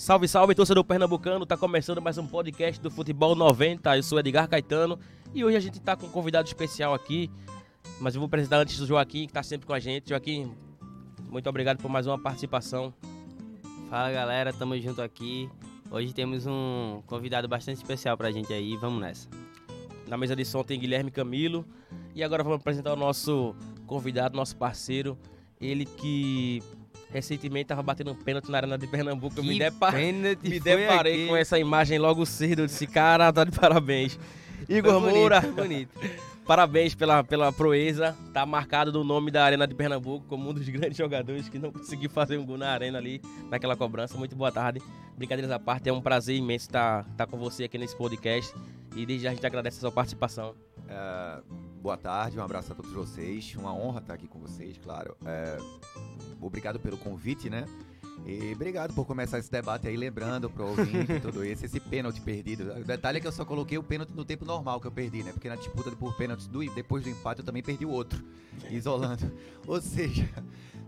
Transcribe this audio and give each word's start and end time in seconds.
Salve, 0.00 0.26
salve, 0.26 0.54
torcedor 0.54 0.82
pernambucano. 0.82 1.44
Tá 1.44 1.58
começando 1.58 2.00
mais 2.00 2.16
um 2.16 2.26
podcast 2.26 2.80
do 2.80 2.90
Futebol 2.90 3.34
90. 3.34 3.98
Eu 3.98 4.02
sou 4.02 4.18
Edgar 4.18 4.48
Caetano 4.48 4.98
e 5.34 5.44
hoje 5.44 5.58
a 5.58 5.60
gente 5.60 5.78
tá 5.78 5.94
com 5.94 6.06
um 6.06 6.10
convidado 6.10 6.48
especial 6.48 6.94
aqui. 6.94 7.30
Mas 8.00 8.14
eu 8.14 8.18
vou 8.18 8.26
apresentar 8.26 8.56
antes 8.56 8.78
do 8.78 8.86
Joaquim, 8.86 9.26
que 9.26 9.32
tá 9.34 9.42
sempre 9.42 9.66
com 9.66 9.74
a 9.74 9.78
gente. 9.78 10.08
Joaquim, 10.08 10.56
muito 11.28 11.46
obrigado 11.50 11.82
por 11.82 11.90
mais 11.90 12.06
uma 12.06 12.18
participação. 12.18 12.94
Fala 13.90 14.10
galera, 14.10 14.54
tamo 14.54 14.74
junto 14.80 15.02
aqui. 15.02 15.50
Hoje 15.90 16.14
temos 16.14 16.46
um 16.46 17.02
convidado 17.06 17.46
bastante 17.46 17.76
especial 17.76 18.16
pra 18.16 18.32
gente 18.32 18.50
aí, 18.54 18.78
vamos 18.78 19.02
nessa. 19.02 19.28
Na 20.08 20.16
mesa 20.16 20.34
de 20.34 20.46
som 20.46 20.64
tem 20.64 20.80
Guilherme 20.80 21.10
Camilo. 21.10 21.62
E 22.14 22.24
agora 22.24 22.42
vamos 22.42 22.60
apresentar 22.60 22.94
o 22.94 22.96
nosso 22.96 23.54
convidado, 23.86 24.34
nosso 24.34 24.56
parceiro. 24.56 25.18
Ele 25.60 25.84
que 25.84 26.62
recentemente 27.12 27.64
estava 27.64 27.82
batendo 27.82 28.12
um 28.12 28.14
pênalti 28.14 28.50
na 28.50 28.58
Arena 28.58 28.78
de 28.78 28.86
Pernambuco. 28.86 29.38
Eu 29.38 29.44
me, 29.44 29.58
depar... 29.58 29.94
me 29.94 30.60
deparei 30.60 31.26
com 31.26 31.36
essa 31.36 31.58
imagem 31.58 31.98
logo 31.98 32.24
cedo. 32.24 32.62
Eu 32.62 32.66
disse, 32.66 32.86
cara, 32.86 33.32
tá 33.32 33.44
de 33.44 33.52
parabéns. 33.52 34.18
Igor 34.68 35.00
foi 35.00 35.10
Moura. 35.10 35.40
Bonito, 35.40 35.56
bonito. 35.56 36.00
Parabéns 36.46 36.96
pela, 36.96 37.22
pela 37.22 37.52
proeza. 37.52 38.16
Tá 38.32 38.44
marcado 38.44 38.92
no 38.92 39.04
nome 39.04 39.30
da 39.30 39.44
Arena 39.44 39.68
de 39.68 39.74
Pernambuco 39.74 40.26
como 40.26 40.50
um 40.50 40.52
dos 40.52 40.68
grandes 40.68 40.96
jogadores 40.96 41.48
que 41.48 41.58
não 41.58 41.70
conseguiu 41.70 42.10
fazer 42.10 42.38
um 42.38 42.44
gol 42.44 42.58
na 42.58 42.70
arena 42.70 42.98
ali, 42.98 43.22
naquela 43.48 43.76
cobrança. 43.76 44.18
Muito 44.18 44.34
boa 44.34 44.50
tarde. 44.50 44.82
Brincadeiras 45.16 45.52
à 45.52 45.60
parte, 45.60 45.88
é 45.88 45.92
um 45.92 46.00
prazer 46.00 46.34
imenso 46.34 46.66
estar, 46.66 47.06
estar 47.08 47.26
com 47.26 47.38
você 47.38 47.64
aqui 47.64 47.78
nesse 47.78 47.96
podcast. 47.96 48.52
E 48.94 49.06
desde 49.06 49.24
já 49.24 49.30
a 49.30 49.34
gente 49.34 49.46
agradece 49.46 49.78
a 49.78 49.80
sua 49.80 49.92
participação. 49.92 50.54
É, 50.88 51.42
boa 51.80 51.96
tarde, 51.96 52.38
um 52.38 52.42
abraço 52.42 52.72
a 52.72 52.74
todos 52.74 52.92
vocês. 52.92 53.54
Uma 53.54 53.72
honra 53.72 54.00
estar 54.00 54.14
aqui 54.14 54.26
com 54.26 54.38
vocês, 54.38 54.76
claro. 54.78 55.16
É, 55.24 55.56
obrigado 56.40 56.80
pelo 56.80 56.96
convite, 56.96 57.48
né? 57.48 57.64
E 58.26 58.52
obrigado 58.52 58.92
por 58.92 59.06
começar 59.06 59.38
esse 59.38 59.50
debate 59.50 59.88
aí, 59.88 59.96
lembrando 59.96 60.50
pro 60.50 60.66
ouvinte 60.66 61.18
tudo 61.20 61.44
isso, 61.44 61.64
esse 61.64 61.80
pênalti 61.80 62.20
perdido. 62.20 62.70
O 62.72 62.84
detalhe 62.84 63.18
é 63.18 63.20
que 63.20 63.26
eu 63.26 63.32
só 63.32 63.44
coloquei 63.44 63.78
o 63.78 63.82
pênalti 63.82 64.10
no 64.10 64.24
tempo 64.24 64.44
normal 64.44 64.80
que 64.80 64.86
eu 64.86 64.92
perdi, 64.92 65.22
né? 65.22 65.32
Porque 65.32 65.48
na 65.48 65.56
disputa 65.56 65.90
por 65.92 66.14
pênaltis, 66.16 66.46
do, 66.46 66.62
depois 66.74 67.02
do 67.02 67.08
empate, 67.08 67.40
eu 67.40 67.46
também 67.46 67.62
perdi 67.62 67.86
o 67.86 67.90
outro, 67.90 68.22
isolando. 68.70 69.30
Ou 69.66 69.80
seja, 69.80 70.28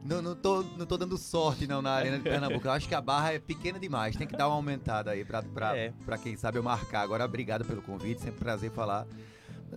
não, 0.05 0.21
não, 0.21 0.35
tô, 0.35 0.63
não 0.77 0.87
tô 0.87 0.97
dando 0.97 1.17
sorte 1.17 1.67
não 1.67 1.81
na 1.81 1.93
Arena 1.93 2.19
de 2.19 2.25
Pernambuco. 2.25 2.67
Eu 2.67 2.73
acho 2.73 2.89
que 2.89 2.95
a 2.95 3.01
barra 3.01 3.33
é 3.33 3.39
pequena 3.39 3.79
demais, 3.79 4.17
tem 4.17 4.27
que 4.27 4.37
dar 4.37 4.49
uma 4.49 4.57
aumentada 4.57 5.11
aí 5.11 5.25
pra, 5.25 5.43
pra, 5.43 5.77
é. 5.77 5.93
pra 6.05 6.19
quem 6.19 6.37
sabe 6.37 6.59
eu 6.59 6.63
marcar. 6.63 7.03
Agora, 7.03 7.25
obrigado 7.25 7.65
pelo 7.65 7.83
convite, 7.83 8.21
sempre 8.21 8.37
um 8.37 8.45
prazer 8.45 8.71
falar 8.71 9.07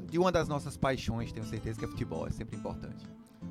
de 0.09 0.20
uma 0.20 0.31
das 0.31 0.48
nossas 0.48 0.76
paixões, 0.76 1.31
tenho 1.31 1.46
certeza 1.46 1.80
que 1.80 1.86
é 1.86 1.88
futebol, 1.88 2.28
é 2.28 2.31
sempre 2.31 2.58
importante. 2.58 3.06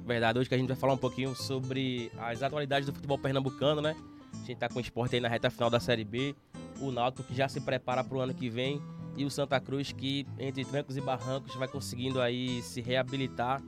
Verdade, 0.04 0.38
hoje 0.38 0.48
que 0.48 0.54
a 0.54 0.58
gente 0.58 0.68
vai 0.68 0.76
falar 0.76 0.92
um 0.92 0.98
pouquinho 0.98 1.34
sobre 1.34 2.12
as 2.18 2.42
atualidades 2.42 2.86
do 2.86 2.92
futebol 2.92 3.18
pernambucano, 3.18 3.80
né? 3.80 3.96
A 4.32 4.46
gente 4.46 4.56
tá 4.56 4.68
com 4.68 4.78
o 4.78 4.80
esporte 4.80 5.14
aí 5.14 5.20
na 5.20 5.28
reta 5.28 5.50
final 5.50 5.70
da 5.70 5.80
Série 5.80 6.04
B, 6.04 6.34
o 6.80 6.90
Náutico 6.90 7.22
que 7.26 7.34
já 7.34 7.48
se 7.48 7.60
prepara 7.60 8.04
para 8.04 8.16
o 8.16 8.20
ano 8.20 8.34
que 8.34 8.50
vem 8.50 8.82
e 9.16 9.24
o 9.24 9.30
Santa 9.30 9.58
Cruz 9.60 9.92
que, 9.92 10.26
entre 10.38 10.64
trancos 10.64 10.96
e 10.96 11.00
barrancos, 11.00 11.54
vai 11.54 11.68
conseguindo 11.68 12.20
aí 12.20 12.60
se 12.62 12.80
reabilitar, 12.80 13.62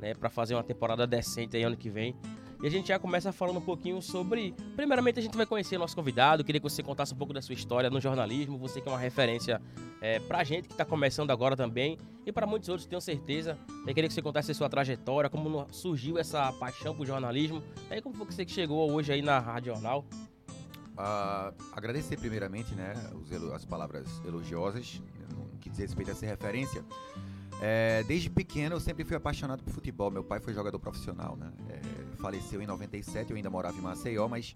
né? 0.00 0.14
Para 0.14 0.30
fazer 0.30 0.54
uma 0.54 0.64
temporada 0.64 1.06
decente 1.06 1.56
aí 1.56 1.62
ano 1.62 1.76
que 1.76 1.90
vem. 1.90 2.16
E 2.62 2.66
a 2.66 2.70
gente 2.70 2.88
já 2.88 2.98
começa 2.98 3.32
falando 3.32 3.58
um 3.58 3.62
pouquinho 3.62 4.00
sobre. 4.00 4.54
Primeiramente, 4.74 5.18
a 5.18 5.22
gente 5.22 5.36
vai 5.36 5.46
conhecer 5.46 5.78
nosso 5.78 5.94
convidado. 5.94 6.42
Queria 6.42 6.60
que 6.60 6.68
você 6.68 6.82
contasse 6.82 7.12
um 7.12 7.16
pouco 7.16 7.32
da 7.32 7.42
sua 7.42 7.54
história 7.54 7.90
no 7.90 8.00
jornalismo. 8.00 8.56
Você 8.58 8.80
que 8.80 8.88
é 8.88 8.92
uma 8.92 8.98
referência 8.98 9.60
é, 10.00 10.18
pra 10.20 10.42
gente 10.42 10.68
que 10.68 10.74
está 10.74 10.84
começando 10.84 11.30
agora 11.30 11.56
também. 11.56 11.98
E 12.24 12.32
para 12.32 12.46
muitos 12.46 12.68
outros, 12.68 12.86
tenho 12.86 13.00
certeza. 13.00 13.58
Eu 13.86 13.94
queria 13.94 14.08
que 14.08 14.14
você 14.14 14.22
contasse 14.22 14.50
a 14.50 14.54
sua 14.54 14.68
trajetória, 14.68 15.28
como 15.28 15.66
surgiu 15.70 16.18
essa 16.18 16.52
paixão 16.54 16.94
por 16.94 17.06
jornalismo. 17.06 17.62
E 17.90 18.00
como 18.00 18.14
foi 18.14 18.26
que 18.26 18.34
você 18.34 18.48
chegou 18.48 18.90
hoje 18.90 19.12
aí 19.12 19.22
na 19.22 19.38
Rádio 19.38 19.74
Jornal? 19.74 20.04
Uh, 20.96 21.52
agradecer 21.72 22.18
primeiramente 22.18 22.74
né, 22.74 22.94
as 23.54 23.66
palavras 23.66 24.08
elogiosas, 24.24 25.02
no 25.30 25.58
que 25.58 25.68
diz 25.68 25.78
respeito 25.78 26.08
a 26.08 26.12
essa 26.12 26.24
referência. 26.24 26.82
É, 27.60 28.02
desde 28.04 28.28
pequeno 28.28 28.76
eu 28.76 28.80
sempre 28.80 29.04
fui 29.04 29.16
apaixonado 29.16 29.62
por 29.62 29.72
futebol. 29.72 30.10
Meu 30.10 30.24
pai 30.24 30.40
foi 30.40 30.52
jogador 30.52 30.78
profissional, 30.78 31.36
né? 31.36 31.50
É, 31.68 32.16
faleceu 32.16 32.60
em 32.60 32.66
97, 32.66 33.30
eu 33.30 33.36
ainda 33.36 33.50
morava 33.50 33.76
em 33.76 33.80
Maceió, 33.80 34.28
mas 34.28 34.52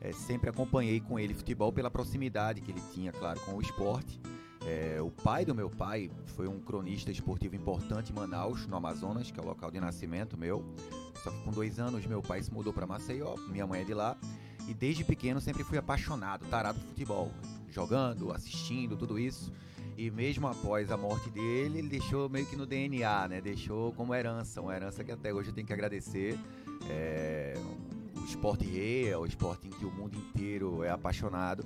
é, 0.00 0.12
sempre 0.12 0.50
acompanhei 0.50 1.00
com 1.00 1.18
ele 1.18 1.32
futebol 1.32 1.72
pela 1.72 1.90
proximidade 1.90 2.60
que 2.60 2.70
ele 2.70 2.82
tinha, 2.92 3.12
claro, 3.12 3.40
com 3.40 3.54
o 3.54 3.60
esporte. 3.60 4.20
É, 4.66 5.00
o 5.00 5.10
pai 5.10 5.44
do 5.44 5.54
meu 5.54 5.68
pai 5.68 6.10
foi 6.36 6.48
um 6.48 6.58
cronista 6.58 7.10
esportivo 7.10 7.54
importante 7.54 8.12
em 8.12 8.14
Manaus, 8.14 8.66
no 8.66 8.76
Amazonas, 8.76 9.30
que 9.30 9.38
é 9.38 9.42
o 9.42 9.46
local 9.46 9.70
de 9.70 9.78
nascimento 9.78 10.36
meu. 10.36 10.64
Só 11.22 11.30
que 11.30 11.42
com 11.42 11.50
dois 11.50 11.78
anos 11.78 12.06
meu 12.06 12.22
pai 12.22 12.42
se 12.42 12.52
mudou 12.52 12.72
para 12.72 12.86
Maceió, 12.86 13.34
minha 13.48 13.66
mãe 13.66 13.82
é 13.82 13.84
de 13.84 13.94
lá. 13.94 14.16
E 14.66 14.72
desde 14.72 15.04
pequeno 15.04 15.40
sempre 15.40 15.62
fui 15.62 15.76
apaixonado, 15.76 16.46
tarado 16.46 16.80
por 16.80 16.88
futebol, 16.88 17.30
jogando, 17.70 18.32
assistindo, 18.32 18.96
tudo 18.96 19.18
isso. 19.18 19.52
E 19.96 20.10
mesmo 20.10 20.46
após 20.46 20.90
a 20.90 20.96
morte 20.96 21.30
dele, 21.30 21.78
ele 21.78 21.88
deixou 21.88 22.28
meio 22.28 22.46
que 22.46 22.56
no 22.56 22.66
DNA, 22.66 23.28
né? 23.28 23.40
Deixou 23.40 23.92
como 23.92 24.14
herança, 24.14 24.60
uma 24.60 24.74
herança 24.74 25.04
que 25.04 25.12
até 25.12 25.32
hoje 25.32 25.50
eu 25.50 25.54
tenho 25.54 25.66
que 25.66 25.72
agradecer. 25.72 26.38
É, 26.88 27.54
o 28.16 28.24
esporte 28.24 28.64
rei 28.64 29.08
é 29.08 29.16
o 29.16 29.24
esporte 29.24 29.68
em 29.68 29.70
que 29.70 29.84
o 29.84 29.90
mundo 29.90 30.16
inteiro 30.16 30.82
é 30.82 30.90
apaixonado. 30.90 31.64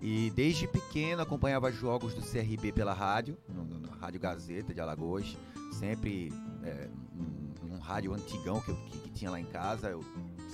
E 0.00 0.30
desde 0.36 0.68
pequeno 0.68 1.22
acompanhava 1.22 1.72
jogos 1.72 2.14
do 2.14 2.20
CRB 2.20 2.72
pela 2.72 2.92
rádio, 2.92 3.38
no 3.48 3.88
Rádio 3.90 4.20
Gazeta 4.20 4.74
de 4.74 4.80
Alagoas, 4.80 5.36
sempre 5.72 6.30
é, 6.62 6.88
num 7.62 7.78
rádio 7.78 8.12
antigão 8.12 8.60
que, 8.60 8.74
que, 8.74 8.98
que, 8.98 9.10
tinha 9.10 9.30
lá 9.30 9.40
em 9.40 9.46
casa. 9.46 9.88
Eu 9.88 10.04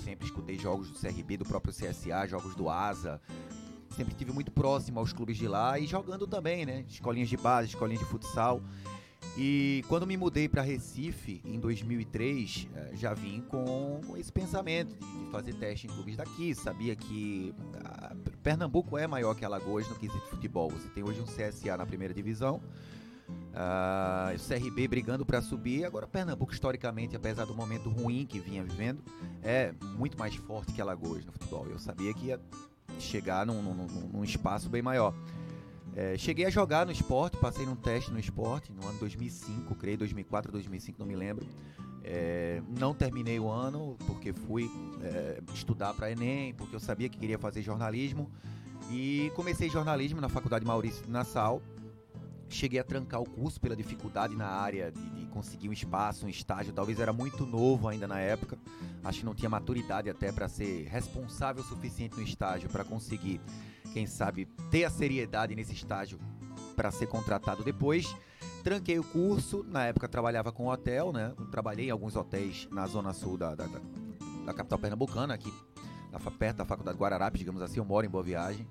sempre 0.04 0.26
escutei 0.26 0.56
jogos 0.56 0.88
do 0.91 0.98
CRB, 0.98 1.36
do 1.36 1.44
próprio 1.44 1.75
CSA, 1.75 2.26
jogos 2.28 2.54
do 2.54 2.70
ASA, 2.70 3.20
sempre 3.90 4.14
tive 4.14 4.32
muito 4.32 4.50
próximo 4.50 4.98
aos 4.98 5.12
clubes 5.12 5.36
de 5.36 5.48
lá 5.48 5.78
e 5.78 5.86
jogando 5.86 6.26
também, 6.26 6.64
né? 6.64 6.84
Escolinhas 6.88 7.28
de 7.28 7.36
base, 7.36 7.68
escolinhas 7.68 8.00
de 8.00 8.08
futsal. 8.08 8.62
E 9.36 9.84
quando 9.88 10.06
me 10.06 10.16
mudei 10.16 10.48
para 10.48 10.62
Recife 10.62 11.40
em 11.44 11.58
2003, 11.60 12.68
eh, 12.74 12.90
já 12.94 13.14
vim 13.14 13.40
com 13.42 14.00
esse 14.16 14.32
pensamento 14.32 14.96
de 14.96 15.30
fazer 15.30 15.54
teste 15.54 15.86
em 15.86 15.90
clubes 15.90 16.16
daqui. 16.16 16.54
Sabia 16.54 16.96
que 16.96 17.54
ah, 17.84 18.14
Pernambuco 18.42 18.98
é 18.98 19.06
maior 19.06 19.34
que 19.34 19.44
Alagoas 19.44 19.88
no 19.88 19.94
quesito 19.94 20.26
futebol. 20.26 20.70
Você 20.70 20.88
tem 20.88 21.04
hoje 21.04 21.20
um 21.20 21.24
CSA 21.24 21.76
na 21.76 21.86
primeira 21.86 22.12
divisão, 22.12 22.60
uh, 23.28 24.34
o 24.34 24.48
CRB 24.48 24.88
brigando 24.88 25.24
para 25.24 25.40
subir. 25.40 25.84
Agora, 25.84 26.06
Pernambuco, 26.06 26.52
historicamente, 26.52 27.14
apesar 27.14 27.44
do 27.44 27.54
momento 27.54 27.88
ruim 27.88 28.26
que 28.26 28.40
vinha 28.40 28.64
vivendo, 28.64 29.02
é 29.42 29.72
muito 29.96 30.18
mais 30.18 30.34
forte 30.34 30.72
que 30.72 30.80
Alagoas 30.80 31.24
no 31.24 31.32
futebol. 31.32 31.66
Eu 31.68 31.78
sabia 31.78 32.12
que 32.14 32.26
ia 32.26 32.40
chegar 33.02 33.46
num, 33.46 33.62
num, 33.62 33.86
num 34.12 34.24
espaço 34.24 34.68
bem 34.68 34.82
maior. 34.82 35.14
É, 35.94 36.16
cheguei 36.16 36.46
a 36.46 36.50
jogar 36.50 36.86
no 36.86 36.92
esporte, 36.92 37.36
passei 37.36 37.66
num 37.66 37.74
teste 37.74 38.12
no 38.12 38.18
esporte 38.18 38.72
no 38.72 38.86
ano 38.86 38.98
2005, 38.98 39.74
creio 39.74 39.98
2004, 39.98 40.52
2005, 40.52 40.98
não 40.98 41.06
me 41.06 41.16
lembro. 41.16 41.46
É, 42.02 42.62
não 42.78 42.94
terminei 42.94 43.38
o 43.38 43.48
ano 43.48 43.96
porque 44.06 44.32
fui 44.32 44.70
é, 45.02 45.40
estudar 45.52 45.92
para 45.94 46.10
Enem, 46.10 46.54
porque 46.54 46.74
eu 46.74 46.80
sabia 46.80 47.08
que 47.08 47.18
queria 47.18 47.38
fazer 47.38 47.62
jornalismo 47.62 48.30
e 48.90 49.30
comecei 49.34 49.68
jornalismo 49.68 50.20
na 50.20 50.28
Faculdade 50.28 50.64
Maurício 50.64 51.04
de 51.04 51.10
Nassau. 51.10 51.60
Cheguei 52.50 52.78
a 52.80 52.84
trancar 52.84 53.20
o 53.20 53.24
curso 53.24 53.60
pela 53.60 53.74
dificuldade 53.74 54.36
na 54.36 54.46
área 54.46 54.90
de, 54.90 55.10
de 55.10 55.26
conseguir 55.26 55.68
um 55.68 55.72
espaço, 55.72 56.26
um 56.26 56.28
estágio. 56.28 56.72
Talvez 56.72 56.98
era 56.98 57.12
muito 57.12 57.46
novo 57.46 57.88
ainda 57.88 58.06
na 58.06 58.18
época. 58.18 58.58
Acho 59.02 59.20
que 59.20 59.24
não 59.24 59.34
tinha 59.34 59.48
maturidade 59.48 60.10
até 60.10 60.30
para 60.32 60.48
ser 60.48 60.86
responsável 60.88 61.62
o 61.62 61.66
suficiente 61.66 62.16
no 62.16 62.22
estágio 62.22 62.68
para 62.68 62.84
conseguir, 62.84 63.40
quem 63.92 64.06
sabe, 64.06 64.46
ter 64.70 64.84
a 64.84 64.90
seriedade 64.90 65.54
nesse 65.54 65.72
estágio 65.72 66.18
para 66.74 66.90
ser 66.90 67.06
contratado 67.06 67.62
depois. 67.62 68.14
Tranquei 68.62 68.98
o 68.98 69.04
curso, 69.04 69.64
na 69.66 69.86
época 69.86 70.06
trabalhava 70.08 70.52
com 70.52 70.66
hotel, 70.66 71.12
né? 71.12 71.32
Trabalhei 71.50 71.86
em 71.86 71.90
alguns 71.90 72.16
hotéis 72.16 72.68
na 72.70 72.86
zona 72.86 73.14
sul 73.14 73.38
da, 73.38 73.54
da, 73.54 73.66
da 74.44 74.52
capital 74.52 74.78
pernambucana, 74.78 75.32
aqui 75.32 75.50
perto 76.40 76.56
da 76.56 76.64
Faculdade 76.64 76.98
Guararapes, 76.98 77.38
digamos 77.38 77.62
assim, 77.62 77.78
eu 77.78 77.84
moro 77.84 78.06
em 78.06 78.08
Boa 78.08 78.24
Viagem. 78.24 78.66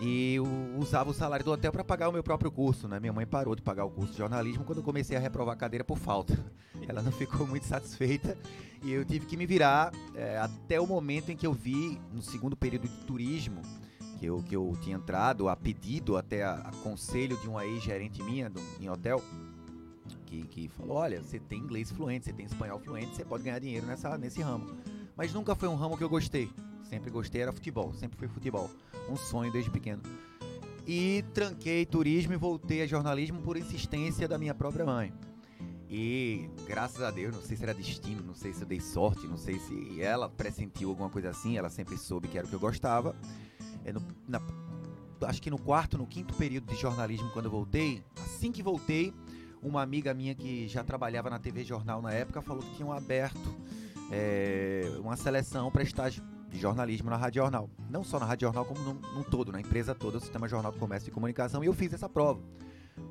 E 0.00 0.36
usava 0.78 1.10
o 1.10 1.14
salário 1.14 1.44
do 1.44 1.50
hotel 1.50 1.72
para 1.72 1.82
pagar 1.82 2.08
o 2.08 2.12
meu 2.12 2.22
próprio 2.22 2.50
curso, 2.50 2.86
né? 2.86 3.00
Minha 3.00 3.14
mãe 3.14 3.26
parou 3.26 3.54
de 3.54 3.62
pagar 3.62 3.84
o 3.86 3.90
curso 3.90 4.12
de 4.12 4.18
jornalismo 4.18 4.64
quando 4.64 4.78
eu 4.78 4.84
comecei 4.84 5.16
a 5.16 5.20
reprovar 5.20 5.54
a 5.54 5.56
cadeira 5.56 5.84
por 5.84 5.96
falta. 5.96 6.38
Ela 6.86 7.00
não 7.00 7.12
ficou 7.12 7.46
muito 7.46 7.64
satisfeita 7.64 8.36
e 8.82 8.92
eu 8.92 9.04
tive 9.04 9.24
que 9.24 9.36
me 9.36 9.46
virar 9.46 9.92
é, 10.14 10.38
até 10.38 10.78
o 10.78 10.86
momento 10.86 11.30
em 11.30 11.36
que 11.36 11.46
eu 11.46 11.52
vi, 11.52 11.98
no 12.12 12.20
segundo 12.20 12.54
período 12.54 12.86
de 12.86 13.06
turismo, 13.06 13.62
que 14.18 14.26
eu, 14.26 14.42
que 14.42 14.54
eu 14.54 14.76
tinha 14.82 14.96
entrado 14.96 15.48
a 15.48 15.56
pedido, 15.56 16.16
até 16.16 16.44
a, 16.44 16.52
a 16.52 16.72
conselho 16.82 17.36
de 17.38 17.48
uma 17.48 17.64
ex-gerente 17.64 18.22
minha 18.22 18.50
do, 18.50 18.60
em 18.78 18.90
hotel, 18.90 19.22
que, 20.26 20.42
que 20.42 20.68
falou: 20.68 20.98
olha, 20.98 21.22
você 21.22 21.38
tem 21.38 21.58
inglês 21.58 21.90
fluente, 21.90 22.26
você 22.26 22.32
tem 22.32 22.44
espanhol 22.44 22.78
fluente, 22.78 23.16
você 23.16 23.24
pode 23.24 23.44
ganhar 23.44 23.58
dinheiro 23.58 23.86
nessa, 23.86 24.18
nesse 24.18 24.42
ramo. 24.42 24.76
Mas 25.16 25.32
nunca 25.32 25.54
foi 25.54 25.68
um 25.68 25.76
ramo 25.76 25.96
que 25.96 26.04
eu 26.04 26.08
gostei. 26.08 26.50
Sempre 26.84 27.10
gostei, 27.10 27.42
era 27.42 27.52
futebol, 27.52 27.92
sempre 27.94 28.18
foi 28.18 28.28
futebol. 28.28 28.70
Um 29.08 29.16
sonho 29.16 29.52
desde 29.52 29.70
pequeno. 29.70 30.02
E 30.86 31.24
tranquei 31.34 31.84
turismo 31.84 32.32
e 32.32 32.36
voltei 32.36 32.82
a 32.82 32.86
jornalismo 32.86 33.40
por 33.42 33.56
insistência 33.56 34.28
da 34.28 34.38
minha 34.38 34.54
própria 34.54 34.84
mãe. 34.84 35.12
E 35.88 36.48
graças 36.66 37.00
a 37.02 37.10
Deus, 37.10 37.34
não 37.34 37.42
sei 37.42 37.56
se 37.56 37.62
era 37.62 37.72
destino, 37.72 38.22
não 38.22 38.34
sei 38.34 38.52
se 38.52 38.62
eu 38.62 38.66
dei 38.66 38.80
sorte, 38.80 39.26
não 39.26 39.36
sei 39.36 39.58
se 39.58 40.00
ela 40.00 40.28
pressentiu 40.28 40.90
alguma 40.90 41.08
coisa 41.08 41.30
assim, 41.30 41.56
ela 41.56 41.70
sempre 41.70 41.96
soube 41.96 42.28
que 42.28 42.36
era 42.36 42.46
o 42.46 42.50
que 42.50 42.56
eu 42.56 42.60
gostava. 42.60 43.14
é, 43.84 43.92
no, 43.92 44.02
na, 44.28 44.40
acho 45.22 45.40
que 45.40 45.50
no 45.50 45.58
quarto, 45.58 45.96
no 45.96 46.06
quinto 46.06 46.34
período 46.34 46.66
de 46.66 46.80
jornalismo, 46.80 47.30
quando 47.30 47.46
eu 47.46 47.50
voltei, 47.50 48.02
assim 48.24 48.50
que 48.50 48.62
voltei, 48.62 49.14
uma 49.62 49.82
amiga 49.82 50.12
minha 50.12 50.34
que 50.34 50.68
já 50.68 50.84
trabalhava 50.84 51.30
na 51.30 51.38
TV 51.38 51.64
Jornal 51.64 52.02
na 52.02 52.12
época 52.12 52.42
falou 52.42 52.62
que 52.62 52.74
tinham 52.76 52.92
aberto 52.92 53.54
é, 54.10 54.92
uma 55.00 55.16
seleção 55.16 55.70
para 55.70 55.82
estágio 55.82 56.22
de 56.48 56.58
jornalismo 56.58 57.10
na 57.10 57.16
Rádio 57.16 57.42
Jornal. 57.42 57.70
Não 57.90 58.04
só 58.04 58.18
na 58.18 58.26
Rádio 58.26 58.46
Jornal, 58.46 58.64
como 58.64 58.80
num 58.94 59.22
todo, 59.22 59.52
na 59.52 59.60
empresa 59.60 59.94
toda, 59.94 60.18
o 60.18 60.20
Sistema 60.20 60.48
Jornal 60.48 60.72
do 60.72 60.78
Comércio 60.78 61.08
e 61.08 61.12
Comunicação, 61.12 61.62
e 61.62 61.66
eu 61.66 61.74
fiz 61.74 61.92
essa 61.92 62.08
prova. 62.08 62.40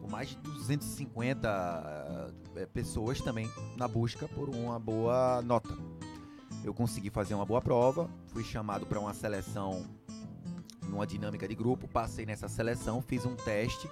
Com 0.01 0.09
mais 0.09 0.29
de 0.29 0.35
250 0.37 2.33
é, 2.55 2.65
pessoas 2.65 3.21
também 3.21 3.49
na 3.77 3.87
busca 3.87 4.27
por 4.27 4.49
uma 4.49 4.79
boa 4.79 5.41
nota. 5.43 5.77
Eu 6.63 6.73
consegui 6.73 7.09
fazer 7.09 7.35
uma 7.35 7.45
boa 7.45 7.61
prova, 7.61 8.09
fui 8.27 8.43
chamado 8.43 8.85
para 8.85 8.99
uma 8.99 9.13
seleção 9.13 9.85
numa 10.89 11.05
dinâmica 11.05 11.47
de 11.47 11.55
grupo, 11.55 11.87
passei 11.87 12.25
nessa 12.25 12.47
seleção, 12.47 13.01
fiz 13.01 13.25
um 13.25 13.35
teste 13.35 13.89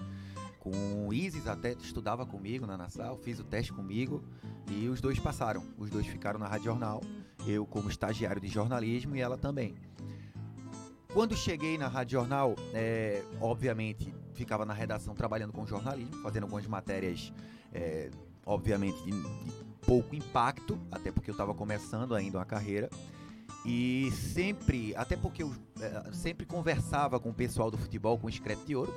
com 0.59 1.07
o 1.07 1.13
Isis, 1.13 1.45
até 1.45 1.73
estudava 1.73 2.25
comigo 2.25 2.65
na 2.65 2.77
Nassau, 2.77 3.17
fiz 3.17 3.37
o 3.37 3.43
teste 3.43 3.73
comigo 3.73 4.23
e 4.71 4.87
os 4.87 5.01
dois 5.01 5.19
passaram. 5.19 5.63
Os 5.77 5.89
dois 5.89 6.07
ficaram 6.07 6.39
na 6.39 6.47
Rádio 6.47 6.65
Jornal, 6.65 7.01
eu 7.47 7.65
como 7.65 7.89
estagiário 7.89 8.41
de 8.41 8.47
jornalismo 8.47 9.15
e 9.15 9.21
ela 9.21 9.37
também. 9.37 9.75
Quando 11.13 11.35
cheguei 11.35 11.77
na 11.77 11.87
Rádio 11.87 12.19
Jornal, 12.19 12.55
é, 12.73 13.23
obviamente 13.39 14.13
ficava 14.33 14.65
na 14.65 14.73
redação 14.73 15.13
trabalhando 15.13 15.53
com 15.53 15.65
jornalismo, 15.65 16.21
fazendo 16.21 16.43
algumas 16.43 16.65
matérias, 16.65 17.31
é, 17.71 18.09
obviamente, 18.45 18.97
de, 19.03 19.11
de 19.11 19.51
pouco 19.85 20.15
impacto, 20.15 20.79
até 20.91 21.11
porque 21.11 21.29
eu 21.29 21.33
estava 21.33 21.53
começando 21.53 22.15
ainda 22.15 22.41
a 22.41 22.45
carreira. 22.45 22.89
E 23.65 24.11
sempre, 24.11 24.95
até 24.95 25.15
porque 25.15 25.43
eu 25.43 25.53
é, 25.79 26.11
sempre 26.11 26.45
conversava 26.45 27.19
com 27.19 27.29
o 27.29 27.33
pessoal 27.33 27.71
do 27.71 27.77
futebol, 27.77 28.17
com 28.17 28.27
o 28.27 28.29
Escrete 28.29 28.65
de 28.65 28.75
Ouro. 28.75 28.93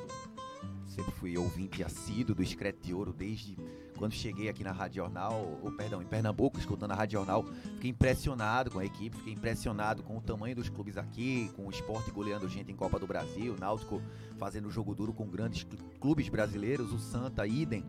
Sempre 0.86 1.12
fui 1.12 1.36
ouvinte 1.36 1.84
assíduo 1.84 2.34
do 2.34 2.42
Escrete 2.42 2.78
de 2.80 2.94
Ouro 2.94 3.12
desde 3.12 3.56
quando 3.96 4.12
cheguei 4.12 4.48
aqui 4.48 4.62
na 4.62 4.72
Rádio 4.72 5.02
Jornal, 5.02 5.58
ou 5.62 5.72
perdão, 5.72 6.02
em 6.02 6.06
Pernambuco, 6.06 6.58
escutando 6.58 6.92
a 6.92 6.94
Rádio 6.94 7.18
Jornal. 7.18 7.44
Fiquei 7.74 7.90
impressionado 7.90 8.70
com 8.70 8.78
a 8.78 8.84
equipe, 8.84 9.16
fiquei 9.16 9.32
impressionado 9.32 10.02
com 10.02 10.16
o 10.16 10.20
tamanho 10.20 10.54
dos 10.54 10.68
clubes 10.68 10.96
aqui, 10.96 11.50
com 11.56 11.66
o 11.66 11.70
esporte 11.70 12.10
goleando 12.10 12.48
gente 12.48 12.70
em 12.70 12.76
Copa 12.76 12.98
do 12.98 13.06
Brasil, 13.06 13.56
Náutico 13.58 14.00
fazendo 14.38 14.70
jogo 14.70 14.94
duro 14.94 15.12
com 15.12 15.26
grandes 15.26 15.66
clubes 16.00 16.28
brasileiros, 16.28 16.92
o 16.92 16.98
Santa, 16.98 17.46
idem. 17.46 17.84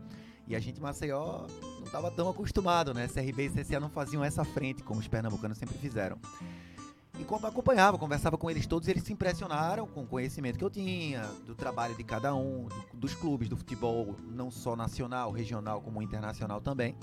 E 0.46 0.56
a 0.56 0.60
gente, 0.60 0.80
Maceió, 0.80 1.46
não 1.76 1.84
estava 1.84 2.10
tão 2.10 2.30
acostumado, 2.30 2.94
né? 2.94 3.06
CRB 3.06 3.46
e 3.46 3.50
CCA 3.50 3.78
não 3.78 3.90
faziam 3.90 4.24
essa 4.24 4.44
frente, 4.44 4.82
como 4.82 4.98
os 4.98 5.06
pernambucanos 5.06 5.58
sempre 5.58 5.76
fizeram. 5.76 6.18
E 7.18 7.46
acompanhava, 7.46 7.98
conversava 7.98 8.38
com 8.38 8.50
eles 8.50 8.66
todos, 8.66 8.86
eles 8.88 9.02
se 9.02 9.12
impressionaram 9.12 9.86
com 9.86 10.02
o 10.02 10.06
conhecimento 10.06 10.56
que 10.56 10.64
eu 10.64 10.70
tinha, 10.70 11.22
do 11.44 11.54
trabalho 11.54 11.96
de 11.96 12.04
cada 12.04 12.34
um, 12.34 12.66
do, 12.66 12.84
dos 12.94 13.14
clubes, 13.14 13.48
do 13.48 13.56
futebol, 13.56 14.14
não 14.30 14.50
só 14.50 14.76
nacional, 14.76 15.32
regional, 15.32 15.80
como 15.80 16.00
internacional 16.00 16.60
também. 16.60 16.94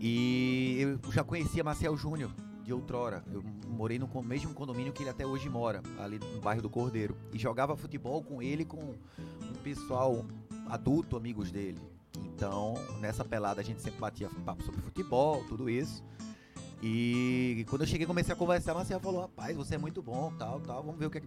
E 0.00 0.78
eu 1.02 1.12
já 1.12 1.22
conhecia 1.22 1.62
Marcel 1.62 1.96
Júnior 1.96 2.30
de 2.64 2.72
outrora. 2.72 3.24
Eu 3.32 3.42
morei 3.66 3.98
no 3.98 4.08
mesmo 4.22 4.54
condomínio 4.54 4.92
que 4.92 5.02
ele 5.02 5.10
até 5.10 5.26
hoje 5.26 5.48
mora, 5.48 5.82
ali 5.98 6.18
no 6.18 6.40
bairro 6.40 6.62
do 6.62 6.70
Cordeiro. 6.70 7.16
E 7.32 7.38
jogava 7.38 7.76
futebol 7.76 8.22
com 8.22 8.42
ele 8.42 8.64
com 8.64 8.78
um 8.78 9.54
pessoal 9.62 10.24
adulto, 10.68 11.16
amigos 11.16 11.50
dele. 11.50 11.80
Então, 12.16 12.74
nessa 13.00 13.24
pelada 13.24 13.60
a 13.60 13.64
gente 13.64 13.82
sempre 13.82 13.98
batia 13.98 14.28
papo 14.44 14.62
sobre 14.62 14.80
futebol, 14.80 15.42
tudo 15.48 15.68
isso. 15.68 16.04
E 16.82 17.66
quando 17.68 17.82
eu 17.82 17.86
cheguei 17.88 18.06
comecei 18.06 18.32
a 18.32 18.36
conversar, 18.36 18.72
a 18.72 18.74
Marcela 18.76 19.00
falou, 19.00 19.22
rapaz, 19.22 19.56
você 19.56 19.74
é 19.74 19.78
muito 19.78 20.00
bom, 20.00 20.32
tal, 20.38 20.60
tal, 20.60 20.82
vamos 20.82 20.98
ver 20.98 21.06
o 21.06 21.10
que 21.10 21.18
é 21.18 21.22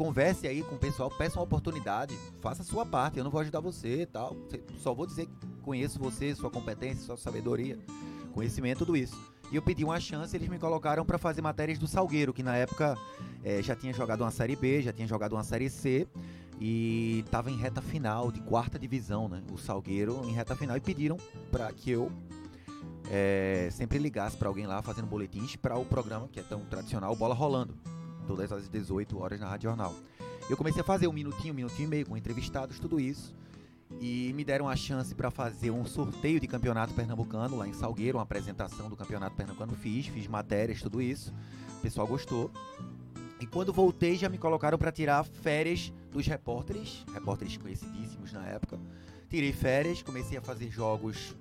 Converse 0.00 0.48
aí 0.48 0.62
com 0.62 0.76
o 0.76 0.78
pessoal, 0.78 1.10
peça 1.10 1.38
uma 1.38 1.44
oportunidade, 1.44 2.16
faça 2.40 2.62
a 2.62 2.64
sua 2.64 2.86
parte, 2.86 3.18
eu 3.18 3.24
não 3.24 3.30
vou 3.30 3.38
ajudar 3.42 3.60
você 3.60 4.08
tal. 4.10 4.34
Só 4.78 4.94
vou 4.94 5.06
dizer 5.06 5.26
que 5.26 5.32
conheço 5.62 5.98
você, 5.98 6.34
sua 6.34 6.50
competência, 6.50 7.04
sua 7.04 7.18
sabedoria, 7.18 7.78
conhecimento, 8.32 8.78
tudo 8.78 8.96
isso. 8.96 9.14
E 9.52 9.56
eu 9.56 9.60
pedi 9.60 9.84
uma 9.84 10.00
chance, 10.00 10.34
eles 10.34 10.48
me 10.48 10.58
colocaram 10.58 11.04
para 11.04 11.18
fazer 11.18 11.42
matérias 11.42 11.78
do 11.78 11.86
Salgueiro, 11.86 12.32
que 12.32 12.42
na 12.42 12.56
época 12.56 12.96
é, 13.44 13.60
já 13.60 13.76
tinha 13.76 13.92
jogado 13.92 14.22
uma 14.22 14.30
Série 14.30 14.56
B, 14.56 14.80
já 14.80 14.90
tinha 14.90 15.06
jogado 15.06 15.34
uma 15.34 15.44
Série 15.44 15.68
C 15.68 16.08
e 16.58 17.22
estava 17.26 17.50
em 17.50 17.56
reta 17.58 17.82
final 17.82 18.32
de 18.32 18.40
quarta 18.40 18.78
divisão, 18.78 19.28
né? 19.28 19.42
O 19.52 19.58
Salgueiro 19.58 20.22
em 20.24 20.32
reta 20.32 20.56
final 20.56 20.78
e 20.78 20.80
pediram 20.80 21.18
para 21.50 21.70
que 21.72 21.90
eu 21.90 22.10
é, 23.10 23.68
sempre 23.72 23.98
ligasse 23.98 24.36
para 24.36 24.48
alguém 24.48 24.66
lá 24.66 24.80
fazendo 24.80 25.06
boletins 25.06 25.56
para 25.56 25.76
o 25.76 25.84
programa 25.84 26.28
que 26.28 26.38
é 26.38 26.42
tão 26.44 26.60
tradicional, 26.60 27.14
Bola 27.16 27.34
Rolando, 27.34 27.74
todas 28.26 28.52
as 28.52 28.68
18 28.68 29.18
horas 29.18 29.40
na 29.40 29.48
Rádio 29.48 29.68
Jornal. 29.68 29.92
Eu 30.48 30.56
comecei 30.56 30.80
a 30.80 30.84
fazer 30.84 31.08
um 31.08 31.12
minutinho, 31.12 31.52
um 31.52 31.56
minutinho 31.56 31.86
e 31.86 31.90
meio 31.90 32.06
com 32.06 32.16
entrevistados, 32.16 32.78
tudo 32.78 33.00
isso. 33.00 33.34
E 34.00 34.32
me 34.34 34.44
deram 34.44 34.68
a 34.68 34.76
chance 34.76 35.12
para 35.14 35.30
fazer 35.30 35.72
um 35.72 35.84
sorteio 35.84 36.38
de 36.38 36.46
campeonato 36.46 36.94
pernambucano 36.94 37.56
lá 37.56 37.66
em 37.66 37.72
Salgueiro, 37.72 38.18
uma 38.18 38.22
apresentação 38.22 38.88
do 38.88 38.96
campeonato 38.96 39.34
pernambucano. 39.34 39.74
Fiz, 39.74 40.06
fiz 40.06 40.28
matérias, 40.28 40.80
tudo 40.80 41.02
isso. 41.02 41.34
O 41.78 41.80
pessoal 41.80 42.06
gostou. 42.06 42.50
E 43.40 43.46
quando 43.46 43.72
voltei, 43.72 44.16
já 44.16 44.28
me 44.28 44.38
colocaram 44.38 44.78
para 44.78 44.92
tirar 44.92 45.24
férias 45.24 45.92
dos 46.12 46.26
repórteres, 46.26 47.04
repórteres 47.12 47.56
conhecidíssimos 47.56 48.32
na 48.32 48.46
época. 48.46 48.78
Tirei 49.28 49.52
férias, 49.52 50.02
comecei 50.02 50.38
a 50.38 50.42
fazer 50.42 50.70
jogos 50.70 51.34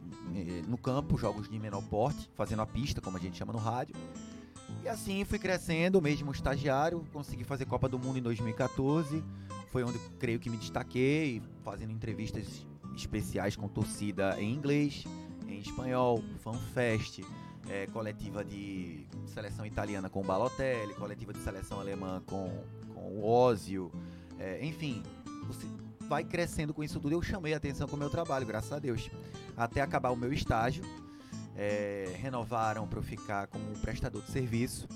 no 0.68 0.78
campo, 0.78 1.18
jogos 1.18 1.50
de 1.50 1.60
menor 1.60 1.82
porte, 1.84 2.30
fazendo 2.36 2.62
a 2.62 2.66
pista, 2.66 3.02
como 3.02 3.18
a 3.18 3.20
gente 3.20 3.38
chama 3.38 3.54
no 3.54 3.60
rádio. 3.60 3.96
E 4.84 4.88
assim 4.88 5.26
fui 5.26 5.40
crescendo, 5.40 6.02
mesmo 6.02 6.32
estagiário, 6.32 7.04
consegui 7.12 7.44
fazer 7.44 7.66
Copa 7.66 7.90
do 7.90 7.98
Mundo 7.98 8.18
em 8.18 8.22
2014. 8.22 9.24
Foi 9.72 9.84
onde 9.84 10.00
creio 10.20 10.40
que 10.40 10.50
me 10.50 10.58
destaquei, 10.58 11.42
fazendo 11.64 11.92
entrevistas 11.92 12.66
especiais 12.96 13.56
com 13.56 13.68
torcida 13.68 14.40
em 14.40 14.54
inglês, 14.54 15.04
em 15.48 15.60
espanhol, 15.60 16.24
fanfest, 16.40 17.22
é, 17.70 17.88
coletiva 17.88 18.44
de 18.44 19.06
seleção 19.28 19.66
italiana 19.66 20.10
com 20.10 20.22
o 20.22 20.24
Balotelli, 20.24 20.94
coletiva 20.96 21.34
de 21.34 21.40
seleção 21.40 21.80
alemã 21.80 22.22
com, 22.26 22.64
com 22.94 23.02
o 23.02 23.30
Ozio, 23.30 23.92
é, 24.40 24.66
enfim, 24.66 25.04
vai 26.08 26.24
crescendo 26.24 26.74
com 26.74 26.84
isso 26.84 27.00
tudo. 27.00 27.14
Eu 27.14 27.22
chamei 27.22 27.54
a 27.54 27.58
atenção 27.58 27.88
com 27.88 27.96
o 27.96 28.00
meu 28.00 28.10
trabalho, 28.10 28.46
graças 28.46 28.72
a 28.72 28.80
Deus. 28.80 29.10
Até 29.60 29.82
acabar 29.82 30.10
o 30.12 30.16
meu 30.16 30.32
estágio, 30.32 30.84
é, 31.54 32.16
renovaram 32.16 32.88
para 32.88 33.00
eu 33.00 33.04
ficar 33.04 33.48
como 33.48 33.78
prestador 33.80 34.22
de 34.22 34.32
serviço. 34.32 34.88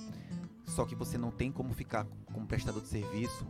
Só 0.66 0.86
que 0.86 0.96
você 0.96 1.18
não 1.18 1.30
tem 1.30 1.52
como 1.52 1.74
ficar 1.74 2.08
como 2.32 2.48
prestador 2.48 2.82
de 2.82 2.88
serviço 2.88 3.46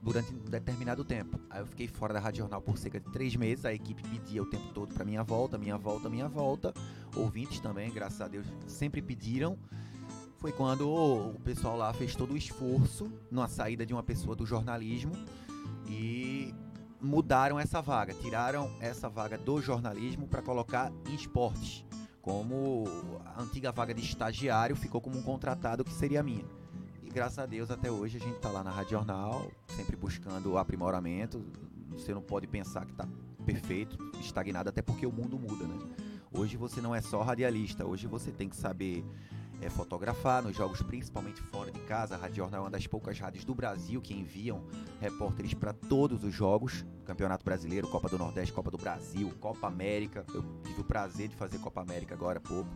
durante 0.00 0.32
um 0.32 0.38
determinado 0.38 1.04
tempo. 1.04 1.40
Aí 1.50 1.60
eu 1.60 1.66
fiquei 1.66 1.88
fora 1.88 2.14
da 2.14 2.20
Rádio 2.20 2.38
Jornal 2.38 2.62
por 2.62 2.78
cerca 2.78 3.00
de 3.00 3.10
três 3.10 3.34
meses. 3.34 3.64
A 3.64 3.74
equipe 3.74 4.00
pedia 4.08 4.40
o 4.40 4.46
tempo 4.46 4.72
todo 4.72 4.94
para 4.94 5.04
minha 5.04 5.24
volta, 5.24 5.58
minha 5.58 5.76
volta, 5.76 6.08
minha 6.08 6.28
volta. 6.28 6.72
Ouvintes 7.16 7.58
também, 7.58 7.90
graças 7.92 8.20
a 8.20 8.28
Deus, 8.28 8.46
sempre 8.68 9.02
pediram. 9.02 9.58
Foi 10.38 10.52
quando 10.52 10.88
o 10.88 11.38
pessoal 11.44 11.76
lá 11.76 11.92
fez 11.92 12.14
todo 12.14 12.34
o 12.34 12.36
esforço 12.36 13.12
na 13.28 13.48
saída 13.48 13.84
de 13.84 13.92
uma 13.92 14.04
pessoa 14.04 14.36
do 14.36 14.46
jornalismo 14.46 15.12
e 15.88 16.54
mudaram 17.02 17.58
essa 17.58 17.82
vaga, 17.82 18.14
tiraram 18.14 18.70
essa 18.80 19.08
vaga 19.08 19.36
do 19.36 19.60
jornalismo 19.60 20.28
para 20.28 20.40
colocar 20.40 20.92
em 21.08 21.14
esportes. 21.14 21.84
Como 22.20 22.84
a 23.24 23.42
antiga 23.42 23.72
vaga 23.72 23.92
de 23.92 24.00
estagiário 24.00 24.76
ficou 24.76 25.00
como 25.00 25.18
um 25.18 25.22
contratado 25.22 25.84
que 25.84 25.92
seria 25.92 26.22
minha. 26.22 26.44
E 27.02 27.10
graças 27.10 27.40
a 27.40 27.46
Deus 27.46 27.70
até 27.70 27.90
hoje 27.90 28.18
a 28.18 28.20
gente 28.20 28.36
está 28.36 28.48
lá 28.48 28.62
na 28.62 28.70
Rádio 28.70 28.92
Jornal, 28.92 29.50
sempre 29.66 29.96
buscando 29.96 30.56
aprimoramento. 30.56 31.44
Você 31.90 32.14
não 32.14 32.22
pode 32.22 32.46
pensar 32.46 32.86
que 32.86 32.92
está 32.92 33.08
perfeito, 33.44 33.98
estagnado, 34.20 34.68
até 34.68 34.80
porque 34.80 35.04
o 35.04 35.12
mundo 35.12 35.36
muda, 35.36 35.66
né? 35.66 35.76
Hoje 36.32 36.56
você 36.56 36.80
não 36.80 36.94
é 36.94 37.00
só 37.00 37.20
radialista, 37.22 37.84
hoje 37.84 38.06
você 38.06 38.30
tem 38.30 38.48
que 38.48 38.56
saber 38.56 39.04
é, 39.62 39.70
fotografar 39.70 40.42
nos 40.42 40.56
jogos, 40.56 40.82
principalmente 40.82 41.40
fora 41.40 41.70
de 41.70 41.78
casa. 41.80 42.16
A 42.16 42.18
Rádio 42.18 42.36
Jornal 42.36 42.62
é 42.62 42.64
uma 42.64 42.70
das 42.70 42.86
poucas 42.86 43.18
rádios 43.18 43.44
do 43.44 43.54
Brasil 43.54 44.02
que 44.02 44.12
enviam 44.12 44.64
repórteres 45.00 45.54
para 45.54 45.72
todos 45.72 46.24
os 46.24 46.34
jogos: 46.34 46.84
Campeonato 47.04 47.44
Brasileiro, 47.44 47.86
Copa 47.88 48.08
do 48.08 48.18
Nordeste, 48.18 48.52
Copa 48.52 48.70
do 48.70 48.76
Brasil, 48.76 49.32
Copa 49.40 49.68
América. 49.68 50.26
Eu 50.34 50.44
tive 50.64 50.80
o 50.80 50.84
prazer 50.84 51.28
de 51.28 51.36
fazer 51.36 51.58
Copa 51.58 51.80
América 51.80 52.14
agora 52.14 52.38
há 52.38 52.42
pouco. 52.42 52.68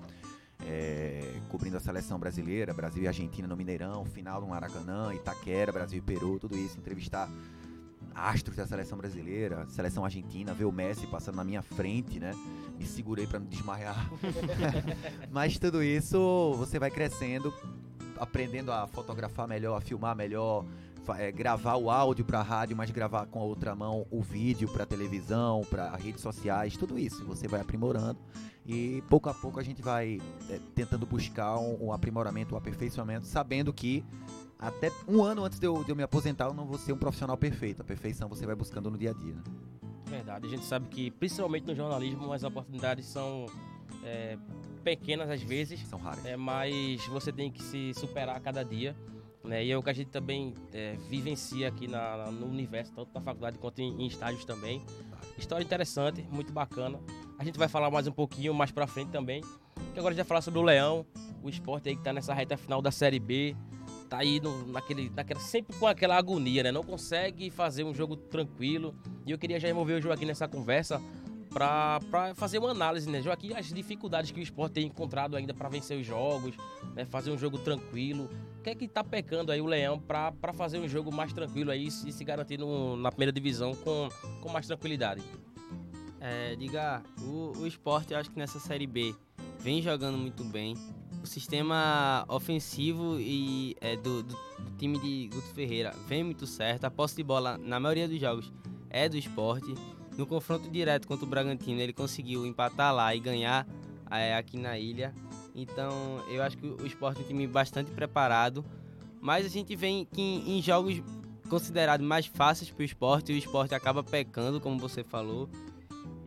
É, 0.65 1.39
cobrindo 1.51 1.77
a 1.77 1.81
seleção 1.81 2.19
brasileira, 2.19 2.73
Brasil 2.73 3.03
e 3.03 3.07
Argentina 3.07 3.47
no 3.47 3.57
Mineirão, 3.57 4.07
final 4.07 4.41
no 4.41 4.49
Maracanã, 4.49 5.15
Itaquera, 5.15 5.71
Brasil 5.71 5.99
e 5.99 6.01
Peru, 6.01 6.39
tudo 6.39 6.57
isso, 6.57 6.79
entrevistar 6.79 7.29
astros 8.17 8.57
da 8.57 8.67
seleção 8.67 8.97
brasileira, 8.97 9.67
seleção 9.69 10.05
argentina, 10.05 10.55
ver 10.55 10.65
o 10.65 10.73
Messi 10.73 11.07
passando 11.07 11.37
na 11.37 11.45
minha 11.45 11.63
frente, 11.63 12.19
né? 12.19 12.33
Me 12.79 12.87
segurei 12.87 13.27
para 13.27 13.39
não 13.39 13.47
desmaiar. 13.47 14.11
Mas 15.31 15.59
tudo 15.59 15.83
isso 15.83 16.55
você 16.57 16.79
vai 16.79 16.91
crescendo, 16.91 17.53
aprendendo 18.19 18.73
a 18.73 18.87
fotografar 18.87 19.47
melhor, 19.47 19.77
a 19.77 19.81
filmar 19.81 20.17
melhor, 20.17 20.65
é, 21.19 21.31
gravar 21.31 21.77
o 21.77 21.91
áudio 21.91 22.25
para 22.25 22.43
rádio, 22.43 22.77
mas 22.77 22.91
gravar 22.91 23.27
com 23.27 23.39
a 23.39 23.45
outra 23.45 23.77
mão 23.77 24.07
o 24.11 24.21
vídeo 24.21 24.69
para 24.69 24.85
televisão, 24.85 25.63
para 25.71 25.95
redes 25.95 26.21
sociais, 26.21 26.77
tudo 26.77 26.99
isso 26.99 27.25
você 27.25 27.47
vai 27.47 27.61
aprimorando 27.61 28.19
e 28.67 29.03
pouco 29.09 29.29
a 29.29 29.35
pouco 29.35 29.61
a 29.61 29.63
gente 29.63 29.81
vai 29.81 30.21
é, 30.51 30.59
tentando 30.75 31.07
buscar 31.07 31.57
um, 31.59 31.87
um 31.87 31.93
aprimoramento, 31.93 32.55
um 32.55 32.59
aperfeiçoamento, 32.59 33.27
sabendo 33.27 33.73
que 33.73 34.05
até 34.59 34.91
um 35.07 35.23
ano 35.23 35.45
antes 35.45 35.59
de 35.59 35.67
eu, 35.67 35.85
de 35.85 35.91
eu 35.91 35.97
me 35.97 36.03
aposentar, 36.03 36.47
eu 36.47 36.55
não 36.55 36.67
vou 36.67 36.79
ser 36.79 36.93
um 36.93 36.99
profissional 36.99 37.37
perfeito. 37.37 37.83
A 37.83 37.85
perfeição 37.85 38.29
você 38.29 38.47
vai 38.47 38.55
buscando 38.55 38.91
no 38.91 38.97
dia 38.97 39.11
a 39.11 39.15
dia, 39.15 39.35
né? 39.35 39.43
Verdade. 40.07 40.47
A 40.47 40.51
gente 40.51 40.65
sabe 40.65 40.89
que, 40.89 41.11
principalmente 41.11 41.67
no 41.67 41.75
jornalismo, 41.75 42.33
as 42.33 42.43
oportunidades 42.43 43.07
são 43.07 43.47
é, 44.05 44.39
pequenas 44.83 45.29
às 45.29 45.43
vezes. 45.43 45.87
São 45.87 45.99
raras. 45.99 46.25
É, 46.25 46.37
mas 46.37 47.05
você 47.07 47.33
tem 47.33 47.51
que 47.51 47.63
se 47.63 47.93
superar 47.95 48.37
a 48.37 48.41
cada 48.41 48.65
dia. 48.65 48.97
Né? 49.45 49.65
E 49.65 49.71
é 49.71 49.77
o 49.77 49.83
que 49.83 49.91
a 49.91 49.93
gente 49.93 50.11
também 50.11 50.55
é, 50.73 50.97
vivencia 51.09 51.69
aqui 51.69 51.87
na, 51.87 52.31
no 52.33 52.47
universo, 52.47 52.93
tanto 52.93 53.11
na 53.15 53.21
faculdade 53.21 53.59
quanto 53.59 53.81
em, 53.81 54.03
em 54.03 54.07
estágios 54.07 54.45
também. 54.45 54.85
História 55.39 55.63
interessante, 55.63 56.27
muito 56.31 56.53
bacana. 56.53 56.99
A 57.39 57.45
gente 57.45 57.59
vai 57.59 57.69
falar 57.69 57.91
mais 57.91 58.07
um 58.07 58.13
pouquinho 58.13 58.55
mais 58.55 58.71
pra 58.71 58.87
frente 58.87 59.11
também. 59.11 59.43
Que 59.93 59.99
agora 59.99 60.09
a 60.09 60.17
gente 60.17 60.19
vai 60.19 60.25
falar 60.25 60.41
sobre 60.41 60.59
o 60.59 60.63
Leão, 60.63 61.07
o 61.43 61.49
esporte 61.49 61.89
aí 61.89 61.97
que 61.97 62.03
tá 62.03 62.13
nessa 62.13 62.35
reta 62.35 62.57
final 62.57 62.81
da 62.81 62.91
Série 62.91 63.21
B. 63.21 63.55
Tá 64.09 64.19
aí 64.19 64.41
no, 64.41 64.67
naquele, 64.67 65.11
naquela, 65.11 65.41
sempre 65.41 65.77
com 65.77 65.87
aquela 65.87 66.17
agonia, 66.17 66.63
né? 66.63 66.73
Não 66.73 66.83
consegue 66.83 67.51
fazer 67.51 67.85
um 67.85 67.95
jogo 67.95 68.17
tranquilo. 68.17 68.95
E 69.27 69.31
eu 69.31 69.39
queria 69.39 69.59
já 69.59 69.69
envolver 69.69 69.95
o 69.95 70.01
Joaquim 70.01 70.27
nessa 70.27 70.47
conversa 70.47 71.01
para 71.57 72.35
fazer 72.35 72.59
uma 72.59 72.71
análise, 72.71 73.09
né? 73.09 73.23
Joaquim, 73.23 73.55
as 73.55 73.73
dificuldades 73.73 74.31
que 74.31 74.39
o 74.39 74.43
esporte 74.43 74.75
tem 74.75 74.87
encontrado 74.87 75.37
ainda 75.37 75.55
para 75.55 75.69
vencer 75.71 75.99
os 75.99 76.07
jogos, 76.07 76.55
né? 76.95 77.07
fazer 77.07 77.31
um 77.31 77.39
jogo 77.39 77.59
tranquilo. 77.59 78.29
O 78.59 78.63
que 78.63 78.71
é 78.71 78.75
que 78.75 78.87
tá 78.87 79.03
pecando 79.03 79.51
aí 79.51 79.61
o 79.61 79.67
Leão 79.67 79.99
para 79.99 80.53
fazer 80.53 80.79
um 80.79 80.87
jogo 80.87 81.11
mais 81.11 81.33
tranquilo 81.33 81.71
aí 81.71 81.87
e 81.87 81.91
se 81.91 82.25
garantir 82.25 82.59
no, 82.59 82.97
na 82.97 83.11
primeira 83.11 83.33
divisão 83.33 83.75
com, 83.75 84.09
com 84.43 84.51
mais 84.51 84.67
tranquilidade? 84.67 85.23
É, 86.21 86.57
diga, 86.57 87.03
o, 87.23 87.53
o 87.59 87.67
esporte 87.67 88.13
eu 88.13 88.19
acho 88.19 88.31
que 88.31 88.39
nessa 88.39 88.59
Série 88.59 88.87
B 88.87 89.15
vem 89.59 89.81
jogando 89.81 90.19
muito 90.19 90.45
bem. 90.45 90.75
O 91.27 91.29
sistema 91.29 92.25
ofensivo 92.29 93.19
e 93.19 93.77
é, 93.81 93.97
do, 93.97 94.23
do, 94.23 94.39
time 94.79 94.97
de 94.97 95.27
Guto 95.27 95.49
Ferreira 95.49 95.93
vem 96.07 96.23
muito 96.23 96.47
certo. 96.47 96.85
A 96.85 96.91
posse 96.91 97.17
de 97.17 97.25
bola, 97.25 97.59
na 97.59 97.81
maioria 97.81 98.07
dos 98.07 98.21
jogos, 98.21 98.53
é 98.89 99.09
do 99.09 99.19
esporte. 99.19 99.75
No 100.17 100.25
confronto 100.25 100.71
direto 100.71 101.09
contra 101.09 101.27
o 101.27 101.29
Bragantino, 101.29 101.81
ele 101.81 101.93
conseguiu 101.93 102.47
empatar 102.47 102.95
lá 102.95 103.13
e 103.13 103.19
ganhar 103.19 103.67
é, 104.09 104.37
aqui 104.37 104.57
na 104.57 104.79
ilha. 104.79 105.13
Então, 105.53 105.91
eu 106.29 106.45
acho 106.45 106.57
que 106.59 106.69
o 106.69 106.87
esporte 106.87 107.21
é 107.21 107.25
um 107.25 107.27
time 107.27 107.45
bastante 107.49 107.91
preparado. 107.91 108.65
Mas 109.21 109.45
a 109.45 109.49
gente 109.49 109.75
vem 109.75 110.05
que 110.05 110.23
em, 110.23 110.59
em 110.59 110.63
jogos 110.63 111.03
considerados 111.51 112.07
mais 112.07 112.27
fáceis 112.27 112.71
para 112.71 112.83
o 112.83 112.85
esporte, 112.85 113.33
o 113.33 113.37
esporte 113.37 113.75
acaba 113.75 114.05
pecando, 114.05 114.61
como 114.61 114.79
você 114.79 115.03
falou. 115.03 115.51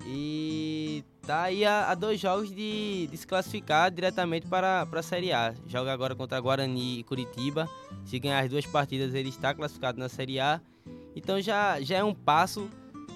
E 0.06 1.06
tá 1.30 1.44
aí 1.44 1.64
a, 1.64 1.92
a 1.92 1.94
dois 1.94 2.20
jogos 2.20 2.50
de, 2.50 3.06
de, 3.06 3.16
se 3.16 3.28
classificar 3.28 3.92
diretamente 3.92 4.48
para, 4.48 4.84
para 4.88 5.00
a 5.00 5.04
Série 5.04 5.32
A. 5.32 5.54
Joga 5.68 5.94
agora 5.94 6.16
contra 6.16 6.40
Guarani 6.40 7.02
e 7.02 7.04
Curitiba. 7.04 7.70
Se 8.04 8.18
ganhar 8.18 8.40
as 8.40 8.50
duas 8.50 8.66
partidas, 8.66 9.14
ele 9.14 9.30
está 9.30 9.54
classificado 9.54 10.00
na 10.00 10.10
Série 10.10 10.40
A. 10.40 10.60
Então 11.16 11.40
já, 11.40 11.80
já 11.82 11.98
é 11.98 12.04
um 12.04 12.16
passo 12.16 12.68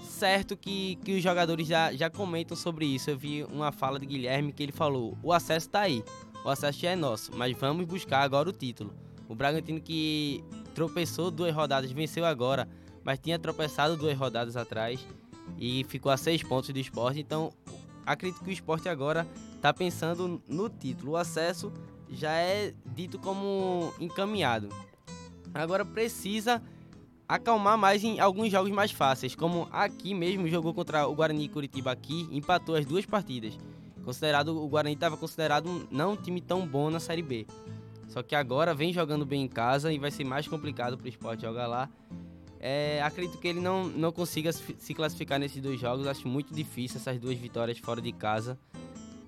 certo 0.03 0.55
que, 0.55 0.95
que 0.97 1.17
os 1.17 1.23
jogadores 1.23 1.65
já, 1.65 1.91
já 1.91 2.07
comentam 2.07 2.55
sobre 2.55 2.85
isso. 2.85 3.09
Eu 3.09 3.17
vi 3.17 3.43
uma 3.45 3.71
fala 3.71 3.99
de 3.99 4.05
Guilherme 4.05 4.53
que 4.53 4.61
ele 4.61 4.71
falou: 4.71 5.17
o 5.23 5.33
acesso 5.33 5.65
está 5.65 5.79
aí, 5.79 6.03
o 6.45 6.49
acesso 6.49 6.81
já 6.81 6.91
é 6.91 6.95
nosso, 6.95 7.31
mas 7.35 7.57
vamos 7.57 7.83
buscar 7.83 8.21
agora 8.21 8.47
o 8.47 8.53
título. 8.53 8.93
O 9.27 9.33
Bragantino 9.33 9.81
que 9.81 10.43
tropeçou 10.75 11.31
duas 11.31 11.51
rodadas, 11.51 11.91
venceu 11.91 12.25
agora, 12.25 12.69
mas 13.03 13.17
tinha 13.17 13.39
tropeçado 13.39 13.97
duas 13.97 14.15
rodadas 14.15 14.55
atrás 14.55 15.03
e 15.57 15.83
ficou 15.85 16.11
a 16.11 16.17
seis 16.17 16.43
pontos 16.43 16.69
do 16.69 16.77
esporte. 16.77 17.19
Então, 17.19 17.51
acredito 18.05 18.43
que 18.43 18.49
o 18.49 18.53
esporte 18.53 18.89
agora 18.89 19.27
está 19.55 19.73
pensando 19.73 20.41
no 20.47 20.69
título. 20.69 21.13
O 21.13 21.17
acesso 21.17 21.71
já 22.09 22.31
é 22.31 22.73
dito 22.85 23.17
como 23.19 23.93
encaminhado. 23.99 24.69
Agora 25.53 25.85
precisa 25.85 26.61
acalmar 27.27 27.77
mais 27.77 28.03
em 28.03 28.19
alguns 28.19 28.51
jogos 28.51 28.71
mais 28.71 28.91
fáceis, 28.91 29.35
como 29.35 29.67
aqui 29.71 30.13
mesmo 30.13 30.47
jogou 30.47 30.73
contra 30.73 31.07
o 31.07 31.15
Guarani 31.15 31.47
Curitiba 31.47 31.91
aqui, 31.91 32.27
empatou 32.31 32.75
as 32.75 32.85
duas 32.85 33.05
partidas. 33.05 33.57
Considerado 34.03 34.49
o 34.49 34.67
Guarani 34.67 34.95
estava 34.95 35.15
considerado 35.15 35.87
não 35.89 36.13
um 36.13 36.15
time 36.15 36.41
tão 36.41 36.67
bom 36.67 36.89
na 36.89 36.99
Série 36.99 37.21
B. 37.21 37.47
Só 38.07 38.21
que 38.21 38.35
agora 38.35 38.73
vem 38.73 38.91
jogando 38.91 39.25
bem 39.25 39.43
em 39.43 39.47
casa 39.47 39.91
e 39.91 39.97
vai 39.97 40.11
ser 40.11 40.23
mais 40.23 40.47
complicado 40.47 40.97
para 40.97 41.05
o 41.05 41.09
esporte 41.09 41.43
jogar 41.43 41.67
lá. 41.67 41.89
É, 42.65 43.01
acredito 43.03 43.37
que 43.39 43.45
ele 43.45 43.59
não, 43.59 43.89
não 43.89 44.09
consiga 44.09 44.53
se 44.53 44.93
classificar 44.93 45.37
nesses 45.37 45.61
dois 45.61 45.77
jogos. 45.77 46.07
Acho 46.07 46.29
muito 46.29 46.53
difícil 46.53 46.95
essas 46.95 47.19
duas 47.19 47.37
vitórias 47.37 47.77
fora 47.77 47.99
de 47.99 48.13
casa. 48.13 48.57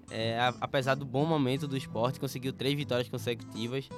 É, 0.09 0.39
apesar 0.61 0.95
do 0.95 1.03
bom 1.03 1.25
momento 1.25 1.67
do 1.67 1.75
esporte, 1.75 2.17
conseguiu 2.17 2.53
três 2.53 2.75
vitórias 2.75 3.09
consecutivas. 3.09 3.89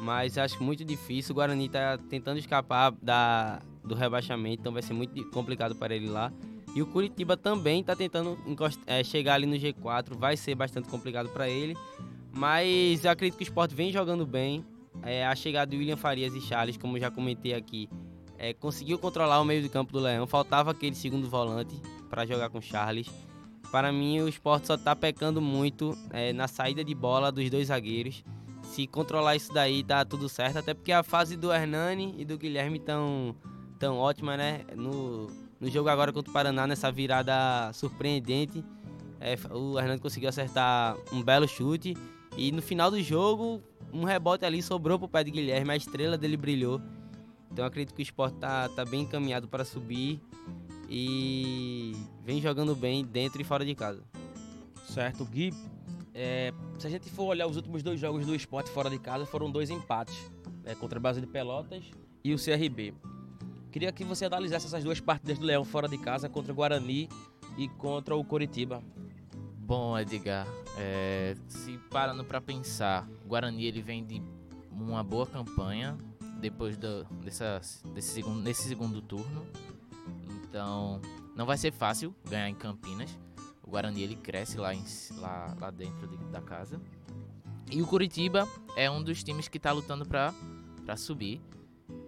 Mas 0.00 0.36
acho 0.36 0.62
muito 0.62 0.84
difícil. 0.84 1.32
O 1.32 1.36
Guarani 1.36 1.64
está 1.64 1.96
tentando 1.96 2.38
escapar 2.38 2.92
da, 3.00 3.62
do 3.82 3.94
rebaixamento, 3.94 4.60
então 4.60 4.72
vai 4.74 4.82
ser 4.82 4.92
muito 4.92 5.30
complicado 5.30 5.74
para 5.74 5.96
ele 5.96 6.10
lá. 6.10 6.30
E 6.74 6.82
o 6.82 6.86
Curitiba 6.86 7.38
também 7.38 7.80
está 7.80 7.96
tentando 7.96 8.36
é, 8.86 9.02
chegar 9.02 9.36
ali 9.36 9.46
no 9.46 9.56
G4, 9.56 10.14
vai 10.14 10.36
ser 10.36 10.54
bastante 10.54 10.90
complicado 10.90 11.30
para 11.30 11.48
ele. 11.48 11.74
Mas 12.30 13.02
eu 13.02 13.10
acredito 13.10 13.38
que 13.38 13.44
o 13.44 13.48
esporte 13.48 13.74
vem 13.74 13.90
jogando 13.90 14.26
bem. 14.26 14.62
É, 15.02 15.24
a 15.24 15.34
chegada 15.34 15.70
de 15.70 15.76
William 15.78 15.96
Farias 15.96 16.34
e 16.34 16.40
Charles, 16.42 16.76
como 16.76 16.98
já 16.98 17.10
comentei 17.10 17.54
aqui, 17.54 17.88
é, 18.44 18.52
conseguiu 18.52 18.98
controlar 18.98 19.40
o 19.40 19.44
meio 19.44 19.62
de 19.62 19.70
campo 19.70 19.90
do 19.90 19.98
Leão. 19.98 20.26
Faltava 20.26 20.70
aquele 20.70 20.94
segundo 20.94 21.30
volante 21.30 21.74
para 22.10 22.26
jogar 22.26 22.50
com 22.50 22.60
Charles. 22.60 23.08
Para 23.72 23.90
mim, 23.90 24.20
o 24.20 24.28
esporte 24.28 24.66
só 24.66 24.74
está 24.74 24.94
pecando 24.94 25.40
muito 25.40 25.96
é, 26.10 26.30
na 26.34 26.46
saída 26.46 26.84
de 26.84 26.94
bola 26.94 27.32
dos 27.32 27.48
dois 27.48 27.68
zagueiros. 27.68 28.22
Se 28.62 28.86
controlar 28.86 29.34
isso 29.34 29.52
daí, 29.52 29.82
tá 29.82 30.04
tudo 30.04 30.28
certo. 30.28 30.58
Até 30.58 30.74
porque 30.74 30.92
a 30.92 31.02
fase 31.02 31.36
do 31.36 31.50
Hernani 31.50 32.14
e 32.18 32.24
do 32.24 32.36
Guilherme 32.36 32.78
tão, 32.78 33.34
tão 33.78 33.96
ótima, 33.96 34.36
né? 34.36 34.60
No, 34.76 35.28
no 35.58 35.70
jogo 35.70 35.88
agora 35.88 36.12
contra 36.12 36.30
o 36.30 36.32
Paraná, 36.32 36.66
nessa 36.66 36.92
virada 36.92 37.72
surpreendente, 37.72 38.62
é, 39.20 39.36
o 39.50 39.78
Hernani 39.78 40.00
conseguiu 40.00 40.28
acertar 40.28 40.98
um 41.10 41.22
belo 41.22 41.48
chute. 41.48 41.96
E 42.36 42.52
no 42.52 42.60
final 42.60 42.90
do 42.90 43.02
jogo, 43.02 43.62
um 43.90 44.04
rebote 44.04 44.44
ali 44.44 44.62
sobrou 44.62 44.98
pro 44.98 45.08
pé 45.08 45.24
de 45.24 45.30
Guilherme, 45.30 45.70
a 45.70 45.76
estrela 45.76 46.18
dele 46.18 46.36
brilhou. 46.36 46.78
Então 47.54 47.64
acredito 47.64 47.94
que 47.94 48.02
o 48.02 48.02
esporte 48.02 48.36
tá, 48.38 48.68
tá 48.68 48.84
bem 48.84 49.02
encaminhado 49.02 49.46
para 49.46 49.64
subir 49.64 50.20
e 50.90 51.92
vem 52.24 52.42
jogando 52.42 52.74
bem 52.74 53.04
dentro 53.04 53.40
e 53.40 53.44
fora 53.44 53.64
de 53.64 53.76
casa. 53.76 54.02
Certo, 54.88 55.24
Gui. 55.24 55.54
É, 56.12 56.52
se 56.80 56.88
a 56.88 56.90
gente 56.90 57.08
for 57.08 57.26
olhar 57.26 57.46
os 57.46 57.54
últimos 57.54 57.80
dois 57.80 58.00
jogos 58.00 58.26
do 58.26 58.34
esporte 58.34 58.70
fora 58.70 58.90
de 58.90 58.98
casa, 58.98 59.24
foram 59.24 59.48
dois 59.48 59.70
empates 59.70 60.16
né, 60.64 60.74
contra 60.74 60.98
a 60.98 61.00
base 61.00 61.20
de 61.20 61.28
Pelotas 61.28 61.84
e 62.24 62.34
o 62.34 62.36
CRB. 62.36 62.92
Queria 63.70 63.92
que 63.92 64.02
você 64.02 64.24
analisasse 64.24 64.66
essas 64.66 64.82
duas 64.82 64.98
partidas 64.98 65.38
do 65.38 65.46
Leão 65.46 65.64
fora 65.64 65.86
de 65.86 65.96
casa 65.96 66.28
contra 66.28 66.50
o 66.50 66.56
Guarani 66.56 67.08
e 67.56 67.68
contra 67.68 68.16
o 68.16 68.24
Coritiba. 68.24 68.82
Bom, 69.58 69.96
Edgar, 69.96 70.44
é, 70.76 71.36
se 71.46 71.78
parando 71.88 72.24
para 72.24 72.40
pensar, 72.40 73.08
o 73.24 73.28
Guarani 73.28 73.64
ele 73.64 73.80
vem 73.80 74.04
de 74.04 74.20
uma 74.72 75.04
boa 75.04 75.24
campanha 75.24 75.96
depois 76.40 76.76
do, 76.76 77.04
dessa, 77.22 77.60
desse 77.94 78.08
segundo, 78.08 78.40
nesse 78.40 78.68
segundo 78.68 79.00
turno. 79.00 79.46
Então, 80.42 81.00
não 81.34 81.46
vai 81.46 81.56
ser 81.56 81.72
fácil 81.72 82.14
ganhar 82.28 82.48
em 82.48 82.54
Campinas. 82.54 83.18
O 83.62 83.70
Guarani 83.70 84.02
ele 84.02 84.16
cresce 84.16 84.58
lá, 84.58 84.74
em, 84.74 84.84
lá, 85.16 85.56
lá 85.60 85.70
dentro 85.70 86.06
de, 86.06 86.16
da 86.26 86.40
casa. 86.40 86.80
E 87.70 87.80
o 87.82 87.86
Curitiba 87.86 88.46
é 88.76 88.90
um 88.90 89.02
dos 89.02 89.22
times 89.22 89.48
que 89.48 89.56
está 89.56 89.72
lutando 89.72 90.04
para 90.06 90.32
subir. 90.96 91.40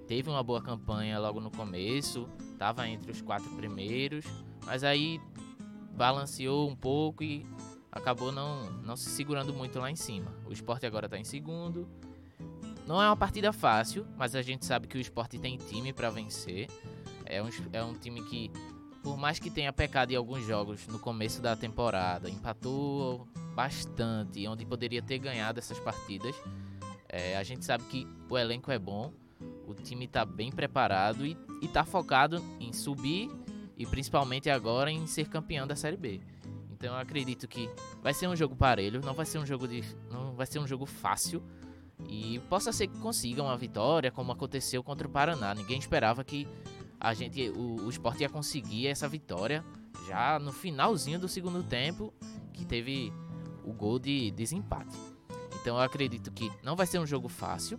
Teve 0.06 0.30
uma 0.30 0.42
boa 0.42 0.62
campanha 0.62 1.18
logo 1.18 1.40
no 1.40 1.50
começo, 1.50 2.28
estava 2.52 2.86
entre 2.88 3.10
os 3.10 3.20
quatro 3.20 3.50
primeiros, 3.56 4.24
mas 4.64 4.84
aí 4.84 5.20
balanceou 5.96 6.68
um 6.68 6.76
pouco 6.76 7.24
e 7.24 7.44
acabou 7.90 8.30
não, 8.30 8.70
não 8.82 8.94
se 8.94 9.08
segurando 9.10 9.52
muito 9.52 9.78
lá 9.78 9.90
em 9.90 9.96
cima. 9.96 10.32
O 10.46 10.52
esporte 10.52 10.86
agora 10.86 11.06
está 11.06 11.18
em 11.18 11.24
segundo, 11.24 11.88
não 12.86 13.02
é 13.02 13.08
uma 13.08 13.16
partida 13.16 13.52
fácil, 13.52 14.06
mas 14.16 14.34
a 14.34 14.42
gente 14.42 14.64
sabe 14.64 14.86
que 14.86 14.96
o 14.96 15.00
esporte 15.00 15.38
tem 15.38 15.56
time 15.56 15.92
para 15.92 16.08
vencer. 16.08 16.68
É 17.24 17.42
um, 17.42 17.48
é 17.72 17.82
um 17.82 17.94
time 17.94 18.22
que, 18.22 18.50
por 19.02 19.16
mais 19.16 19.40
que 19.40 19.50
tenha 19.50 19.72
pecado 19.72 20.12
em 20.12 20.16
alguns 20.16 20.46
jogos 20.46 20.86
no 20.86 20.98
começo 20.98 21.42
da 21.42 21.56
temporada, 21.56 22.30
empatou 22.30 23.26
bastante, 23.54 24.46
onde 24.46 24.64
poderia 24.64 25.02
ter 25.02 25.18
ganhado 25.18 25.58
essas 25.58 25.80
partidas. 25.80 26.36
É, 27.08 27.36
a 27.36 27.42
gente 27.42 27.64
sabe 27.64 27.82
que 27.84 28.06
o 28.30 28.38
elenco 28.38 28.70
é 28.70 28.78
bom, 28.78 29.12
o 29.66 29.74
time 29.74 30.04
está 30.04 30.24
bem 30.24 30.52
preparado 30.52 31.26
e 31.26 31.36
está 31.62 31.84
focado 31.84 32.42
em 32.60 32.72
subir 32.72 33.28
e 33.76 33.84
principalmente 33.84 34.48
agora 34.48 34.90
em 34.90 35.06
ser 35.06 35.28
campeão 35.28 35.66
da 35.66 35.74
Série 35.74 35.96
B. 35.96 36.20
Então 36.70 36.94
eu 36.94 37.00
acredito 37.00 37.48
que 37.48 37.68
vai 38.02 38.14
ser 38.14 38.28
um 38.28 38.36
jogo 38.36 38.54
parelho, 38.54 39.00
não 39.00 39.14
vai 39.14 39.26
ser 39.26 39.38
um 39.38 39.46
jogo 39.46 39.66
de, 39.66 39.82
não 40.10 40.34
vai 40.34 40.46
ser 40.46 40.58
um 40.58 40.66
jogo 40.66 40.86
fácil, 40.86 41.42
e 42.08 42.38
possa 42.48 42.72
ser 42.72 42.86
que 42.88 42.98
consiga 42.98 43.42
uma 43.42 43.56
vitória, 43.56 44.10
como 44.10 44.32
aconteceu 44.32 44.82
contra 44.82 45.06
o 45.06 45.10
Paraná. 45.10 45.54
Ninguém 45.54 45.78
esperava 45.78 46.22
que 46.22 46.46
a 47.00 47.14
gente, 47.14 47.48
o, 47.50 47.84
o 47.84 47.90
esporte 47.90 48.22
ia 48.22 48.28
conseguir 48.28 48.86
essa 48.86 49.08
vitória 49.08 49.64
já 50.06 50.38
no 50.38 50.52
finalzinho 50.52 51.18
do 51.18 51.28
segundo 51.28 51.62
tempo, 51.62 52.12
que 52.52 52.64
teve 52.64 53.12
o 53.64 53.72
gol 53.72 53.98
de 53.98 54.30
desempate. 54.30 54.96
Então 55.60 55.76
eu 55.76 55.82
acredito 55.82 56.30
que 56.30 56.50
não 56.62 56.76
vai 56.76 56.86
ser 56.86 56.98
um 56.98 57.06
jogo 57.06 57.28
fácil, 57.28 57.78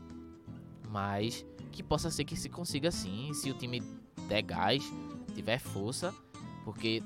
mas 0.89 1.45
que 1.71 1.81
possa 1.81 2.09
ser 2.11 2.25
que 2.25 2.35
se 2.35 2.49
consiga 2.49 2.91
sim, 2.91 3.31
se 3.33 3.49
o 3.49 3.53
time 3.53 3.81
der 4.27 4.41
gás, 4.41 4.83
tiver 5.33 5.59
força, 5.59 6.13
porque 6.65 7.01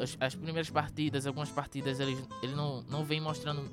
as, 0.00 0.16
as 0.20 0.34
primeiras 0.34 0.70
partidas, 0.70 1.26
algumas 1.26 1.50
partidas, 1.50 2.00
ele, 2.00 2.16
ele 2.42 2.54
não, 2.54 2.82
não 2.82 3.04
vem 3.04 3.20
mostrando 3.20 3.70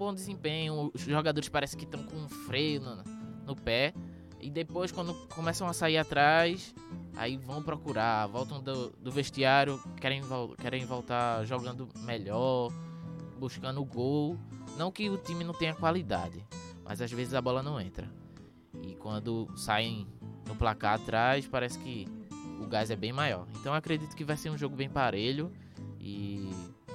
bom 0.00 0.14
desempenho, 0.14 0.90
os 0.94 1.02
jogadores 1.02 1.50
parecem 1.50 1.78
que 1.78 1.84
estão 1.84 2.02
com 2.02 2.16
um 2.16 2.26
freio 2.26 2.80
no, 2.80 3.04
no 3.44 3.54
pé, 3.54 3.92
e 4.40 4.50
depois 4.50 4.90
quando 4.90 5.12
começam 5.28 5.68
a 5.68 5.74
sair 5.74 5.98
atrás, 5.98 6.74
aí 7.14 7.36
vão 7.36 7.62
procurar, 7.62 8.26
voltam 8.26 8.62
do, 8.62 8.92
do 8.92 9.12
vestiário, 9.12 9.78
querem, 10.00 10.22
querem 10.56 10.86
voltar 10.86 11.44
jogando 11.44 11.86
melhor, 11.98 12.72
buscando 13.38 13.84
gol. 13.84 14.38
Não 14.78 14.90
que 14.90 15.10
o 15.10 15.18
time 15.18 15.44
não 15.44 15.52
tenha 15.52 15.74
qualidade, 15.74 16.46
mas 16.82 17.02
às 17.02 17.12
vezes 17.12 17.34
a 17.34 17.42
bola 17.42 17.62
não 17.62 17.78
entra. 17.78 18.10
E 18.82 18.94
quando 18.94 19.52
saem 19.54 20.06
no 20.48 20.56
placar 20.56 20.94
atrás, 20.94 21.46
parece 21.46 21.78
que 21.78 22.08
o 22.58 22.66
gás 22.66 22.90
é 22.90 22.96
bem 22.96 23.12
maior. 23.12 23.46
Então 23.60 23.74
acredito 23.74 24.16
que 24.16 24.24
vai 24.24 24.38
ser 24.38 24.48
um 24.48 24.56
jogo 24.56 24.74
bem 24.74 24.88
parelho 24.88 25.52
e 26.00 26.48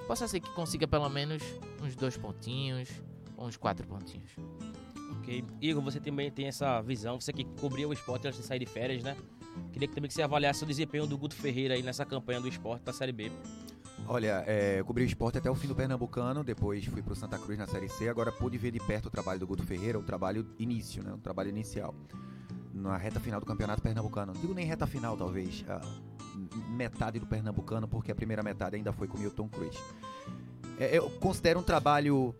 possa 0.07 0.27
ser 0.27 0.39
que 0.39 0.49
consiga 0.51 0.87
pelo 0.87 1.09
menos 1.09 1.41
uns 1.81 1.95
dois 1.95 2.17
pontinhos 2.17 2.89
uns 3.37 3.57
quatro 3.57 3.85
pontinhos. 3.87 4.31
Ok. 5.19 5.43
Igor, 5.61 5.83
você 5.83 5.99
também 5.99 6.31
tem 6.31 6.47
essa 6.47 6.81
visão, 6.81 7.19
você 7.19 7.33
que 7.33 7.43
cobriu 7.59 7.89
o 7.89 7.93
esporte 7.93 8.27
antes 8.27 8.39
de 8.39 8.45
sair 8.45 8.59
de 8.59 8.65
férias, 8.65 9.03
né? 9.03 9.15
Queria 9.71 9.87
que 9.87 9.95
também 9.95 10.07
que 10.07 10.13
você 10.13 10.21
avaliasse 10.21 10.63
o 10.63 10.67
desempenho 10.67 11.07
do 11.07 11.17
Guto 11.17 11.35
Ferreira 11.35 11.75
aí 11.75 11.81
nessa 11.81 12.05
campanha 12.05 12.41
do 12.41 12.47
esporte 12.47 12.83
da 12.83 12.93
Série 12.93 13.11
B. 13.11 13.31
Olha, 14.07 14.43
é, 14.45 14.79
eu 14.79 14.85
cobri 14.85 15.03
o 15.03 15.05
esporte 15.05 15.37
até 15.37 15.49
o 15.49 15.55
fim 15.55 15.67
do 15.67 15.75
Pernambucano, 15.75 16.43
depois 16.43 16.85
fui 16.85 17.01
pro 17.01 17.15
Santa 17.15 17.39
Cruz 17.39 17.57
na 17.57 17.65
Série 17.65 17.87
C, 17.87 18.09
agora 18.09 18.31
pude 18.31 18.57
ver 18.57 18.71
de 18.71 18.79
perto 18.79 19.07
o 19.07 19.09
trabalho 19.09 19.39
do 19.39 19.47
Guto 19.47 19.63
Ferreira, 19.63 19.97
o 19.97 20.03
trabalho 20.03 20.45
início, 20.59 21.01
né? 21.01 21.13
O 21.13 21.17
trabalho 21.17 21.49
inicial. 21.49 21.95
Na 22.73 22.97
reta 22.97 23.19
final 23.19 23.39
do 23.39 23.45
Campeonato 23.45 23.81
Pernambucano. 23.81 24.33
Não 24.33 24.41
digo 24.41 24.53
nem 24.53 24.65
reta 24.65 24.85
final, 24.85 25.15
talvez. 25.15 25.63
Metade 26.69 27.19
do 27.19 27.25
Pernambucano, 27.25 27.87
porque 27.87 28.11
a 28.11 28.15
primeira 28.15 28.43
metade 28.43 28.75
ainda 28.75 28.91
foi 28.91 29.07
com 29.07 29.17
Milton 29.17 29.47
Cruz. 29.47 29.77
É, 30.79 30.97
eu 30.97 31.09
considero 31.09 31.59
um 31.59 31.63
trabalho 31.63 32.35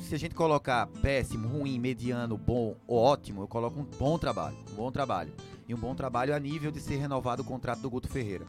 se 0.00 0.14
a 0.14 0.18
gente 0.18 0.34
colocar 0.34 0.86
péssimo, 1.02 1.46
ruim, 1.48 1.78
mediano, 1.78 2.36
bom 2.36 2.76
ou 2.86 2.98
ótimo, 2.98 3.42
eu 3.42 3.48
coloco 3.48 3.80
um 3.80 3.84
bom 3.98 4.18
trabalho. 4.18 4.56
Um 4.72 4.74
bom 4.74 4.90
trabalho. 4.90 5.32
E 5.68 5.74
um 5.74 5.78
bom 5.78 5.94
trabalho 5.94 6.34
a 6.34 6.38
nível 6.38 6.70
de 6.70 6.80
ser 6.80 6.96
renovado 6.96 7.42
o 7.42 7.44
contrato 7.44 7.80
do 7.80 7.90
Guto 7.90 8.08
Ferreira. 8.08 8.46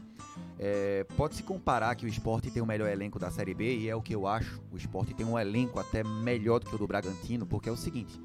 É, 0.58 1.04
Pode-se 1.16 1.42
comparar 1.42 1.94
que 1.94 2.04
o 2.04 2.08
esporte 2.08 2.50
tem 2.50 2.62
o 2.62 2.66
melhor 2.66 2.88
elenco 2.88 3.18
da 3.18 3.30
Série 3.30 3.54
B, 3.54 3.76
e 3.78 3.88
é 3.88 3.94
o 3.94 4.02
que 4.02 4.14
eu 4.14 4.26
acho. 4.26 4.60
O 4.72 4.76
esporte 4.76 5.14
tem 5.14 5.24
um 5.24 5.38
elenco 5.38 5.78
até 5.78 6.02
melhor 6.02 6.58
do 6.58 6.66
que 6.66 6.74
o 6.74 6.78
do 6.78 6.86
Bragantino, 6.86 7.46
porque 7.46 7.68
é 7.68 7.72
o 7.72 7.76
seguinte: 7.76 8.20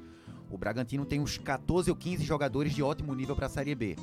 o 0.50 0.56
Bragantino 0.56 1.04
tem 1.04 1.20
uns 1.20 1.38
14 1.38 1.90
ou 1.90 1.96
15 1.96 2.24
jogadores 2.24 2.72
de 2.72 2.82
ótimo 2.82 3.14
nível 3.14 3.36
para 3.36 3.46
a 3.46 3.50
Série 3.50 3.74
B. 3.74 3.96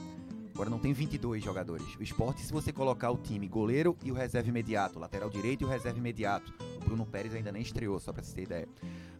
Agora 0.55 0.69
não 0.69 0.79
tem 0.79 0.93
22 0.93 1.43
jogadores. 1.43 1.85
O 1.99 2.01
esporte, 2.01 2.41
se 2.41 2.53
você 2.53 2.71
colocar 2.71 3.11
o 3.11 3.17
time 3.17 3.45
goleiro 3.45 3.97
e 4.01 4.09
o 4.09 4.13
reserva 4.13 4.47
imediato, 4.47 4.97
lateral 4.97 5.29
direito 5.29 5.63
e 5.63 5.65
o 5.65 5.67
reserva 5.67 5.99
imediato, 5.99 6.53
o 6.77 6.85
Bruno 6.85 7.05
Pérez 7.05 7.35
ainda 7.35 7.51
nem 7.51 7.61
estreou, 7.61 7.99
só 7.99 8.13
para 8.13 8.23
você 8.23 8.33
ter 8.33 8.43
ideia. 8.43 8.69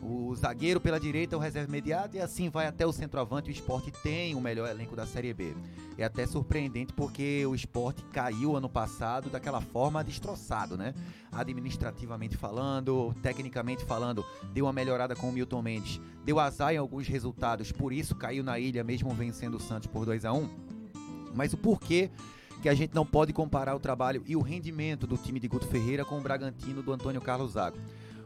O 0.02 0.34
zagueiro 0.34 0.80
pela 0.80 0.98
direita, 0.98 1.36
o 1.36 1.40
reserva 1.40 1.68
imediato, 1.68 2.16
e 2.16 2.22
assim 2.22 2.48
vai 2.50 2.68
até 2.68 2.86
o 2.86 2.94
centroavante. 2.94 3.50
O 3.50 3.52
esporte 3.52 3.92
tem 4.02 4.34
o 4.34 4.40
melhor 4.40 4.70
elenco 4.70 4.96
da 4.96 5.06
Série 5.06 5.34
B. 5.34 5.54
É 5.98 6.06
até 6.06 6.26
surpreendente 6.26 6.94
porque 6.94 7.46
o 7.46 7.54
esporte 7.54 8.02
caiu 8.14 8.56
ano 8.56 8.70
passado 8.70 9.30
daquela 9.30 9.60
forma 9.60 10.06
destroçado, 10.06 10.78
né? 10.78 10.94
Administrativamente 11.34 12.38
falando, 12.38 13.14
tecnicamente 13.22 13.84
falando, 13.84 14.24
deu 14.54 14.68
uma 14.68 14.74
melhorada 14.74 15.18
com 15.18 15.28
o 15.28 15.34
Milton 15.34 15.62
Mendes, 15.62 16.00
deu 16.24 16.40
azar 16.40 16.74
em 16.74 16.78
alguns 16.78 17.10
resultados, 17.10 17.74
por 17.74 17.92
isso 17.92 18.16
caiu 18.16 18.42
na 18.42 18.58
ilha, 18.58 18.86
mesmo 18.86 19.10
vencendo 19.10 19.56
o 19.56 19.60
Santos 19.60 19.88
por 19.88 20.06
2 20.06 20.24
a 20.24 20.32
1 20.32 20.75
mas 21.36 21.54
o 21.54 21.58
porquê 21.58 22.10
que 22.62 22.70
a 22.70 22.74
gente 22.74 22.96
não 22.96 23.06
pode 23.06 23.34
comparar 23.34 23.76
o 23.76 23.80
trabalho 23.80 24.24
e 24.26 24.36
o 24.36 24.42
rendimento 24.42 25.06
do 25.06 25.18
time 25.18 25.40
de 25.40 25.48
Guto 25.48 25.68
Ferreira 25.68 26.04
com 26.04 26.18
o 26.18 26.22
Bragantino 26.22 26.82
do 26.82 26.92
Antônio 26.92 27.22
Carlos 27.22 27.52
Zago. 27.52 27.78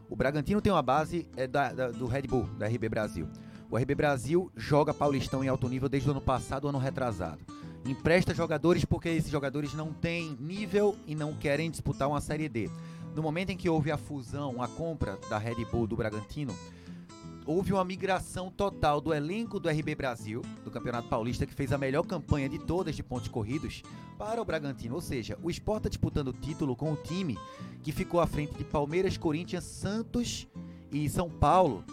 O 0.09 0.15
Bragantino 0.15 0.61
tem 0.61 0.71
uma 0.71 0.81
base 0.81 1.27
é, 1.35 1.45
da, 1.45 1.73
da, 1.73 1.89
do 1.89 2.07
Red 2.07 2.23
Bull, 2.23 2.45
da 2.57 2.67
RB 2.67 2.87
Brasil. 2.89 3.27
O 3.69 3.77
RB 3.77 3.93
Brasil 3.93 4.51
joga 4.55 4.93
Paulistão 4.93 5.43
em 5.43 5.47
alto 5.47 5.67
nível 5.67 5.89
desde 5.89 6.07
o 6.09 6.11
ano 6.11 6.21
passado, 6.21 6.67
ano 6.67 6.79
retrasado. 6.79 7.39
Empresta 7.85 8.33
jogadores 8.33 8.83
porque 8.85 9.09
esses 9.09 9.29
jogadores 9.29 9.73
não 9.73 9.93
têm 9.93 10.35
nível 10.39 10.95
e 11.05 11.15
não 11.15 11.33
querem 11.35 11.69
disputar 11.69 12.07
uma 12.07 12.21
Série 12.21 12.49
D. 12.49 12.69
No 13.15 13.21
momento 13.21 13.51
em 13.51 13.57
que 13.57 13.69
houve 13.69 13.91
a 13.91 13.97
fusão, 13.97 14.61
a 14.61 14.67
compra 14.67 15.17
da 15.29 15.37
Red 15.37 15.65
Bull 15.65 15.85
do 15.85 15.95
Bragantino, 15.95 16.55
houve 17.49 17.73
uma 17.73 17.83
migração 17.83 18.51
total 18.51 19.01
do 19.01 19.11
elenco 19.11 19.59
do 19.59 19.67
RB 19.67 19.95
Brasil, 19.95 20.43
do 20.63 20.69
Campeonato 20.69 21.07
Paulista, 21.07 21.47
que 21.47 21.53
fez 21.53 21.73
a 21.73 21.79
melhor 21.79 22.03
campanha 22.03 22.47
de 22.47 22.59
todas 22.59 22.95
de 22.95 23.01
pontos 23.01 23.27
corridos, 23.27 23.81
para 24.19 24.39
o 24.39 24.45
Bragantino. 24.45 24.93
Ou 24.93 25.01
seja, 25.01 25.35
o 25.41 25.49
Sport 25.49 25.79
está 25.79 25.89
disputando 25.89 26.27
o 26.27 26.33
título 26.33 26.75
com 26.75 26.93
o 26.93 26.95
time 26.95 27.39
que 27.81 27.91
ficou 27.91 28.19
à 28.19 28.27
frente 28.27 28.53
de 28.53 28.63
Palmeiras, 28.63 29.17
Corinthians, 29.17 29.63
Santos 29.63 30.47
e 30.91 31.09
São 31.09 31.27
Paulo 31.27 31.83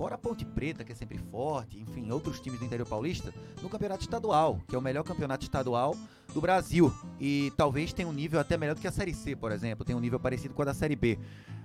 fora 0.00 0.14
a 0.14 0.18
Ponte 0.18 0.46
Preta, 0.46 0.82
que 0.82 0.92
é 0.92 0.94
sempre 0.94 1.18
forte, 1.18 1.78
enfim, 1.78 2.10
outros 2.10 2.40
times 2.40 2.58
do 2.58 2.64
interior 2.64 2.88
paulista, 2.88 3.34
no 3.60 3.68
campeonato 3.68 4.00
estadual, 4.00 4.58
que 4.66 4.74
é 4.74 4.78
o 4.78 4.80
melhor 4.80 5.04
campeonato 5.04 5.44
estadual 5.44 5.94
do 6.32 6.40
Brasil. 6.40 6.90
E 7.20 7.52
talvez 7.54 7.92
tenha 7.92 8.08
um 8.08 8.12
nível 8.12 8.40
até 8.40 8.56
melhor 8.56 8.74
do 8.74 8.80
que 8.80 8.88
a 8.88 8.90
Série 8.90 9.12
C, 9.12 9.36
por 9.36 9.52
exemplo, 9.52 9.84
tem 9.84 9.94
um 9.94 10.00
nível 10.00 10.18
parecido 10.18 10.54
com 10.54 10.62
a 10.62 10.64
da 10.64 10.72
Série 10.72 10.96
B. 10.96 11.18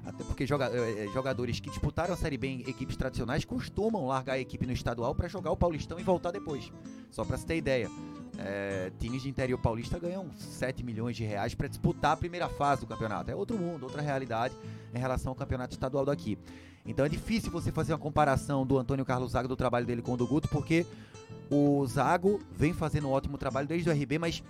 Até 0.05 0.21
porque 0.25 0.45
joga, 0.45 0.65
eh, 0.65 1.07
jogadores 1.13 1.61
que 1.61 1.69
disputaram 1.69 2.13
a 2.13 2.17
Série 2.17 2.37
B 2.37 2.47
em 2.47 2.59
equipes 2.69 2.97
tradicionais 2.97 3.45
costumam 3.45 4.05
largar 4.05 4.33
a 4.33 4.39
equipe 4.39 4.65
no 4.65 4.73
estadual 4.73 5.15
para 5.15 5.29
jogar 5.29 5.51
o 5.51 5.55
Paulistão 5.55 5.97
e 5.97 6.03
voltar 6.03 6.31
depois. 6.31 6.69
Só 7.09 7.23
para 7.23 7.37
você 7.37 7.45
ter 7.45 7.55
ideia. 7.55 7.89
É, 8.37 8.91
times 8.99 9.21
de 9.21 9.29
interior 9.29 9.57
paulista 9.57 9.97
ganham 9.97 10.29
7 10.37 10.83
milhões 10.83 11.15
de 11.15 11.23
reais 11.23 11.55
para 11.55 11.69
disputar 11.69 12.11
a 12.11 12.17
primeira 12.17 12.49
fase 12.49 12.81
do 12.81 12.87
campeonato. 12.87 13.31
É 13.31 13.35
outro 13.35 13.57
mundo, 13.57 13.83
outra 13.83 14.01
realidade 14.01 14.53
em 14.93 14.99
relação 14.99 15.29
ao 15.29 15.35
campeonato 15.37 15.73
estadual 15.73 16.03
daqui. 16.03 16.37
Então 16.85 17.05
é 17.05 17.09
difícil 17.09 17.51
você 17.51 17.71
fazer 17.71 17.93
uma 17.93 17.99
comparação 17.99 18.65
do 18.65 18.77
Antônio 18.77 19.03
Carlos 19.03 19.31
Zago 19.31 19.47
do 19.47 19.55
trabalho 19.55 19.85
dele 19.85 20.01
com 20.01 20.13
o 20.13 20.17
do 20.17 20.27
Guto, 20.27 20.47
porque 20.49 20.85
o 21.49 21.85
Zago 21.87 22.39
vem 22.51 22.73
fazendo 22.73 23.07
um 23.07 23.11
ótimo 23.11 23.37
trabalho 23.37 23.67
desde 23.67 23.89
o 23.89 23.93
RB, 23.93 24.19
mas 24.19 24.43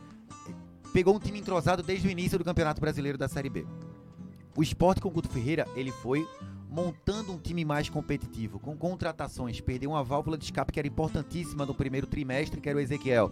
pegou 0.91 1.15
um 1.15 1.19
time 1.19 1.39
entrosado 1.39 1.81
desde 1.81 2.07
o 2.07 2.11
início 2.11 2.37
do 2.37 2.43
Campeonato 2.43 2.81
Brasileiro 2.81 3.17
da 3.17 3.27
Série 3.27 3.49
B. 3.49 3.65
O 4.55 4.63
esporte 4.63 5.01
com 5.01 5.09
o 5.09 5.11
Guto 5.11 5.29
Ferreira, 5.29 5.67
ele 5.75 5.91
foi 5.91 6.27
montando 6.69 7.31
um 7.31 7.37
time 7.37 7.63
mais 7.63 7.89
competitivo, 7.89 8.59
com 8.59 8.75
contratações, 8.75 9.61
perdeu 9.61 9.91
uma 9.91 10.03
válvula 10.03 10.37
de 10.37 10.43
escape 10.43 10.73
que 10.73 10.79
era 10.79 10.87
importantíssima 10.87 11.65
no 11.65 11.73
primeiro 11.73 12.05
trimestre, 12.05 12.59
que 12.59 12.67
era 12.67 12.77
o 12.77 12.81
Ezequiel. 12.81 13.31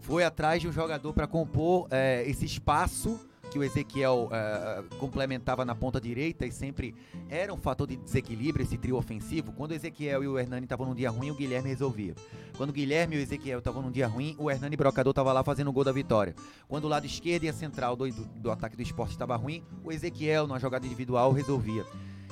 Foi 0.00 0.22
atrás 0.22 0.60
de 0.60 0.68
um 0.68 0.72
jogador 0.72 1.12
para 1.14 1.26
compor 1.26 1.88
é, 1.90 2.28
esse 2.28 2.44
espaço 2.44 3.18
que 3.48 3.58
o 3.58 3.64
Ezequiel 3.64 4.28
uh, 4.30 4.96
complementava 4.96 5.64
na 5.64 5.74
ponta 5.74 6.00
direita 6.00 6.46
e 6.46 6.52
sempre 6.52 6.94
era 7.28 7.52
um 7.52 7.56
fator 7.56 7.86
de 7.86 7.96
desequilíbrio 7.96 8.62
esse 8.62 8.76
trio 8.76 8.96
ofensivo. 8.96 9.52
Quando 9.52 9.72
o 9.72 9.74
Ezequiel 9.74 10.22
e 10.22 10.28
o 10.28 10.38
Hernani 10.38 10.64
estavam 10.64 10.86
num 10.86 10.94
dia 10.94 11.10
ruim, 11.10 11.30
o 11.30 11.34
Guilherme 11.34 11.68
resolvia. 11.68 12.14
Quando 12.56 12.70
o 12.70 12.72
Guilherme 12.72 13.16
e 13.16 13.18
o 13.18 13.22
Ezequiel 13.22 13.58
estavam 13.58 13.82
num 13.82 13.90
dia 13.90 14.06
ruim, 14.06 14.36
o 14.38 14.50
Hernani 14.50 14.76
Brocador 14.76 15.10
estava 15.10 15.32
lá 15.32 15.42
fazendo 15.42 15.68
o 15.68 15.72
gol 15.72 15.84
da 15.84 15.92
vitória. 15.92 16.34
Quando 16.68 16.84
o 16.84 16.88
lado 16.88 17.06
esquerdo 17.06 17.44
e 17.44 17.48
a 17.48 17.52
central 17.52 17.96
do, 17.96 18.10
do, 18.10 18.24
do 18.24 18.50
ataque 18.50 18.76
do 18.76 18.82
esporte 18.82 19.12
estava 19.12 19.36
ruim, 19.36 19.64
o 19.82 19.90
Ezequiel, 19.90 20.46
numa 20.46 20.60
jogada 20.60 20.86
individual, 20.86 21.32
resolvia. 21.32 21.84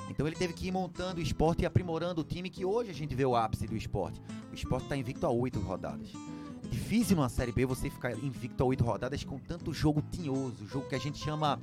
Então 0.09 0.27
ele 0.27 0.37
teve 0.37 0.53
que 0.53 0.69
ir 0.69 0.73
montando 0.73 1.19
o 1.19 1.23
esporte 1.23 1.63
e 1.63 1.67
aprimorando 1.67 2.21
o 2.21 2.25
time 2.25 2.49
que 2.49 2.65
hoje 2.65 2.91
a 2.91 2.95
gente 2.95 3.15
vê 3.15 3.25
o 3.25 3.35
ápice 3.35 3.67
do 3.67 3.77
esporte. 3.77 4.21
O 4.53 4.55
esporte 4.55 4.85
está 4.85 4.97
invicto 4.97 5.27
a 5.27 5.31
oito 5.31 5.59
rodadas 5.59 6.13
difícil 6.67 7.17
numa 7.17 7.29
Série 7.29 7.53
B 7.53 7.67
você 7.67 7.89
ficar 7.89 8.13
invicto 8.13 8.63
a 8.63 8.67
oito 8.67 8.85
rodadas 8.85 9.25
com 9.25 9.39
tanto 9.39 9.73
jogo 9.73 10.03
tinhoso, 10.11 10.67
jogo 10.67 10.89
que 10.89 10.95
a 10.95 10.99
gente 10.99 11.19
chama 11.19 11.61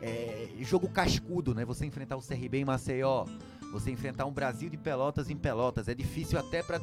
é, 0.00 0.48
jogo 0.60 0.88
cascudo, 0.88 1.54
né? 1.54 1.64
Você 1.64 1.86
enfrentar 1.86 2.16
o 2.16 2.22
CRB 2.22 2.58
em 2.58 2.64
Maceió, 2.64 3.24
você 3.72 3.90
enfrentar 3.90 4.26
um 4.26 4.32
Brasil 4.32 4.68
de 4.68 4.76
Pelotas 4.76 5.30
em 5.30 5.36
Pelotas, 5.36 5.88
é 5.88 5.94
difícil 5.94 6.38
até 6.38 6.62
para 6.62 6.76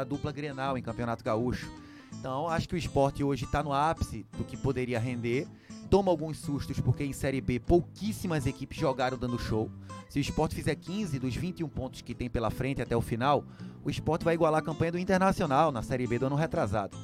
a 0.00 0.04
dupla 0.04 0.32
Grenal 0.32 0.78
em 0.78 0.82
Campeonato 0.82 1.22
Gaúcho. 1.22 1.70
Então, 2.18 2.48
acho 2.48 2.68
que 2.68 2.74
o 2.74 2.78
esporte 2.78 3.22
hoje 3.22 3.44
está 3.44 3.62
no 3.62 3.72
ápice 3.72 4.26
do 4.36 4.44
que 4.44 4.56
poderia 4.56 4.98
render. 4.98 5.46
Toma 5.90 6.10
alguns 6.10 6.38
sustos, 6.38 6.78
porque 6.80 7.02
em 7.02 7.12
Série 7.12 7.40
B 7.40 7.58
pouquíssimas 7.58 8.46
equipes 8.46 8.78
jogaram 8.78 9.16
dando 9.16 9.38
show. 9.38 9.70
Se 10.08 10.18
o 10.18 10.20
esporte 10.20 10.54
fizer 10.54 10.74
15 10.74 11.18
dos 11.18 11.34
21 11.34 11.68
pontos 11.68 12.02
que 12.02 12.14
tem 12.14 12.28
pela 12.28 12.50
frente 12.50 12.82
até 12.82 12.96
o 12.96 13.00
final, 13.00 13.44
o 13.84 13.90
esporte 13.90 14.24
vai 14.24 14.34
igualar 14.34 14.60
a 14.60 14.64
campanha 14.64 14.92
do 14.92 14.98
Internacional 14.98 15.72
na 15.72 15.82
Série 15.82 16.06
B 16.06 16.18
do 16.18 16.26
ano 16.26 16.36
retrasado. 16.36 16.96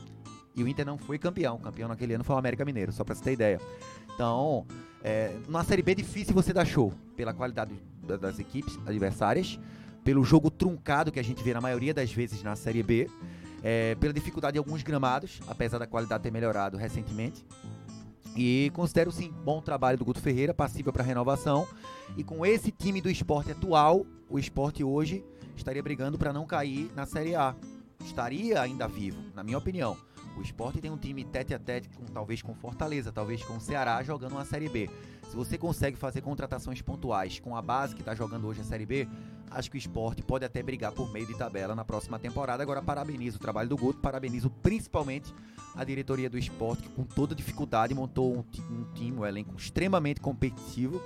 E 0.55 0.62
o 0.62 0.68
Inter 0.68 0.87
não 0.87 0.99
foi 0.99 1.18
campeão. 1.18 1.59
Campeão 1.59 1.88
naquele 1.88 2.14
ano 2.14 2.25
foi 2.25 2.37
o 2.37 2.38
América 2.38 2.64
Mineiro, 2.64 2.92
só 2.92 3.05
pra 3.05 3.14
você 3.14 3.25
ter 3.25 3.33
ideia. 3.33 3.61
Então, 4.14 4.66
é, 5.03 5.35
na 5.49 5.64
Série 5.64 5.83
B 5.83 5.92
é 5.92 5.94
difícil 5.97 6.35
você 6.35 6.53
dar 6.53 6.64
show 6.64 6.92
pela 7.16 7.35
qualidade 7.35 7.75
das 8.03 8.38
equipes 8.38 8.79
adversárias, 8.87 9.59
pelo 10.05 10.23
jogo 10.23 10.51
truncado 10.51 11.11
que 11.11 11.18
a 11.18 11.25
gente 11.25 11.42
vê 11.42 11.55
na 11.55 11.61
maioria 11.61 11.92
das 11.92 12.12
vezes 12.12 12.42
na 12.42 12.55
Série 12.55 12.83
B, 12.83 13.11
é, 13.62 13.94
pela 13.97 14.12
dificuldade 14.12 14.53
de 14.53 14.59
alguns 14.59 14.83
gramados, 14.83 15.40
apesar 15.49 15.79
da 15.79 15.87
qualidade 15.87 16.23
ter 16.23 16.31
melhorado 16.31 16.77
recentemente. 16.77 17.44
E 18.37 18.70
considero 18.75 19.12
sim 19.12 19.33
bom 19.44 19.61
trabalho 19.61 19.97
do 19.97 20.05
Guto 20.05 20.20
Ferreira, 20.20 20.53
passível 20.53 20.92
para 20.92 21.05
renovação. 21.05 21.66
E 22.16 22.25
com 22.25 22.44
esse 22.44 22.70
time 22.70 23.01
do 23.01 23.11
esporte 23.11 23.53
atual, 23.53 24.05
o 24.29 24.38
esporte 24.38 24.83
hoje 24.83 25.25
estaria 25.57 25.83
brigando 25.83 26.18
para 26.18 26.33
não 26.33 26.47
cair 26.47 26.90
na 26.94 27.07
Série 27.07 27.35
A. 27.35 27.55
estaria 28.05 28.61
ainda 28.61 28.88
vivo, 28.88 29.23
na 29.35 29.44
minha 29.44 29.59
opinião. 29.59 29.97
O 30.37 30.42
esporte 30.42 30.81
tem 30.81 30.90
um 30.90 30.97
time 30.97 31.25
tete 31.25 31.55
a 31.55 31.59
tete, 31.59 31.88
com, 31.88 32.05
talvez 32.05 32.42
com 32.42 32.55
Fortaleza, 32.55 33.12
talvez 33.12 33.42
com 33.42 33.59
Ceará, 33.61 34.03
jogando 34.03 34.33
uma 34.33 34.44
Série 34.44 34.68
B. 34.68 34.90
Se 35.29 35.37
você 35.37 35.57
consegue 35.57 35.97
fazer 35.97 36.20
contratações 36.20 36.83
pontuais 36.83 37.40
com 37.40 37.57
a 37.57 37.62
base 37.62 37.94
que 37.94 38.03
está 38.03 38.14
jogando 38.14 38.47
hoje 38.47 38.61
a 38.61 38.64
Série 38.64 38.85
B, 38.85 39.09
acho 39.51 39.70
que 39.70 39.77
o 39.77 39.79
esporte 39.79 40.23
pode 40.23 40.44
até 40.44 40.62
brigar 40.62 40.92
por 40.92 41.11
meio 41.12 41.27
de 41.27 41.37
tabela 41.37 41.75
na 41.75 41.85
próxima 41.85 42.18
temporada. 42.18 42.62
Agora, 42.62 42.83
parabenizo 42.83 43.37
o 43.37 43.40
trabalho 43.40 43.68
do 43.68 43.77
Guto, 43.77 44.01
parabenizo 44.01 44.51
principalmente 44.51 45.33
a 45.75 45.85
diretoria 45.85 46.29
do 46.29 46.38
esporte, 46.38 46.83
que 46.83 46.88
com 46.90 47.05
toda 47.05 47.35
dificuldade 47.35 47.94
montou 47.94 48.37
um, 48.37 48.44
um 48.70 48.85
time, 48.94 49.18
um 49.18 49.25
elenco 49.27 49.55
extremamente 49.57 50.20
competitivo 50.20 51.01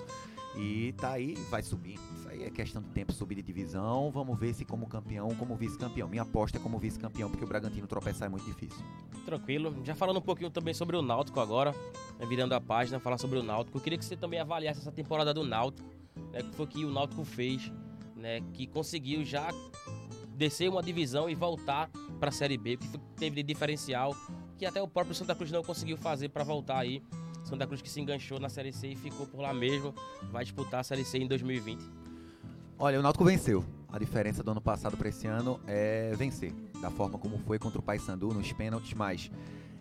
e 0.57 0.93
tá 0.95 1.13
aí, 1.13 1.35
vai 1.51 1.63
subir. 1.63 1.99
Isso 2.17 2.29
aí 2.29 2.43
é 2.43 2.51
questão 2.51 2.83
de 2.83 2.89
tempo 2.89 3.13
subir 3.13 3.37
de 3.37 3.43
divisão. 3.43 4.11
Vamos 4.11 4.39
ver 4.39 4.53
se 4.55 4.65
como 4.65 4.89
campeão, 4.89 5.29
como 5.37 5.55
vice-campeão. 5.55 6.09
Minha 6.09 6.23
aposta 6.23 6.59
é 6.59 6.61
como 6.61 6.79
vice-campeão, 6.79 7.31
porque 7.31 7.45
o 7.45 7.49
Bragantino 7.49 7.87
tropeçar 7.87 8.27
é 8.27 8.29
muito 8.29 8.45
difícil. 8.45 8.85
Tranquilo. 9.29 9.77
Já 9.85 9.95
falando 9.95 10.17
um 10.17 10.23
pouquinho 10.23 10.49
também 10.49 10.73
sobre 10.73 10.97
o 10.97 11.03
Náutico 11.03 11.39
agora, 11.39 11.75
né, 12.19 12.25
virando 12.25 12.55
a 12.55 12.61
página, 12.63 12.99
falar 12.99 13.19
sobre 13.19 13.39
o 13.39 13.43
Náutico. 13.43 13.77
Eu 13.77 13.83
queria 13.83 13.99
que 13.99 14.05
você 14.07 14.17
também 14.17 14.41
avaliasse 14.41 14.81
essa 14.81 14.91
temporada 14.91 15.35
do 15.35 15.45
Náutico, 15.45 15.87
né, 16.33 16.41
que 16.41 16.57
foi 16.57 16.67
que 16.67 16.83
o 16.83 16.91
Náutico 16.91 17.23
fez, 17.27 17.71
né, 18.17 18.41
que 18.55 18.67
conseguiu 18.67 19.23
já 19.27 19.51
descer 20.35 20.71
uma 20.71 20.83
divisão 20.83 21.29
e 21.29 21.35
voltar 21.35 21.91
para 22.19 22.31
a 22.31 22.33
Série 22.33 22.57
B, 22.57 22.79
que 22.79 22.89
teve 23.17 23.37
de 23.37 23.43
diferencial 23.43 24.17
que 24.57 24.65
até 24.65 24.81
o 24.81 24.89
próprio 24.89 25.15
Santa 25.15 25.35
Cruz 25.35 25.53
não 25.53 25.63
conseguiu 25.63 25.99
fazer 25.99 26.31
para 26.31 26.43
voltar 26.43 26.79
aí. 26.79 27.03
Santa 27.45 27.67
Cruz 27.67 27.83
que 27.83 27.91
se 27.91 28.01
enganchou 28.01 28.41
na 28.41 28.49
Série 28.49 28.73
C 28.73 28.89
e 28.89 28.97
ficou 28.97 29.27
por 29.27 29.41
lá 29.41 29.53
mesmo, 29.53 29.95
vai 30.33 30.43
disputar 30.43 30.81
a 30.81 30.83
Série 30.83 31.05
C 31.05 31.19
em 31.19 31.27
2020. 31.27 31.85
Olha, 32.79 32.99
o 32.99 33.03
Náutico 33.03 33.27
venceu. 33.27 33.63
A 33.91 33.99
diferença 33.99 34.43
do 34.43 34.51
ano 34.51 34.61
passado 34.61 34.97
para 34.97 35.09
esse 35.09 35.27
ano 35.27 35.61
é 35.67 36.13
vencer, 36.17 36.55
da 36.81 36.91
forma 36.91 37.19
como 37.19 37.39
foi 37.39 37.59
contra 37.59 37.79
o 37.79 37.83
Paysandu 37.83 38.29
nos 38.29 38.53
pênaltis, 38.53 38.95
mas 38.95 39.31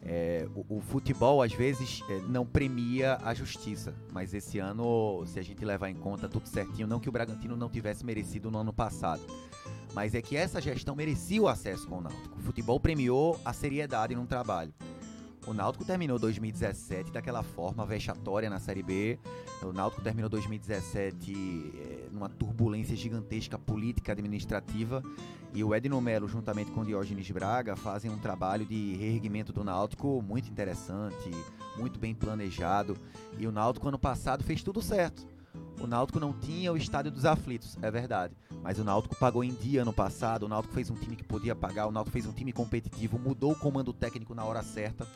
é, 0.01 0.47
o, 0.55 0.77
o, 0.77 0.81
futebol 0.81 1.41
às 1.41 1.51
vezes 1.53 2.01
é, 2.09 2.19
não 2.29 2.45
premia 2.45 3.17
a 3.23 3.33
justiça, 3.33 3.93
mas 4.13 4.33
esse 4.33 4.59
ano, 4.59 5.23
se 5.25 5.39
a 5.39 5.43
gente 5.43 5.63
levar 5.65 5.89
em 5.89 5.95
conta 5.95 6.29
tudo 6.29 6.47
certinho, 6.47 6.87
não 6.87 6.99
que 6.99 7.09
o 7.09 7.11
Bragantino 7.11 7.57
não 7.57 7.69
tivesse 7.69 8.05
merecido 8.05 8.49
no 8.49 8.59
ano 8.59 8.71
passado, 8.71 9.21
mas 9.93 10.13
é 10.15 10.21
que 10.21 10.37
essa 10.37 10.61
gestão 10.61 10.95
merecia 10.95 11.41
o 11.41 11.47
acesso 11.47 11.87
com 11.87 11.97
o 11.97 12.01
Náutico. 12.01 12.37
O 12.39 12.41
futebol 12.41 12.79
premiou 12.79 13.39
a 13.43 13.51
seriedade 13.51 14.15
num 14.15 14.25
trabalho. 14.25 14.73
O 15.47 15.53
Náutico 15.53 15.85
terminou 15.85 16.19
2017 16.19 17.09
daquela 17.09 17.41
forma 17.41 17.85
vexatória 17.85 18.49
na 18.49 18.59
Série 18.59 18.83
B. 18.83 19.17
O 19.63 19.71
Náutico 19.71 20.01
terminou 20.01 20.29
2017 20.29 21.71
é, 21.73 22.09
numa 22.11 22.27
turbulência 22.27 22.97
gigantesca 22.97 23.57
política 23.57 24.11
administrativa. 24.11 25.01
E 25.53 25.63
o 25.63 25.73
Edno 25.73 26.01
Melo, 26.01 26.27
juntamente 26.27 26.69
com 26.71 26.81
o 26.81 26.85
Diógenes 26.85 27.31
Braga, 27.31 27.77
fazem 27.77 28.11
um 28.11 28.17
trabalho 28.17 28.65
de 28.65 28.95
reerguimento 28.97 29.53
do 29.53 29.63
Náutico 29.63 30.21
muito 30.21 30.49
interessante, 30.49 31.31
muito 31.77 31.97
bem 31.97 32.13
planejado. 32.13 32.97
E 33.39 33.47
o 33.47 33.51
Náutico, 33.51 33.87
ano 33.87 33.97
passado, 33.97 34.43
fez 34.43 34.61
tudo 34.61 34.81
certo. 34.81 35.36
O 35.79 35.85
Náutico 35.85 36.19
não 36.19 36.33
tinha 36.33 36.73
o 36.73 36.77
estádio 36.77 37.11
dos 37.11 37.23
aflitos, 37.23 37.77
é 37.81 37.91
verdade. 37.91 38.33
Mas 38.63 38.79
o 38.79 38.83
Náutico 38.83 39.15
pagou 39.15 39.43
em 39.43 39.53
dia 39.53 39.83
ano 39.83 39.93
passado, 39.93 40.43
o 40.43 40.49
Náutico 40.49 40.73
fez 40.73 40.89
um 40.89 40.95
time 40.95 41.15
que 41.15 41.23
podia 41.23 41.55
pagar, 41.55 41.85
o 41.85 41.91
Náutico 41.91 42.13
fez 42.13 42.25
um 42.25 42.31
time 42.31 42.51
competitivo, 42.51 43.19
mudou 43.19 43.51
o 43.51 43.55
comando 43.55 43.93
técnico 43.93 44.33
na 44.33 44.43
hora 44.43 44.63
certa. 44.63 45.07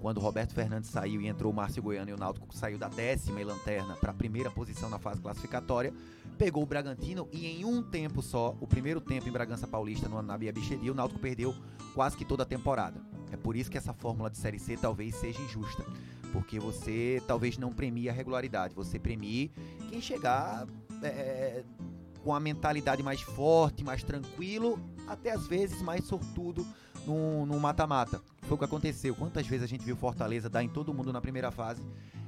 Quando 0.00 0.20
Roberto 0.20 0.54
Fernandes 0.54 0.90
saiu 0.90 1.20
e 1.20 1.26
entrou 1.26 1.52
o 1.52 1.54
Márcio 1.54 1.82
Goiano 1.82 2.10
e 2.10 2.12
o 2.12 2.18
Náutico 2.18 2.54
saiu 2.54 2.78
da 2.78 2.88
décima 2.88 3.40
e 3.40 3.44
lanterna 3.44 3.96
para 3.96 4.10
a 4.10 4.14
primeira 4.14 4.50
posição 4.50 4.90
na 4.90 4.98
fase 4.98 5.20
classificatória, 5.20 5.92
pegou 6.36 6.62
o 6.62 6.66
Bragantino 6.66 7.28
e 7.32 7.46
em 7.46 7.64
um 7.64 7.82
tempo 7.82 8.22
só, 8.22 8.56
o 8.60 8.66
primeiro 8.66 9.00
tempo 9.00 9.28
em 9.28 9.32
Bragança 9.32 9.66
Paulista, 9.66 10.08
no 10.08 10.18
Anabia 10.18 10.52
Bichedi, 10.52 10.90
o 10.90 10.94
Náutico 10.94 11.20
perdeu 11.20 11.54
quase 11.94 12.16
que 12.16 12.24
toda 12.24 12.42
a 12.42 12.46
temporada. 12.46 13.00
É 13.32 13.36
por 13.36 13.56
isso 13.56 13.70
que 13.70 13.78
essa 13.78 13.92
fórmula 13.92 14.30
de 14.30 14.38
Série 14.38 14.58
C 14.58 14.76
talvez 14.76 15.14
seja 15.14 15.40
injusta. 15.40 15.84
Porque 16.32 16.58
você 16.58 17.22
talvez 17.26 17.58
não 17.58 17.72
premie 17.72 18.08
a 18.08 18.12
regularidade, 18.12 18.74
você 18.74 18.98
premie 18.98 19.50
quem 19.88 20.00
chegar 20.00 20.66
é, 21.02 21.64
com 22.22 22.34
a 22.34 22.40
mentalidade 22.40 23.02
mais 23.02 23.20
forte, 23.20 23.82
mais 23.82 24.02
tranquilo, 24.02 24.78
até 25.06 25.30
às 25.32 25.46
vezes 25.46 25.82
mais 25.82 26.04
sortudo 26.04 26.66
no 27.06 27.58
mata-mata. 27.58 28.20
Foi 28.42 28.54
o 28.54 28.58
que 28.58 28.64
aconteceu. 28.64 29.14
Quantas 29.14 29.46
vezes 29.46 29.64
a 29.64 29.66
gente 29.66 29.84
viu 29.84 29.96
Fortaleza 29.96 30.48
dar 30.48 30.62
em 30.62 30.68
todo 30.68 30.92
mundo 30.94 31.12
na 31.12 31.20
primeira 31.20 31.50
fase 31.50 31.82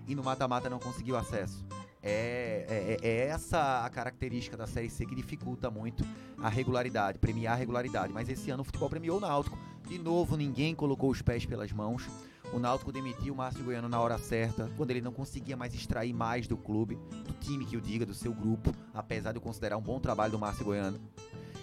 e 0.09 0.15
no 0.15 0.25
mata-mata 0.25 0.69
não 0.69 0.79
conseguiu 0.79 1.17
acesso? 1.17 1.65
É, 2.03 2.99
é, 3.01 3.09
é, 3.09 3.27
essa 3.29 3.85
a 3.85 3.91
característica 3.91 4.57
da 4.57 4.67
Série 4.67 4.91
C 4.91 5.07
que 5.07 5.15
dificulta 5.15 5.71
muito 5.71 6.05
a 6.39 6.49
regularidade, 6.49 7.19
premiar 7.19 7.53
a 7.53 7.57
regularidade. 7.57 8.13
Mas 8.13 8.29
esse 8.29 8.51
ano 8.51 8.63
o 8.63 8.65
futebol 8.65 8.91
premiou 8.91 9.19
o 9.19 9.21
Náutico. 9.21 9.57
De 9.89 9.99
novo, 9.99 10.37
ninguém 10.37 10.75
colocou 10.75 11.11
os 11.11 11.23
pés 11.23 11.47
pelas 11.47 11.71
mãos. 11.71 12.09
O 12.53 12.59
Náutico 12.59 12.93
demitiu 12.93 13.33
o 13.33 13.37
Márcio 13.37 13.65
Goiano 13.65 13.89
na 13.89 13.99
hora 13.99 14.19
certa, 14.19 14.71
quando 14.77 14.91
ele 14.91 15.01
não 15.01 15.13
conseguia 15.13 15.57
mais 15.57 15.75
extrair 15.75 16.13
mais 16.13 16.47
do 16.47 16.57
clube, 16.57 16.99
do 17.25 17.33
time 17.41 17.65
que 17.65 17.77
o 17.77 17.81
diga, 17.81 18.05
do 18.05 18.13
seu 18.13 18.33
grupo, 18.33 18.75
apesar 18.93 19.33
de 19.33 19.39
eu 19.39 19.43
considerar 19.43 19.79
um 19.79 19.83
bom 19.83 19.99
trabalho 19.99 20.33
do 20.33 20.39
Márcio 20.39 20.65
Goiano. 20.65 21.01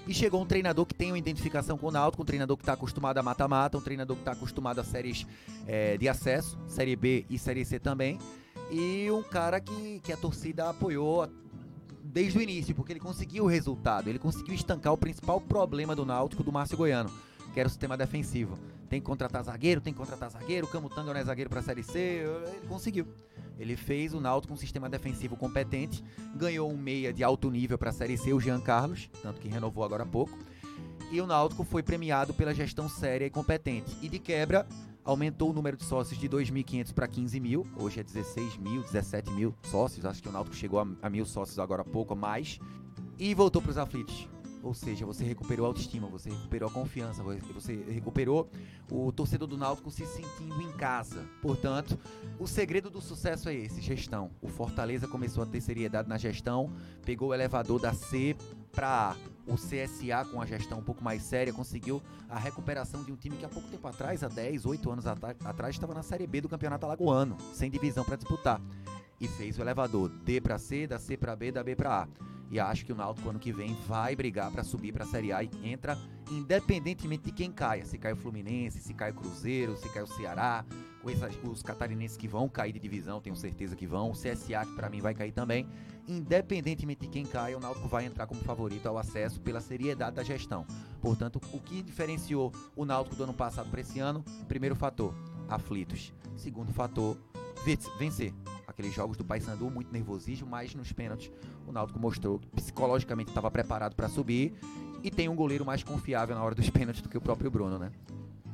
E 0.07 0.13
chegou 0.13 0.41
um 0.41 0.45
treinador 0.45 0.87
que 0.87 0.95
tem 0.95 1.11
uma 1.11 1.19
identificação 1.19 1.77
com 1.77 1.87
o 1.87 1.91
Náutico, 1.91 2.23
um 2.23 2.25
treinador 2.25 2.57
que 2.57 2.63
está 2.63 2.73
acostumado 2.73 3.19
a 3.19 3.23
mata-mata, 3.23 3.77
um 3.77 3.81
treinador 3.81 4.15
que 4.15 4.23
está 4.23 4.31
acostumado 4.31 4.79
a 4.79 4.83
séries 4.83 5.27
é, 5.67 5.95
de 5.97 6.09
acesso, 6.09 6.57
Série 6.67 6.95
B 6.95 7.25
e 7.29 7.37
Série 7.37 7.63
C 7.63 7.77
também. 7.77 8.17
E 8.71 9.11
um 9.11 9.21
cara 9.21 9.59
que, 9.59 9.99
que 9.99 10.11
a 10.11 10.17
torcida 10.17 10.67
apoiou 10.67 11.29
desde 12.03 12.39
o 12.39 12.41
início, 12.41 12.73
porque 12.73 12.91
ele 12.91 12.99
conseguiu 12.99 13.43
o 13.43 13.47
resultado, 13.47 14.07
ele 14.07 14.17
conseguiu 14.17 14.55
estancar 14.55 14.91
o 14.91 14.97
principal 14.97 15.39
problema 15.39 15.95
do 15.95 16.03
Náutico, 16.03 16.43
do 16.43 16.51
Márcio 16.51 16.75
Goiano, 16.75 17.11
que 17.53 17.59
era 17.59 17.67
o 17.67 17.69
sistema 17.69 17.95
defensivo. 17.95 18.57
Tem 18.89 18.99
que 18.99 19.05
contratar 19.05 19.43
zagueiro, 19.43 19.79
tem 19.79 19.93
que 19.93 19.99
contratar 19.99 20.29
zagueiro, 20.31 20.67
Camutanga 20.67 21.13
não 21.13 21.19
é 21.19 21.23
zagueiro 21.23 21.49
para 21.49 21.59
a 21.59 21.63
Série 21.63 21.83
C, 21.83 21.99
ele 21.99 22.67
conseguiu. 22.67 23.07
Ele 23.59 23.75
fez 23.75 24.13
o 24.13 24.19
Náutico 24.19 24.49
com 24.49 24.53
um 24.55 24.57
sistema 24.57 24.89
defensivo 24.89 25.35
competente, 25.35 26.03
ganhou 26.35 26.71
um 26.71 26.77
meia 26.77 27.13
de 27.13 27.23
alto 27.23 27.51
nível 27.51 27.77
para 27.77 27.91
a 27.91 27.93
Série 27.93 28.17
C, 28.17 28.33
o 28.33 28.39
Jean 28.39 28.59
Carlos, 28.59 29.09
tanto 29.21 29.39
que 29.39 29.47
renovou 29.47 29.83
agora 29.83 30.03
há 30.03 30.05
pouco. 30.05 30.37
E 31.11 31.21
o 31.21 31.27
Náutico 31.27 31.63
foi 31.63 31.83
premiado 31.83 32.33
pela 32.33 32.53
gestão 32.53 32.87
séria 32.87 33.25
e 33.25 33.29
competente. 33.29 33.95
E 34.01 34.07
de 34.07 34.17
quebra, 34.17 34.67
aumentou 35.03 35.49
o 35.49 35.53
número 35.53 35.75
de 35.75 35.83
sócios 35.83 36.19
de 36.19 36.29
2.500 36.29 36.93
para 36.93 37.07
15 37.07 37.39
mil. 37.39 37.67
Hoje 37.77 37.99
é 37.99 38.03
16 38.03 38.57
mil, 38.57 38.81
17 38.81 39.31
mil 39.31 39.55
sócios. 39.63 40.05
Acho 40.05 40.21
que 40.21 40.29
o 40.29 40.31
Náutico 40.31 40.55
chegou 40.55 40.79
a, 40.79 40.87
a 41.01 41.09
mil 41.09 41.25
sócios 41.25 41.59
agora 41.59 41.81
há 41.81 41.85
pouco, 41.85 42.13
a 42.13 42.15
mais. 42.15 42.59
E 43.17 43.33
voltou 43.33 43.61
para 43.61 43.71
os 43.71 43.77
aflitos. 43.77 44.29
Ou 44.61 44.73
seja, 44.73 45.05
você 45.05 45.23
recuperou 45.23 45.65
a 45.65 45.69
autoestima, 45.69 46.07
você 46.07 46.29
recuperou 46.29 46.69
a 46.69 46.71
confiança, 46.71 47.23
você 47.23 47.75
recuperou 47.87 48.49
o 48.91 49.11
torcedor 49.11 49.47
do 49.47 49.57
Náutico 49.57 49.89
se 49.89 50.05
sentindo 50.05 50.61
em 50.61 50.71
casa. 50.73 51.25
Portanto, 51.41 51.97
o 52.37 52.45
segredo 52.45 52.89
do 52.89 52.99
sucesso 52.99 53.47
é 53.49 53.53
esse, 53.55 53.81
gestão. 53.81 54.31
O 54.41 54.47
Fortaleza 54.47 55.07
começou 55.07 55.43
a 55.43 55.45
ter 55.45 55.61
seriedade 55.61 56.09
na 56.09 56.17
gestão, 56.17 56.71
pegou 57.05 57.29
o 57.29 57.33
elevador 57.33 57.79
da 57.79 57.93
C 57.93 58.35
para 58.71 59.11
A. 59.11 59.15
O 59.47 59.55
CSA, 59.55 60.25
com 60.31 60.39
a 60.39 60.45
gestão 60.45 60.77
um 60.77 60.83
pouco 60.83 61.03
mais 61.03 61.23
séria, 61.23 61.51
conseguiu 61.51 62.03
a 62.29 62.37
recuperação 62.37 63.03
de 63.03 63.11
um 63.11 63.15
time 63.15 63.35
que 63.35 63.43
há 63.43 63.49
pouco 63.49 63.67
tempo 63.67 63.87
atrás, 63.87 64.23
há 64.23 64.27
10, 64.27 64.65
8 64.65 64.91
anos 64.91 65.07
atrás, 65.07 65.73
estava 65.73 65.93
na 65.93 66.03
Série 66.03 66.27
B 66.27 66.41
do 66.41 66.49
Campeonato 66.49 66.85
Alagoano, 66.85 67.35
sem 67.51 67.71
divisão 67.71 68.05
para 68.05 68.15
disputar. 68.15 68.61
E 69.19 69.27
fez 69.27 69.57
o 69.57 69.61
elevador 69.61 70.09
D 70.09 70.39
para 70.39 70.59
C, 70.59 70.85
da 70.85 70.99
C 70.99 71.17
para 71.17 71.35
B, 71.35 71.51
da 71.51 71.63
B 71.63 71.75
para 71.75 72.03
A. 72.03 72.07
E 72.49 72.59
acho 72.59 72.85
que 72.85 72.91
o 72.91 72.95
Náutico 72.95 73.29
ano 73.29 73.39
que 73.39 73.51
vem 73.51 73.75
vai 73.87 74.15
brigar 74.15 74.51
para 74.51 74.63
subir 74.63 74.91
para 74.91 75.03
a 75.03 75.07
Série 75.07 75.31
A 75.31 75.43
e 75.43 75.49
entra 75.63 75.97
independentemente 76.31 77.25
de 77.25 77.31
quem 77.31 77.51
caia. 77.51 77.85
Se 77.85 77.97
cai 77.97 78.13
o 78.13 78.15
Fluminense, 78.15 78.79
se 78.79 78.93
cai 78.93 79.11
o 79.11 79.13
Cruzeiro, 79.13 79.77
se 79.77 79.89
cai 79.89 80.03
o 80.03 80.07
Ceará, 80.07 80.65
os 81.43 81.63
catarinenses 81.63 82.17
que 82.17 82.27
vão 82.27 82.49
cair 82.49 82.73
de 82.73 82.79
divisão, 82.79 83.21
tenho 83.21 83.35
certeza 83.35 83.75
que 83.75 83.87
vão. 83.87 84.11
O 84.11 84.13
CSA 84.13 84.65
que 84.65 84.75
para 84.75 84.89
mim 84.89 84.99
vai 84.99 85.13
cair 85.13 85.31
também. 85.31 85.67
Independentemente 86.07 87.01
de 87.01 87.07
quem 87.07 87.25
caia, 87.25 87.55
o 87.55 87.59
Náutico 87.59 87.87
vai 87.87 88.05
entrar 88.05 88.25
como 88.25 88.41
favorito 88.41 88.87
ao 88.87 88.97
acesso 88.97 89.39
pela 89.39 89.61
seriedade 89.61 90.15
da 90.15 90.23
gestão. 90.23 90.65
Portanto, 90.99 91.39
o 91.53 91.59
que 91.59 91.83
diferenciou 91.83 92.51
o 92.75 92.83
Náutico 92.83 93.15
do 93.15 93.23
ano 93.23 93.33
passado 93.33 93.69
para 93.69 93.81
esse 93.81 93.99
ano? 93.99 94.23
Primeiro 94.47 94.75
fator, 94.75 95.13
aflitos. 95.47 96.11
Segundo 96.35 96.73
fator, 96.73 97.17
vencer 97.97 98.33
aqueles 98.67 98.93
jogos 98.93 99.17
do 99.17 99.25
Paysandu, 99.25 99.69
muito 99.69 99.91
nervosismo, 99.91 100.47
mas 100.47 100.73
nos 100.73 100.91
pênaltis 100.91 101.31
o 101.67 101.71
Náutico 101.71 101.99
mostrou 101.99 102.39
que 102.39 102.47
psicologicamente 102.49 103.29
estava 103.29 103.51
preparado 103.51 103.95
para 103.95 104.07
subir 104.07 104.53
e 105.03 105.11
tem 105.11 105.27
um 105.27 105.35
goleiro 105.35 105.65
mais 105.65 105.83
confiável 105.83 106.35
na 106.35 106.43
hora 106.43 106.55
dos 106.55 106.69
pênaltis 106.69 107.01
do 107.01 107.09
que 107.09 107.17
o 107.17 107.21
próprio 107.21 107.51
Bruno, 107.51 107.77
né? 107.77 107.91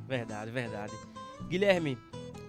Verdade, 0.07 0.51
verdade. 0.51 0.93
Guilherme, 1.47 1.97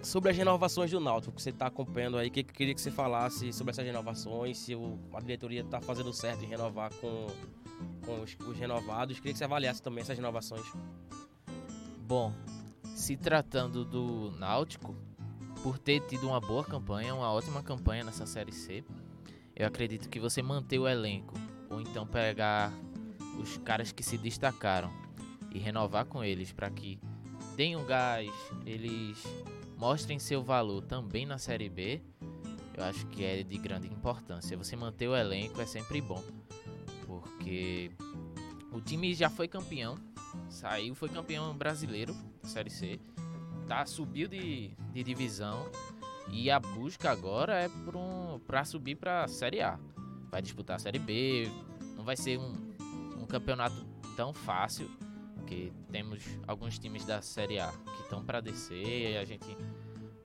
sobre 0.03 0.31
as 0.31 0.37
renovações 0.37 0.89
do 0.89 0.99
Náutico 0.99 1.35
que 1.35 1.41
você 1.41 1.49
está 1.49 1.67
acompanhando 1.67 2.17
aí, 2.17 2.29
que 2.29 2.43
queria 2.43 2.73
que 2.73 2.81
você 2.81 2.91
falasse 2.91 3.51
sobre 3.51 3.71
essas 3.71 3.85
renovações, 3.85 4.57
se 4.57 4.75
o, 4.75 4.97
a 5.13 5.19
diretoria 5.19 5.61
está 5.61 5.81
fazendo 5.81 6.13
certo 6.13 6.43
em 6.43 6.47
renovar 6.47 6.91
com, 6.95 7.27
com 8.05 8.21
os, 8.21 8.35
os 8.47 8.57
renovados. 8.57 9.17
Queria 9.17 9.33
que 9.33 9.37
você 9.37 9.43
avaliasse 9.43 9.81
também 9.81 10.01
essas 10.01 10.17
renovações. 10.17 10.65
Bom, 12.07 12.33
se 12.95 13.17
tratando 13.17 13.83
do 13.83 14.31
Náutico, 14.37 14.95
por 15.63 15.77
ter 15.77 16.01
tido 16.01 16.27
uma 16.27 16.39
boa 16.39 16.63
campanha, 16.63 17.13
uma 17.13 17.31
ótima 17.31 17.61
campanha 17.63 18.03
nessa 18.03 18.25
Série 18.25 18.51
C. 18.51 18.83
Eu 19.55 19.67
acredito 19.67 20.09
que 20.09 20.19
você 20.19 20.41
manter 20.41 20.79
o 20.79 20.87
elenco, 20.87 21.33
ou 21.69 21.81
então 21.81 22.05
pegar 22.05 22.71
os 23.39 23.57
caras 23.57 23.91
que 23.91 24.03
se 24.03 24.17
destacaram 24.17 24.91
e 25.51 25.59
renovar 25.59 26.05
com 26.05 26.23
eles 26.23 26.51
para 26.51 26.69
que 26.69 26.99
um 27.75 27.85
gás, 27.85 28.31
eles 28.67 29.23
mostrem 29.75 30.19
seu 30.19 30.43
valor 30.43 30.83
também 30.83 31.25
na 31.25 31.39
Série 31.39 31.69
B, 31.69 32.01
eu 32.75 32.83
acho 32.83 33.07
que 33.07 33.23
é 33.23 33.41
de 33.41 33.57
grande 33.57 33.87
importância. 33.87 34.55
Você 34.55 34.75
manter 34.75 35.07
o 35.07 35.15
elenco 35.15 35.59
é 35.59 35.65
sempre 35.65 35.99
bom, 35.99 36.23
porque 37.07 37.91
o 38.71 38.79
time 38.79 39.15
já 39.15 39.27
foi 39.27 39.47
campeão, 39.47 39.97
saiu, 40.49 40.93
foi 40.93 41.09
campeão 41.09 41.57
brasileiro 41.57 42.13
da 42.43 42.47
Série 42.47 42.69
C, 42.69 42.99
tá, 43.67 43.85
subiu 43.85 44.27
de, 44.27 44.71
de 44.93 45.03
divisão 45.03 45.69
e 46.31 46.49
a 46.49 46.59
busca 46.59 47.11
agora 47.11 47.59
é 47.59 47.69
para 47.69 47.97
um, 47.97 48.65
subir 48.65 48.95
para 48.95 49.23
a 49.23 49.27
Série 49.27 49.61
A. 49.61 49.79
Vai 50.31 50.41
disputar 50.41 50.77
a 50.77 50.79
Série 50.79 50.99
B, 50.99 51.49
não 51.95 52.03
vai 52.03 52.15
ser 52.15 52.37
um, 52.37 52.53
um 53.17 53.25
campeonato 53.25 53.85
tão 54.15 54.33
fácil, 54.33 54.89
porque 55.35 55.71
temos 55.91 56.23
alguns 56.47 56.79
times 56.79 57.05
da 57.05 57.21
Série 57.21 57.59
A 57.59 57.71
que 57.71 58.01
estão 58.03 58.23
para 58.23 58.41
descer 58.41 59.11
e 59.13 59.17
a 59.17 59.25
gente 59.25 59.45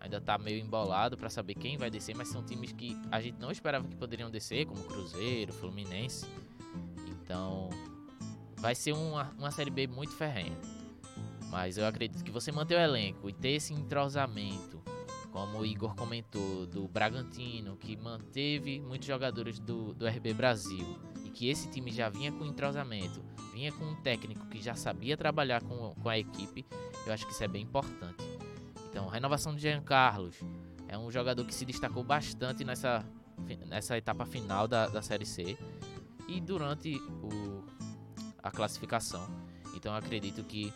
ainda 0.00 0.20
tá 0.20 0.36
meio 0.36 0.58
embolado 0.58 1.16
para 1.16 1.30
saber 1.30 1.54
quem 1.54 1.76
vai 1.76 1.88
descer, 1.90 2.16
mas 2.16 2.28
são 2.28 2.42
times 2.42 2.72
que 2.72 2.98
a 3.10 3.20
gente 3.20 3.38
não 3.38 3.50
esperava 3.50 3.86
que 3.86 3.94
poderiam 3.94 4.30
descer, 4.30 4.66
como 4.66 4.82
Cruzeiro, 4.82 5.52
Fluminense. 5.52 6.26
Então, 7.08 7.70
vai 8.56 8.74
ser 8.74 8.92
uma, 8.92 9.30
uma 9.38 9.50
Série 9.52 9.70
B 9.70 9.86
muito 9.86 10.12
ferrenha. 10.12 10.56
Mas 11.52 11.76
eu 11.76 11.86
acredito 11.86 12.24
que 12.24 12.30
você 12.30 12.50
manter 12.50 12.76
o 12.76 12.80
elenco 12.80 13.28
e 13.28 13.32
ter 13.34 13.50
esse 13.50 13.74
entrosamento, 13.74 14.82
como 15.30 15.58
o 15.58 15.66
Igor 15.66 15.94
comentou, 15.94 16.66
do 16.66 16.88
Bragantino, 16.88 17.76
que 17.76 17.94
manteve 17.94 18.80
muitos 18.80 19.06
jogadores 19.06 19.58
do, 19.58 19.92
do 19.92 20.06
RB 20.06 20.32
Brasil, 20.32 20.98
e 21.22 21.28
que 21.28 21.50
esse 21.50 21.68
time 21.68 21.92
já 21.92 22.08
vinha 22.08 22.32
com 22.32 22.46
entrosamento, 22.46 23.22
vinha 23.52 23.70
com 23.70 23.84
um 23.84 23.94
técnico 23.96 24.46
que 24.46 24.62
já 24.62 24.74
sabia 24.74 25.14
trabalhar 25.14 25.62
com, 25.62 25.94
com 25.94 26.08
a 26.08 26.18
equipe, 26.18 26.64
eu 27.06 27.12
acho 27.12 27.26
que 27.26 27.32
isso 27.34 27.44
é 27.44 27.48
bem 27.48 27.64
importante. 27.64 28.24
Então, 28.88 29.06
renovação 29.08 29.54
de 29.54 29.60
Jean 29.60 29.82
Carlos 29.82 30.40
é 30.88 30.96
um 30.96 31.10
jogador 31.10 31.44
que 31.44 31.54
se 31.54 31.66
destacou 31.66 32.02
bastante 32.02 32.64
nessa, 32.64 33.04
nessa 33.66 33.98
etapa 33.98 34.24
final 34.24 34.66
da, 34.66 34.88
da 34.88 35.02
Série 35.02 35.26
C 35.26 35.58
e 36.26 36.40
durante 36.40 36.96
o, 36.96 37.62
a 38.42 38.50
classificação. 38.50 39.28
Então, 39.74 39.94
acredito 39.94 40.42
que 40.44 40.72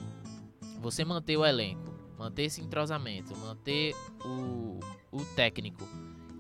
você 0.81 1.05
manter 1.05 1.37
o 1.37 1.45
elenco, 1.45 1.95
manter 2.19 2.45
esse 2.45 2.61
entrosamento, 2.61 3.37
manter 3.39 3.95
o, 4.25 4.79
o 5.11 5.25
técnico 5.35 5.87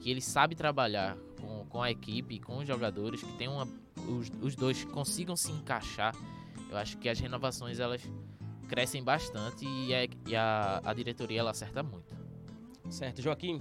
que 0.00 0.10
ele 0.10 0.20
sabe 0.20 0.54
trabalhar 0.54 1.16
com, 1.40 1.66
com 1.66 1.82
a 1.82 1.90
equipe, 1.90 2.38
com 2.38 2.58
os 2.58 2.66
jogadores, 2.66 3.22
que 3.22 3.32
tem 3.32 3.48
uma, 3.48 3.66
os, 4.08 4.30
os 4.40 4.54
dois 4.54 4.84
consigam 4.84 5.36
se 5.36 5.50
encaixar, 5.50 6.14
eu 6.70 6.76
acho 6.76 6.96
que 6.98 7.08
as 7.08 7.18
renovações 7.18 7.78
elas 7.78 8.02
crescem 8.68 9.02
bastante 9.02 9.64
e, 9.64 9.92
é, 9.92 10.08
e 10.26 10.34
a, 10.34 10.80
a 10.84 10.94
diretoria 10.94 11.40
ela 11.40 11.50
acerta 11.50 11.82
muito. 11.82 12.14
Certo, 12.90 13.22
Joaquim. 13.22 13.60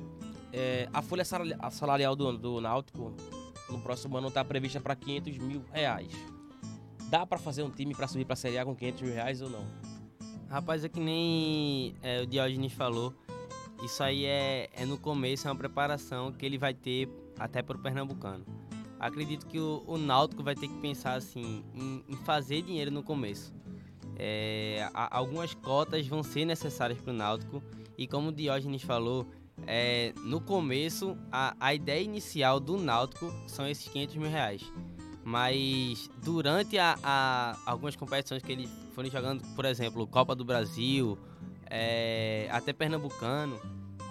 É, 0.51 0.87
a 0.93 1.01
folha 1.01 1.23
salarial 1.25 2.15
do, 2.15 2.37
do 2.37 2.61
Náutico 2.61 3.13
no 3.69 3.81
próximo 3.81 4.17
ano 4.17 4.27
está 4.27 4.43
prevista 4.43 4.79
para 4.79 4.95
500 4.95 5.37
mil 5.37 5.65
reais. 5.71 6.11
Dá 7.09 7.25
para 7.25 7.37
fazer 7.37 7.63
um 7.63 7.69
time 7.69 7.93
para 7.93 8.07
subir 8.07 8.25
para 8.25 8.33
a 8.33 8.37
Série 8.37 8.57
A 8.57 8.65
com 8.65 8.75
500 8.75 9.01
mil 9.01 9.13
reais 9.13 9.41
ou 9.41 9.49
não? 9.49 9.65
Rapaz, 10.49 10.83
é 10.83 10.89
que 10.89 10.99
nem 10.99 11.95
é, 12.01 12.21
o 12.21 12.25
Diógenes 12.25 12.73
falou. 12.73 13.13
Isso 13.83 14.01
aí 14.01 14.25
é, 14.25 14.69
é 14.73 14.85
no 14.85 14.97
começo, 14.97 15.47
é 15.47 15.51
uma 15.51 15.57
preparação 15.57 16.31
que 16.31 16.45
ele 16.45 16.57
vai 16.57 16.73
ter 16.73 17.09
até 17.37 17.61
para 17.61 17.75
o 17.75 17.79
Pernambucano. 17.79 18.45
Acredito 18.99 19.45
que 19.45 19.59
o, 19.59 19.83
o 19.85 19.97
Náutico 19.97 20.43
vai 20.43 20.55
ter 20.55 20.67
que 20.67 20.77
pensar 20.79 21.15
assim 21.15 21.63
em, 21.73 22.03
em 22.07 22.15
fazer 22.17 22.61
dinheiro 22.61 22.89
no 22.89 23.03
começo. 23.03 23.53
É, 24.17 24.89
a, 24.93 25.17
algumas 25.17 25.53
cotas 25.53 26.07
vão 26.07 26.23
ser 26.23 26.45
necessárias 26.45 26.99
para 27.01 27.11
o 27.11 27.15
Náutico 27.15 27.61
e 27.97 28.07
como 28.07 28.29
o 28.29 28.31
Diógenes 28.31 28.81
falou, 28.81 29.27
é, 29.67 30.13
no 30.23 30.39
começo 30.39 31.17
a, 31.31 31.55
a 31.59 31.73
ideia 31.73 32.01
inicial 32.01 32.59
do 32.59 32.77
Náutico 32.77 33.33
são 33.47 33.67
esses 33.67 33.87
500 33.87 34.15
mil 34.15 34.29
reais. 34.29 34.61
Mas 35.25 36.07
durante 36.23 36.77
a, 36.77 36.99
a, 37.03 37.57
algumas 37.65 37.95
competições 37.95 38.43
que 38.43 38.51
eles 38.51 38.69
foram 38.93 39.09
jogando, 39.09 39.41
por 39.55 39.65
exemplo, 39.65 40.05
Copa 40.05 40.35
do 40.35 40.45
Brasil, 40.45 41.17
é, 41.65 42.47
até 42.51 42.71
Pernambucano, 42.71 43.59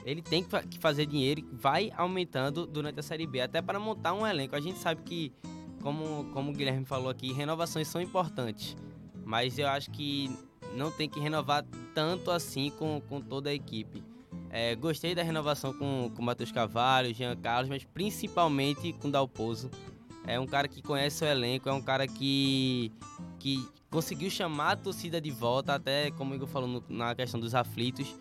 ele 0.04 0.20
tem 0.20 0.42
que 0.42 0.76
fazer 0.80 1.06
dinheiro 1.06 1.40
e 1.40 1.44
vai 1.54 1.92
aumentando 1.96 2.66
durante 2.66 2.98
a 2.98 3.02
Série 3.02 3.28
B, 3.28 3.40
até 3.40 3.62
para 3.62 3.78
montar 3.78 4.12
um 4.12 4.26
elenco. 4.26 4.56
A 4.56 4.60
gente 4.60 4.76
sabe 4.80 5.02
que, 5.02 5.32
como, 5.80 6.24
como 6.32 6.50
o 6.50 6.52
Guilherme 6.52 6.84
falou 6.84 7.08
aqui, 7.08 7.32
renovações 7.32 7.86
são 7.86 8.00
importantes, 8.00 8.76
mas 9.24 9.56
eu 9.56 9.68
acho 9.68 9.92
que 9.92 10.36
não 10.74 10.90
tem 10.90 11.08
que 11.08 11.20
renovar 11.20 11.64
tanto 11.94 12.32
assim 12.32 12.70
com, 12.70 13.00
com 13.08 13.20
toda 13.20 13.50
a 13.50 13.54
equipe. 13.54 14.02
É, 14.50 14.74
gostei 14.74 15.14
da 15.14 15.22
renovação 15.22 15.72
com 15.72 16.12
o 16.18 16.22
Matheus 16.22 16.50
Cavalho, 16.50 17.14
Jean 17.14 17.36
Carlos, 17.36 17.68
mas 17.68 17.84
principalmente 17.84 18.92
com 18.94 19.06
o 19.06 19.10
Dalpozo. 19.12 19.70
É 20.26 20.40
um 20.40 20.46
cara 20.46 20.66
que 20.66 20.82
conhece 20.82 21.24
o 21.24 21.26
elenco, 21.26 21.68
é 21.68 21.72
um 21.72 21.82
cara 21.82 22.06
que, 22.06 22.90
que 23.38 23.66
conseguiu 23.90 24.30
chamar 24.30 24.72
a 24.72 24.76
torcida 24.76 25.20
de 25.20 25.30
volta, 25.30 25.74
até 25.74 26.10
como 26.12 26.32
o 26.32 26.34
Igor 26.34 26.48
falou 26.48 26.68
no, 26.68 26.84
na 26.88 27.14
questão 27.14 27.38
dos 27.38 27.54
aflitos. 27.54 28.14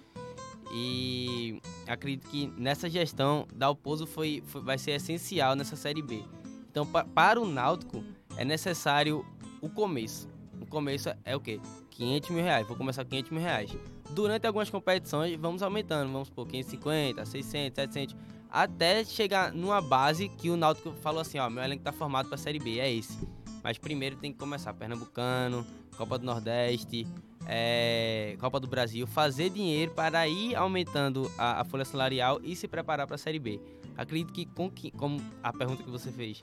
E 0.75 1.61
acredito 1.87 2.27
que 2.27 2.51
nessa 2.57 2.89
gestão, 2.89 3.47
Dalpozo 3.53 4.05
foi, 4.05 4.43
foi, 4.47 4.61
vai 4.61 4.77
ser 4.77 4.91
essencial 4.91 5.55
nessa 5.55 5.75
Série 5.75 6.01
B. 6.01 6.23
Então, 6.69 6.85
pa, 6.85 7.03
para 7.03 7.39
o 7.39 7.47
Náutico, 7.47 8.03
é 8.35 8.43
necessário 8.43 9.25
o 9.61 9.69
começo. 9.69 10.27
O 10.59 10.65
começo 10.65 11.09
é 11.23 11.35
o 11.35 11.39
quê? 11.39 11.59
500 11.91 12.29
mil 12.31 12.43
reais. 12.43 12.67
Vou 12.67 12.75
começar 12.75 13.03
com 13.03 13.11
500 13.11 13.31
mil 13.31 13.41
reais. 13.41 13.71
Durante 14.09 14.47
algumas 14.47 14.69
competições, 14.69 15.39
vamos 15.39 15.61
aumentando. 15.61 16.11
Vamos 16.11 16.29
por 16.29 16.47
550, 16.47 17.25
600, 17.25 17.75
700 17.75 18.15
até 18.53 19.03
chegar 19.03 19.51
numa 19.51 19.81
base 19.81 20.29
que 20.29 20.51
o 20.51 20.55
Náutico 20.55 20.91
falou 21.01 21.21
assim, 21.21 21.39
ó, 21.39 21.49
meu 21.49 21.63
elenco 21.63 21.83
tá 21.83 21.91
formado 21.91 22.29
para 22.29 22.37
Série 22.37 22.59
B, 22.59 22.77
é 22.77 22.93
esse. 22.93 23.27
Mas 23.63 23.79
primeiro 23.79 24.15
tem 24.15 24.31
que 24.31 24.37
começar 24.37 24.71
Pernambucano, 24.75 25.65
Copa 25.97 26.19
do 26.19 26.25
Nordeste, 26.25 27.07
é, 27.47 28.37
Copa 28.39 28.59
do 28.59 28.67
Brasil, 28.67 29.07
fazer 29.07 29.49
dinheiro 29.49 29.91
para 29.93 30.27
ir 30.27 30.55
aumentando 30.55 31.31
a, 31.35 31.61
a 31.61 31.65
folha 31.65 31.83
salarial 31.83 32.39
e 32.43 32.55
se 32.55 32.67
preparar 32.67 33.07
para 33.07 33.15
a 33.15 33.17
Série 33.17 33.39
B. 33.39 33.59
Acredito 33.97 34.31
que, 34.31 34.45
com, 34.45 34.71
como 34.95 35.19
a 35.41 35.51
pergunta 35.51 35.81
que 35.81 35.89
você 35.89 36.11
fez, 36.11 36.39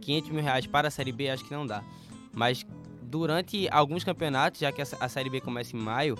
500 0.00 0.30
mil 0.30 0.42
reais 0.42 0.66
para 0.66 0.88
a 0.88 0.90
Série 0.90 1.12
B, 1.12 1.30
acho 1.30 1.44
que 1.44 1.54
não 1.54 1.64
dá. 1.64 1.84
Mas 2.34 2.66
durante 3.02 3.68
alguns 3.70 4.02
campeonatos, 4.02 4.60
já 4.60 4.72
que 4.72 4.82
a, 4.82 4.86
a 4.98 5.08
Série 5.08 5.30
B 5.30 5.40
começa 5.40 5.76
em 5.76 5.80
maio, 5.80 6.18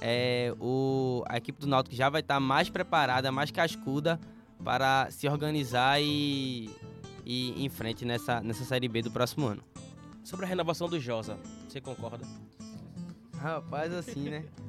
é, 0.00 0.54
o, 0.60 1.24
a 1.26 1.38
equipe 1.38 1.58
do 1.58 1.66
Náutico 1.66 1.96
já 1.96 2.08
vai 2.08 2.20
estar 2.20 2.34
tá 2.34 2.40
mais 2.40 2.70
preparada, 2.70 3.32
mais 3.32 3.50
cascuda 3.50 4.20
para 4.62 5.10
se 5.10 5.28
organizar 5.28 6.00
e, 6.00 6.70
e 7.24 7.50
ir 7.50 7.64
em 7.64 7.68
frente 7.68 8.04
nessa, 8.04 8.40
nessa 8.40 8.64
Série 8.64 8.88
B 8.88 9.02
do 9.02 9.10
próximo 9.10 9.46
ano. 9.46 9.62
Sobre 10.24 10.44
a 10.44 10.48
renovação 10.48 10.88
do 10.88 10.98
Josa, 10.98 11.38
você 11.68 11.80
concorda? 11.80 12.26
Rapaz, 13.38 13.92
assim, 13.92 14.30
né? 14.30 14.44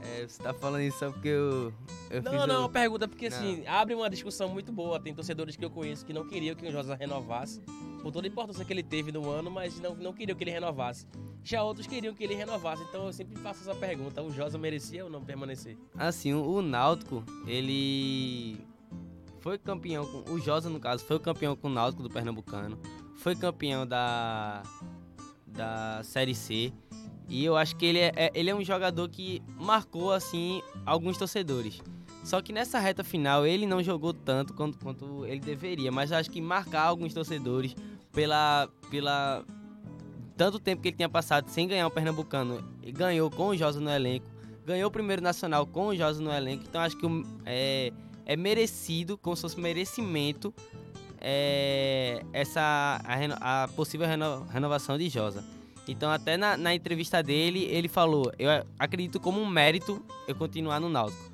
É, 0.00 0.26
você 0.26 0.42
tá 0.42 0.54
falando 0.54 0.82
isso 0.82 0.98
só 0.98 1.10
porque 1.10 1.28
eu. 1.28 1.72
eu 2.10 2.22
não, 2.22 2.46
não, 2.46 2.60
uma 2.60 2.68
pergunta, 2.68 3.08
porque 3.08 3.28
não. 3.28 3.36
assim, 3.36 3.66
abre 3.66 3.94
uma 3.94 4.08
discussão 4.08 4.48
muito 4.48 4.70
boa. 4.72 5.00
Tem 5.00 5.12
torcedores 5.12 5.56
que 5.56 5.64
eu 5.64 5.70
conheço 5.70 6.06
que 6.06 6.12
não 6.12 6.26
queriam 6.26 6.54
que 6.54 6.66
o 6.66 6.70
Josa 6.70 6.94
renovasse, 6.94 7.60
por 8.00 8.12
toda 8.12 8.26
a 8.26 8.30
importância 8.30 8.64
que 8.64 8.72
ele 8.72 8.82
teve 8.82 9.10
no 9.10 9.28
ano, 9.28 9.50
mas 9.50 9.80
não, 9.80 9.94
não 9.96 10.12
queriam 10.12 10.36
que 10.36 10.44
ele 10.44 10.52
renovasse. 10.52 11.06
Já 11.42 11.62
outros 11.62 11.86
queriam 11.86 12.14
que 12.14 12.22
ele 12.22 12.34
renovasse, 12.34 12.82
então 12.84 13.06
eu 13.06 13.12
sempre 13.12 13.36
faço 13.38 13.62
essa 13.62 13.74
pergunta: 13.74 14.22
o 14.22 14.30
Josa 14.30 14.56
merecia 14.56 15.04
ou 15.04 15.10
não 15.10 15.24
permanecer? 15.24 15.76
Assim, 15.96 16.32
o 16.32 16.62
Náutico, 16.62 17.24
ele 17.46 18.60
foi 19.40 19.58
campeão 19.58 20.06
com. 20.06 20.32
O 20.32 20.40
Josa, 20.40 20.68
no 20.68 20.80
caso, 20.80 21.04
foi 21.04 21.18
campeão 21.18 21.56
com 21.56 21.68
o 21.68 21.70
Náutico 21.70 22.02
do 22.02 22.10
Pernambucano. 22.10 22.78
Foi 23.16 23.34
campeão 23.34 23.86
da. 23.86 24.62
Da 25.46 26.02
Série 26.04 26.34
C. 26.34 26.72
E 27.28 27.44
eu 27.44 27.56
acho 27.56 27.76
que 27.76 27.84
ele 27.84 27.98
é, 27.98 28.12
é, 28.16 28.30
ele 28.34 28.50
é 28.50 28.54
um 28.54 28.64
jogador 28.64 29.08
que 29.08 29.42
marcou, 29.58 30.12
assim, 30.12 30.62
alguns 30.86 31.18
torcedores. 31.18 31.82
Só 32.24 32.40
que 32.40 32.52
nessa 32.52 32.78
reta 32.78 33.02
final 33.02 33.46
ele 33.46 33.66
não 33.66 33.82
jogou 33.82 34.12
tanto 34.12 34.54
quanto, 34.54 34.78
quanto 34.78 35.24
ele 35.26 35.40
deveria. 35.40 35.90
Mas 35.90 36.12
acho 36.12 36.30
que 36.30 36.40
marcar 36.40 36.82
alguns 36.82 37.12
torcedores 37.12 37.74
pela. 38.12 38.68
pela 38.90 39.44
tanto 40.36 40.60
tempo 40.60 40.80
que 40.80 40.88
ele 40.88 40.96
tinha 40.96 41.08
passado 41.08 41.48
sem 41.48 41.66
ganhar 41.66 41.86
o 41.88 41.90
Pernambucano, 41.90 42.62
ganhou 42.94 43.28
com 43.28 43.48
o 43.48 43.56
Josa 43.56 43.80
no 43.80 43.90
elenco, 43.90 44.26
ganhou 44.64 44.88
o 44.88 44.90
primeiro 44.90 45.20
nacional 45.20 45.66
com 45.66 45.88
o 45.88 45.96
Josa 45.96 46.22
no 46.22 46.32
elenco, 46.32 46.62
então 46.64 46.80
acho 46.80 46.96
que 46.96 47.06
é, 47.44 47.92
é 48.28 48.36
merecido, 48.36 49.16
como 49.16 49.34
se 49.34 49.42
fosse 49.42 49.58
merecimento, 49.58 50.54
é, 51.18 52.22
essa 52.32 53.00
a, 53.02 53.64
a 53.64 53.68
possível 53.68 54.06
reno, 54.06 54.46
renovação 54.50 54.98
de 54.98 55.08
Josa. 55.08 55.42
Então, 55.88 56.10
até 56.10 56.36
na, 56.36 56.54
na, 56.54 56.74
entrevista 56.74 57.22
dele, 57.22 57.64
ele 57.64 57.88
falou: 57.88 58.30
Eu 58.38 58.50
acredito 58.78 59.18
como 59.18 59.40
um 59.40 59.46
mérito 59.46 60.04
eu 60.28 60.34
continuar 60.34 60.78
no 60.78 60.90
Náutico. 60.90 61.32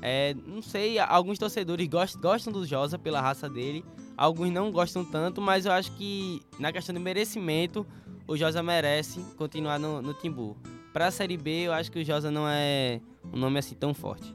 É, 0.00 0.32
não 0.46 0.62
sei, 0.62 1.00
alguns 1.00 1.38
torcedores 1.40 1.88
gostam, 1.88 2.20
gostam 2.20 2.52
do 2.52 2.64
Josa 2.64 2.96
pela 2.96 3.20
raça 3.20 3.50
dele, 3.50 3.84
alguns 4.16 4.52
não 4.52 4.70
gostam 4.70 5.04
tanto, 5.04 5.40
mas 5.40 5.66
eu 5.66 5.72
acho 5.72 5.90
que 5.96 6.40
na 6.56 6.72
questão 6.72 6.94
de 6.94 7.00
merecimento, 7.00 7.84
o 8.28 8.36
Josa 8.36 8.62
merece 8.62 9.20
continuar 9.36 9.80
no, 9.80 10.00
no 10.00 10.14
Timbu. 10.14 10.56
pra 10.92 11.10
Série 11.10 11.36
B, 11.36 11.66
eu 11.66 11.72
acho 11.72 11.90
que 11.90 11.98
o 11.98 12.04
Josa 12.04 12.30
não 12.30 12.48
é 12.48 13.00
um 13.32 13.36
nome 13.36 13.58
assim 13.58 13.74
tão 13.74 13.92
forte. 13.92 14.32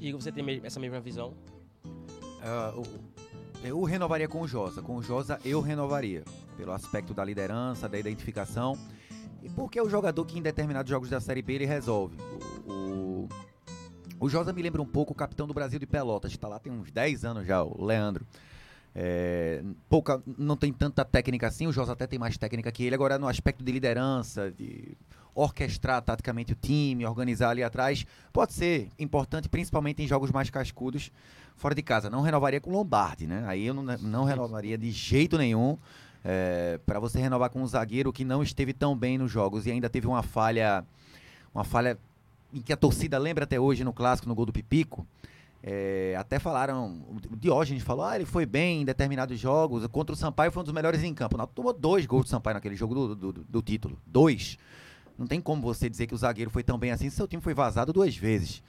Igor, 0.00 0.20
você 0.20 0.30
tem 0.32 0.60
essa 0.64 0.78
mesma 0.80 1.00
visão? 1.00 1.34
O- 2.76 3.66
eu 3.66 3.82
renovaria 3.82 4.28
com 4.28 4.40
o 4.40 4.48
Josa. 4.48 4.80
Com 4.80 4.96
o 4.96 5.02
Josa 5.02 5.40
eu 5.44 5.60
renovaria. 5.60 6.24
Pelo 6.56 6.72
aspecto 6.72 7.12
da 7.12 7.24
liderança, 7.24 7.88
da 7.88 7.98
identificação. 7.98 8.76
E 9.42 9.48
porque 9.50 9.78
é 9.78 9.82
o 9.82 9.88
jogador 9.88 10.24
que 10.24 10.38
em 10.38 10.42
determinados 10.42 10.90
jogos 10.90 11.08
da 11.10 11.20
Série 11.20 11.42
B 11.42 11.54
ele 11.54 11.66
resolve. 11.66 12.16
O, 12.66 12.72
o, 12.72 13.28
o 14.20 14.28
Josa 14.28 14.52
me 14.52 14.62
lembra 14.62 14.82
um 14.82 14.86
pouco 14.86 15.12
o 15.12 15.16
capitão 15.16 15.46
do 15.46 15.54
Brasil 15.54 15.78
de 15.78 15.86
Pelotas, 15.86 16.32
que 16.32 16.38
tá 16.38 16.48
lá 16.48 16.58
tem 16.58 16.72
uns 16.72 16.90
10 16.90 17.24
anos 17.24 17.46
já, 17.46 17.62
o 17.62 17.84
Leandro. 17.84 18.26
É, 18.94 19.62
pouca, 19.88 20.20
não 20.36 20.56
tem 20.56 20.72
tanta 20.72 21.04
técnica 21.04 21.46
assim, 21.46 21.66
o 21.68 21.72
Josa 21.72 21.92
até 21.92 22.06
tem 22.06 22.18
mais 22.18 22.36
técnica 22.36 22.72
que 22.72 22.82
ele. 22.84 22.94
Agora, 22.94 23.18
no 23.18 23.28
aspecto 23.28 23.62
de 23.62 23.70
liderança, 23.70 24.50
de 24.50 24.96
orquestrar 25.34 26.02
taticamente 26.02 26.52
o 26.52 26.56
time, 26.56 27.06
organizar 27.06 27.50
ali 27.50 27.62
atrás, 27.62 28.04
pode 28.32 28.52
ser 28.52 28.88
importante, 28.98 29.48
principalmente 29.48 30.02
em 30.02 30.06
jogos 30.06 30.30
mais 30.30 30.50
cascudos 30.50 31.10
fora 31.56 31.74
de 31.74 31.82
casa. 31.82 32.08
Não 32.08 32.22
renovaria 32.22 32.60
com 32.60 32.70
o 32.70 32.72
Lombardi, 32.72 33.26
né? 33.26 33.44
Aí 33.46 33.66
eu 33.66 33.74
não, 33.74 33.82
não 33.82 34.24
renovaria 34.24 34.78
de 34.78 34.90
jeito 34.90 35.36
nenhum. 35.36 35.76
para 36.86 36.98
você 36.98 37.20
renovar 37.20 37.50
com 37.50 37.62
um 37.62 37.66
zagueiro 37.66 38.12
que 38.12 38.24
não 38.24 38.42
esteve 38.42 38.72
tão 38.72 38.96
bem 38.96 39.18
nos 39.18 39.30
jogos 39.30 39.66
e 39.66 39.70
ainda 39.70 39.88
teve 39.88 40.06
uma 40.06 40.22
falha, 40.22 40.84
uma 41.54 41.64
falha 41.64 41.98
em 42.52 42.60
que 42.60 42.72
a 42.72 42.76
torcida 42.76 43.18
lembra 43.18 43.44
até 43.44 43.60
hoje 43.60 43.84
no 43.84 43.92
clássico, 43.92 44.28
no 44.28 44.34
gol 44.34 44.46
do 44.46 44.52
Pipico. 44.52 45.06
É, 45.62 46.14
até 46.16 46.38
falaram, 46.38 47.02
o 47.30 47.36
Diógenes 47.36 47.82
falou, 47.82 48.04
ah, 48.04 48.14
ele 48.14 48.24
foi 48.24 48.46
bem 48.46 48.82
em 48.82 48.84
determinados 48.84 49.38
jogos, 49.38 49.86
contra 49.88 50.14
o 50.14 50.16
Sampaio 50.16 50.52
foi 50.52 50.62
um 50.62 50.64
dos 50.64 50.72
melhores 50.72 51.02
em 51.02 51.12
campo. 51.12 51.36
Não, 51.36 51.46
tomou 51.46 51.72
dois 51.72 52.06
gols 52.06 52.24
do 52.24 52.28
Sampaio 52.28 52.54
naquele 52.54 52.76
jogo 52.76 52.94
do, 52.94 53.14
do, 53.14 53.32
do 53.32 53.62
título, 53.62 53.98
dois. 54.06 54.56
Não 55.18 55.26
tem 55.26 55.40
como 55.40 55.60
você 55.60 55.90
dizer 55.90 56.06
que 56.06 56.14
o 56.14 56.18
zagueiro 56.18 56.50
foi 56.50 56.62
tão 56.62 56.78
bem 56.78 56.92
assim 56.92 57.10
se 57.10 57.16
seu 57.16 57.26
time 57.26 57.42
foi 57.42 57.52
vazado 57.52 57.92
duas 57.92 58.16
vezes. 58.16 58.62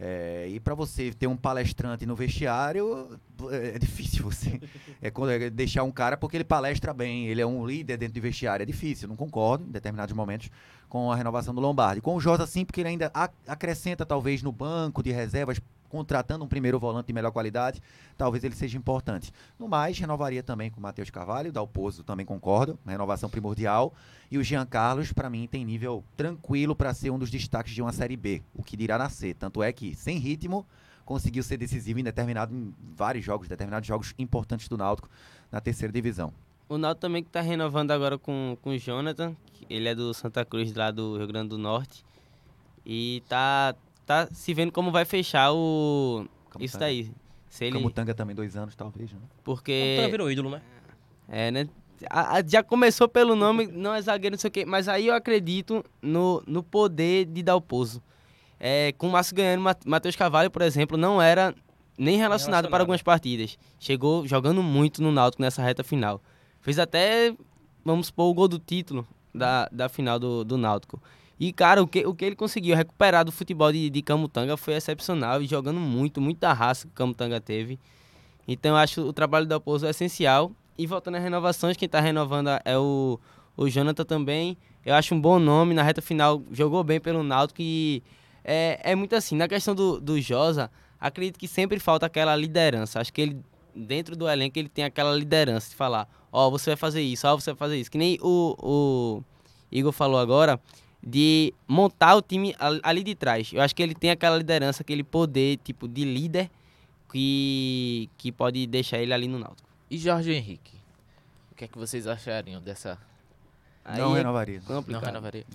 É, 0.00 0.46
e 0.48 0.60
para 0.60 0.76
você 0.76 1.12
ter 1.12 1.26
um 1.26 1.36
palestrante 1.36 2.06
no 2.06 2.14
vestiário, 2.14 3.18
é 3.50 3.76
difícil 3.80 4.22
você 4.22 4.60
é, 5.02 5.08
é, 5.08 5.50
deixar 5.50 5.82
um 5.82 5.90
cara 5.90 6.16
porque 6.16 6.36
ele 6.36 6.44
palestra 6.44 6.94
bem, 6.94 7.26
ele 7.26 7.40
é 7.40 7.46
um 7.46 7.66
líder 7.66 7.96
dentro 7.96 8.14
do 8.14 8.20
vestiário. 8.20 8.62
É 8.62 8.66
difícil, 8.66 9.08
não 9.08 9.16
concordo 9.16 9.64
em 9.64 9.72
determinados 9.72 10.14
momentos 10.14 10.50
com 10.88 11.12
a 11.12 11.16
renovação 11.16 11.54
do 11.54 11.60
Lombardi. 11.60 12.00
Com 12.00 12.16
o 12.16 12.20
Josa, 12.20 12.46
sim, 12.46 12.64
porque 12.64 12.80
ele 12.80 12.88
ainda 12.88 13.10
ac- 13.12 13.34
acrescenta 13.46 14.06
talvez 14.06 14.42
no 14.42 14.52
banco 14.52 15.02
de 15.02 15.12
reservas, 15.12 15.60
contratando 15.88 16.44
um 16.44 16.48
primeiro 16.48 16.78
volante 16.78 17.06
de 17.06 17.12
melhor 17.14 17.30
qualidade, 17.30 17.82
talvez 18.16 18.44
ele 18.44 18.54
seja 18.54 18.76
importante. 18.76 19.32
No 19.58 19.66
mais, 19.66 19.98
renovaria 19.98 20.42
também 20.42 20.70
com 20.70 20.78
o 20.78 20.82
Matheus 20.82 21.08
Carvalho, 21.08 21.50
Dalpozo 21.50 22.04
também 22.04 22.26
concordo, 22.26 22.78
renovação 22.86 23.30
primordial. 23.30 23.94
E 24.30 24.36
o 24.36 24.44
Jean 24.44 24.66
Carlos, 24.66 25.12
para 25.12 25.30
mim, 25.30 25.46
tem 25.46 25.64
nível 25.64 26.04
tranquilo 26.14 26.76
para 26.76 26.92
ser 26.92 27.10
um 27.10 27.18
dos 27.18 27.30
destaques 27.30 27.72
de 27.72 27.80
uma 27.80 27.92
Série 27.92 28.16
B, 28.16 28.42
o 28.54 28.62
que 28.62 28.76
dirá 28.76 28.98
nascer. 28.98 29.34
Tanto 29.34 29.62
é 29.62 29.72
que, 29.72 29.94
sem 29.94 30.18
ritmo, 30.18 30.66
conseguiu 31.06 31.42
ser 31.42 31.56
decisivo 31.56 31.98
em, 31.98 32.04
determinado, 32.04 32.54
em 32.54 32.74
vários 32.94 33.24
jogos, 33.24 33.48
determinados 33.48 33.86
jogos 33.86 34.14
importantes 34.18 34.68
do 34.68 34.76
Náutico 34.76 35.08
na 35.50 35.58
terceira 35.58 35.90
divisão. 35.90 36.34
O 36.68 36.76
Náutico 36.76 37.00
também 37.00 37.22
que 37.22 37.30
tá 37.30 37.40
renovando 37.40 37.90
agora 37.92 38.18
com, 38.18 38.56
com 38.62 38.70
o 38.70 38.78
Jonathan, 38.78 39.34
ele 39.70 39.88
é 39.88 39.94
do 39.94 40.12
Santa 40.12 40.44
Cruz, 40.44 40.74
lá 40.74 40.90
do 40.90 41.16
Rio 41.16 41.26
Grande 41.26 41.48
do 41.48 41.58
Norte. 41.58 42.04
E 42.84 43.22
tá, 43.28 43.74
tá 44.06 44.28
se 44.32 44.52
vendo 44.54 44.72
como 44.72 44.90
vai 44.90 45.04
fechar 45.04 45.52
o. 45.52 46.26
Isso 46.60 46.78
daí. 46.78 47.10
Se 47.48 47.64
ele. 47.64 47.78
Camutanga 47.78 48.14
também, 48.14 48.34
dois 48.36 48.56
anos, 48.56 48.74
talvez, 48.74 49.10
né? 49.12 49.18
Porque. 49.44 49.96
Então 49.98 50.10
virou 50.10 50.30
ídolo, 50.30 50.50
né? 50.50 50.62
É, 51.28 51.50
né? 51.50 51.68
A- 52.08 52.36
a- 52.38 52.42
já 52.46 52.62
começou 52.62 53.08
pelo 53.08 53.34
nome, 53.34 53.66
não 53.66 53.92
é 53.94 54.00
zagueiro, 54.00 54.34
não 54.34 54.38
sei 54.40 54.48
o 54.48 54.52
quê, 54.52 54.64
mas 54.64 54.88
aí 54.88 55.08
eu 55.08 55.14
acredito 55.14 55.84
no, 56.00 56.42
no 56.46 56.62
poder 56.62 57.24
de 57.24 57.42
Dalpozo. 57.42 58.00
É, 58.60 58.92
com 58.98 59.08
o 59.08 59.12
Márcio 59.12 59.34
ganhando, 59.34 59.60
Ma- 59.62 59.74
Matheus 59.84 60.14
Carvalho, 60.16 60.50
por 60.50 60.62
exemplo, 60.62 60.96
não 60.96 61.20
era 61.20 61.54
nem 61.96 62.16
relacionado 62.16 62.52
para 62.52 62.56
relacionado. 62.60 62.80
algumas 62.82 63.02
partidas. 63.02 63.58
Chegou 63.80 64.26
jogando 64.26 64.62
muito 64.62 65.02
no 65.02 65.10
Náutico 65.10 65.42
nessa 65.42 65.60
reta 65.62 65.82
final. 65.82 66.20
Fez 66.68 66.78
até, 66.78 67.34
vamos 67.82 68.08
supor, 68.08 68.26
o 68.26 68.34
gol 68.34 68.46
do 68.46 68.58
título 68.58 69.08
da, 69.34 69.66
da 69.72 69.88
final 69.88 70.18
do, 70.18 70.44
do 70.44 70.58
Náutico. 70.58 71.02
E, 71.40 71.50
cara, 71.50 71.82
o 71.82 71.88
que, 71.88 72.06
o 72.06 72.14
que 72.14 72.26
ele 72.26 72.36
conseguiu 72.36 72.76
recuperar 72.76 73.24
do 73.24 73.32
futebol 73.32 73.72
de, 73.72 73.88
de 73.88 74.02
Camutanga 74.02 74.54
foi 74.54 74.74
excepcional 74.74 75.40
e 75.40 75.46
jogando 75.46 75.80
muito, 75.80 76.20
muita 76.20 76.52
raça 76.52 76.86
que 76.86 76.92
o 76.92 76.94
Camutanga 76.94 77.40
teve. 77.40 77.78
Então, 78.46 78.72
eu 78.72 78.76
acho 78.76 79.00
o 79.00 79.14
trabalho 79.14 79.46
do 79.46 79.48
Dalpozo 79.48 79.86
essencial. 79.86 80.52
E 80.76 80.86
voltando 80.86 81.14
às 81.14 81.22
renovações, 81.22 81.74
quem 81.74 81.88
tá 81.88 82.00
renovando 82.00 82.50
é 82.62 82.76
o, 82.76 83.18
o 83.56 83.66
Jonathan 83.66 84.04
também. 84.04 84.54
Eu 84.84 84.94
acho 84.94 85.14
um 85.14 85.20
bom 85.22 85.38
nome. 85.38 85.72
Na 85.72 85.82
reta 85.82 86.02
final, 86.02 86.42
jogou 86.52 86.84
bem 86.84 87.00
pelo 87.00 87.22
Náutico. 87.22 87.62
E 87.62 88.02
é, 88.44 88.78
é 88.82 88.94
muito 88.94 89.16
assim. 89.16 89.36
Na 89.36 89.48
questão 89.48 89.74
do, 89.74 89.98
do 89.98 90.20
Josa, 90.20 90.70
acredito 91.00 91.38
que 91.38 91.48
sempre 91.48 91.78
falta 91.78 92.04
aquela 92.04 92.36
liderança. 92.36 93.00
Acho 93.00 93.10
que 93.10 93.22
ele, 93.22 93.42
dentro 93.78 94.16
do 94.16 94.28
elenco, 94.28 94.58
ele 94.58 94.68
tem 94.68 94.84
aquela 94.84 95.14
liderança 95.14 95.70
de 95.70 95.76
falar: 95.76 96.08
Ó, 96.32 96.50
você 96.50 96.70
vai 96.70 96.76
fazer 96.76 97.00
isso, 97.02 97.26
ó, 97.26 97.34
você 97.36 97.52
vai 97.52 97.58
fazer 97.58 97.78
isso. 97.80 97.90
Que 97.90 97.98
nem 97.98 98.18
o, 98.20 98.54
o 98.58 99.22
Igor 99.70 99.92
falou 99.92 100.18
agora, 100.18 100.60
de 101.02 101.54
montar 101.66 102.16
o 102.16 102.22
time 102.22 102.54
al- 102.58 102.80
ali 102.82 103.02
de 103.02 103.14
trás. 103.14 103.52
Eu 103.52 103.60
acho 103.62 103.74
que 103.74 103.82
ele 103.82 103.94
tem 103.94 104.10
aquela 104.10 104.36
liderança, 104.36 104.82
aquele 104.82 105.02
poder, 105.04 105.58
tipo, 105.58 105.86
de 105.88 106.04
líder 106.04 106.50
que, 107.12 108.10
que 108.18 108.30
pode 108.32 108.66
deixar 108.66 108.98
ele 108.98 109.12
ali 109.14 109.28
no 109.28 109.38
Náutico. 109.38 109.68
E 109.90 109.96
Jorge 109.96 110.32
Henrique? 110.32 110.76
O 111.52 111.54
que 111.54 111.64
é 111.64 111.68
que 111.68 111.78
vocês 111.78 112.06
achariam 112.06 112.60
dessa. 112.60 112.98
Aí 113.84 113.98
não 113.98 114.14
é 114.14 114.18
renovaria. 114.18 114.60
Não 114.68 114.76
complicado. 114.76 115.04
renovaria? 115.06 115.46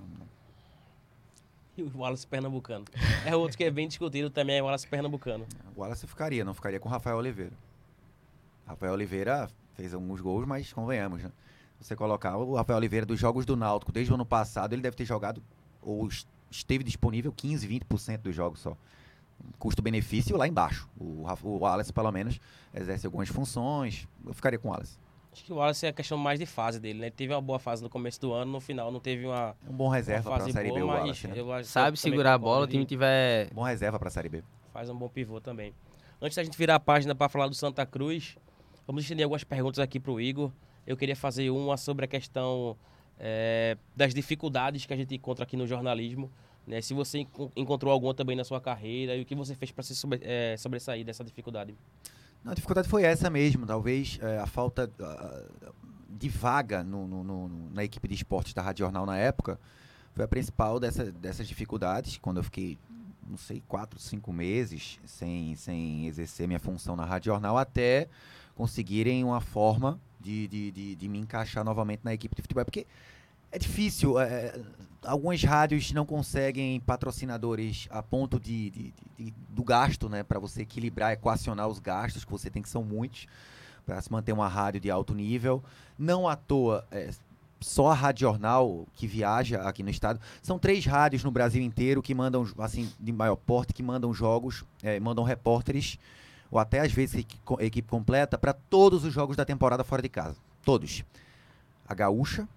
E 1.77 1.81
o 1.83 1.91
Wallace 1.95 2.25
Pernambucano. 2.27 2.86
É 3.25 3.36
outro 3.36 3.57
que 3.57 3.63
é 3.63 3.71
bem 3.71 3.88
discutido 3.88 4.29
também, 4.29 4.57
é 4.57 4.62
o 4.62 4.65
Wallace 4.65 4.88
Pernambucano. 4.88 5.45
O 5.75 5.81
Wallace 5.81 6.05
ficaria, 6.07 6.43
não 6.45 6.53
ficaria 6.53 6.79
com 6.79 6.88
o 6.88 6.91
Rafael 6.91 7.17
Oliveira. 7.17 7.53
Rafael 8.65 8.93
Oliveira 8.93 9.49
fez 9.73 9.93
alguns 9.93 10.21
gols, 10.21 10.45
mas 10.45 10.71
convenhamos, 10.71 11.21
né? 11.23 11.32
Você 11.80 11.95
colocar 11.95 12.38
o 12.38 12.56
Rafael 12.56 12.78
Oliveira 12.78 13.06
dos 13.06 13.19
jogos 13.19 13.45
do 13.45 13.56
Náutico 13.58 13.91
desde 13.91 14.12
o 14.12 14.15
ano 14.15 14.26
passado, 14.26 14.73
ele 14.73 14.82
deve 14.82 14.95
ter 14.95 15.06
jogado 15.06 15.43
ou 15.82 16.08
es- 16.08 16.26
esteve 16.49 16.84
disponível 16.84 17.32
15, 17.32 17.67
20% 17.67 18.19
dos 18.21 18.36
jogos 18.36 18.60
só. 18.62 18.78
Custo-benefício 19.60 20.38
lá 20.38 20.47
embaixo. 20.47 20.88
O, 20.97 21.26
o 21.43 21.58
Wallace, 21.60 21.91
pelo 21.91 22.12
menos, 22.12 22.39
exerce 22.73 23.06
algumas 23.06 23.30
funções. 23.30 24.08
Eu 24.26 24.34
ficaria 24.34 24.58
com 24.58 24.69
o 24.69 24.71
Wallace. 24.71 24.97
Acho 25.34 25.43
que 25.43 25.52
o 25.52 25.56
Wallace 25.56 25.86
é 25.86 25.89
a 25.89 25.93
questão 25.93 26.17
mais 26.17 26.39
de 26.39 26.45
fase 26.45 26.80
dele, 26.80 26.99
né? 26.99 27.06
Ele 27.08 27.15
teve 27.15 27.34
uma 27.34 27.41
boa 27.41 27.58
fase 27.60 27.82
no 27.84 27.89
começo 27.89 28.21
do 28.21 28.32
ano, 28.32 28.52
no 28.52 28.60
final 28.62 28.91
não 28.91 28.99
teve 28.99 29.26
uma, 29.26 29.56
um 29.67 29.73
bom 29.73 29.86
uma 29.88 29.95
reserva 29.95 30.23
para 30.30 30.36
a 30.36 30.39
fase 30.39 30.52
Série 30.54 30.69
boa, 30.69 30.80
B, 30.80 30.84
o 30.84 30.88
mas 30.88 30.99
Wallace, 31.02 31.28
né? 31.28 31.34
eu 31.39 31.52
acho- 31.52 31.69
Sabe 31.69 31.97
segurar 31.97 32.36
a 32.36 32.38
bola, 32.38 32.65
o 32.65 32.67
time 32.67 32.86
tiver. 32.86 33.49
Bom 33.52 33.63
reserva 33.63 33.97
para 33.97 34.08
a 34.10 34.12
Série 34.12 34.30
B. 34.30 34.43
Faz 34.71 34.89
um 34.89 34.95
bom 34.95 35.10
pivô 35.10 35.41
também. 35.41 35.73
Antes 36.21 36.36
da 36.36 36.43
gente 36.43 36.58
virar 36.58 36.76
a 36.76 36.80
página 36.80 37.15
para 37.15 37.28
falar 37.30 37.47
do 37.47 37.56
Santa 37.56 37.86
Cruz, 37.86 38.38
vamos 38.85 39.03
estender 39.03 39.23
algumas 39.23 39.43
perguntas 39.43 39.79
aqui 39.79 39.99
para 39.99 40.11
o 40.11 40.19
Igor. 40.19 40.51
Eu 40.85 40.97
queria 40.97 41.15
fazer 41.15 41.49
uma 41.49 41.77
sobre 41.77 42.05
a 42.05 42.07
questão 42.07 42.75
é, 43.19 43.77
das 43.95 44.13
dificuldades 44.13 44.85
que 44.85 44.93
a 44.93 44.97
gente 44.97 45.15
encontra 45.15 45.43
aqui 45.43 45.55
no 45.55 45.65
jornalismo. 45.67 46.29
Né? 46.67 46.81
Se 46.81 46.93
você 46.93 47.19
enco- 47.19 47.51
encontrou 47.55 47.91
alguma 47.91 48.13
também 48.13 48.35
na 48.35 48.43
sua 48.43 48.59
carreira 48.61 49.15
e 49.15 49.21
o 49.21 49.25
que 49.25 49.35
você 49.35 49.55
fez 49.55 49.71
para 49.71 49.83
se 49.83 49.95
sobre- 49.95 50.19
é, 50.23 50.55
sobressair 50.57 51.05
dessa 51.05 51.23
dificuldade. 51.23 51.75
Não, 52.43 52.51
a 52.51 52.55
dificuldade 52.55 52.87
foi 52.89 53.03
essa 53.03 53.29
mesmo, 53.29 53.65
talvez 53.65 54.19
é, 54.21 54.37
a 54.39 54.45
falta 54.45 54.91
ah, 54.99 55.43
de 56.09 56.27
vaga 56.29 56.83
no- 56.83 57.07
no- 57.07 57.23
no- 57.23 57.69
na 57.73 57.83
equipe 57.83 58.07
de 58.07 58.13
esportes 58.15 58.53
da 58.53 58.61
Rádio 58.61 58.83
Jornal 58.85 59.05
na 59.05 59.17
época 59.17 59.59
foi 60.13 60.25
a 60.25 60.27
principal 60.27 60.79
dessa- 60.79 61.11
dessas 61.11 61.47
dificuldades, 61.47 62.17
quando 62.17 62.37
eu 62.37 62.43
fiquei, 62.43 62.77
não 63.27 63.37
sei, 63.37 63.63
quatro, 63.67 63.97
cinco 63.99 64.31
meses 64.33 64.99
sem, 65.05 65.55
sem 65.55 66.05
exercer 66.07 66.47
minha 66.47 66.59
função 66.59 66.95
na 66.95 67.05
Rádio 67.05 67.31
Jornal, 67.31 67.57
até 67.57 68.07
conseguirem 68.55 69.23
uma 69.23 69.41
forma 69.41 69.99
de, 70.19 70.47
de, 70.47 70.71
de, 70.71 70.95
de 70.95 71.07
me 71.09 71.19
encaixar 71.19 71.63
novamente 71.63 72.01
na 72.03 72.13
equipe 72.13 72.35
de 72.35 72.41
futebol, 72.41 72.63
porque 72.65 72.85
é 73.51 73.59
difícil, 73.59 74.19
é, 74.19 74.59
algumas 75.03 75.43
rádios 75.43 75.91
não 75.91 76.05
conseguem 76.05 76.80
patrocinadores 76.80 77.88
a 77.91 78.01
ponto 78.01 78.39
de- 78.39 78.69
de- 78.71 78.93
de- 79.17 79.34
do 79.49 79.63
gasto, 79.63 80.09
né, 80.09 80.23
para 80.23 80.39
você 80.39 80.61
equilibrar, 80.61 81.11
equacionar 81.11 81.67
os 81.67 81.78
gastos 81.80 82.25
que 82.25 82.32
você 82.32 82.49
tem 82.49 82.61
que 82.61 82.69
são 82.69 82.84
muitos 82.84 83.28
para 83.86 84.01
se 84.01 84.11
manter 84.11 84.32
uma 84.32 84.47
rádio 84.47 84.80
de 84.80 84.89
alto 84.89 85.13
nível. 85.13 85.61
Não 85.99 86.28
à 86.28 86.36
toa, 86.36 86.86
é, 86.89 87.09
só 87.59 87.88
a 87.91 87.93
Rádio 87.93 88.21
Jornal 88.21 88.88
que 88.93 89.05
viaja 89.07 89.61
aqui 89.61 89.84
no 89.84 89.89
estado. 89.89 90.19
São 90.41 90.57
três 90.57 90.86
rádios 90.86 91.23
no 91.23 91.32
Brasil 91.32 91.61
inteiro 91.61 92.01
que 92.01 92.13
mandam, 92.15 92.45
assim, 92.57 92.89
de 92.99 93.11
maior 93.11 93.36
porte, 93.36 93.73
que 93.73 93.84
mandam 93.84 94.13
jogos, 94.13 94.65
é, 94.82 94.99
mandam 94.99 95.23
repórteres, 95.23 95.97
ou 96.54 96.60
até 96.60 96.82
às 96.82 96.91
vezes 96.91 97.26
equipe 97.60 97.89
completa, 97.89 98.38
para 98.38 98.54
todos 98.54 99.04
os 99.04 99.12
jogos 99.12 99.36
da 99.36 99.43
temporada 99.43 99.84
fora 99.84 100.04
de 100.04 100.08
casa. 100.08 100.38
Todos. 100.64 101.04
A 101.88 101.95
Gaúcha, 101.95 102.47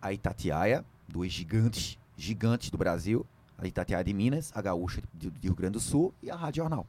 a 0.00 0.14
Itatiaia, 0.14 0.82
duas 1.06 1.30
gigantes, 1.30 1.98
gigantes 2.16 2.70
do 2.70 2.78
Brasil, 2.78 3.26
a 3.58 3.66
Itatiaia 3.66 4.02
de 4.02 4.14
Minas, 4.14 4.50
a 4.54 4.62
Gaúcha 4.62 5.02
de, 5.12 5.30
Rio 5.42 5.54
Grande 5.54 5.74
do 5.74 5.80
Sul 5.80 6.14
e 6.22 6.30
a 6.30 6.36
Rádio 6.36 6.62
Jornal. 6.62 6.86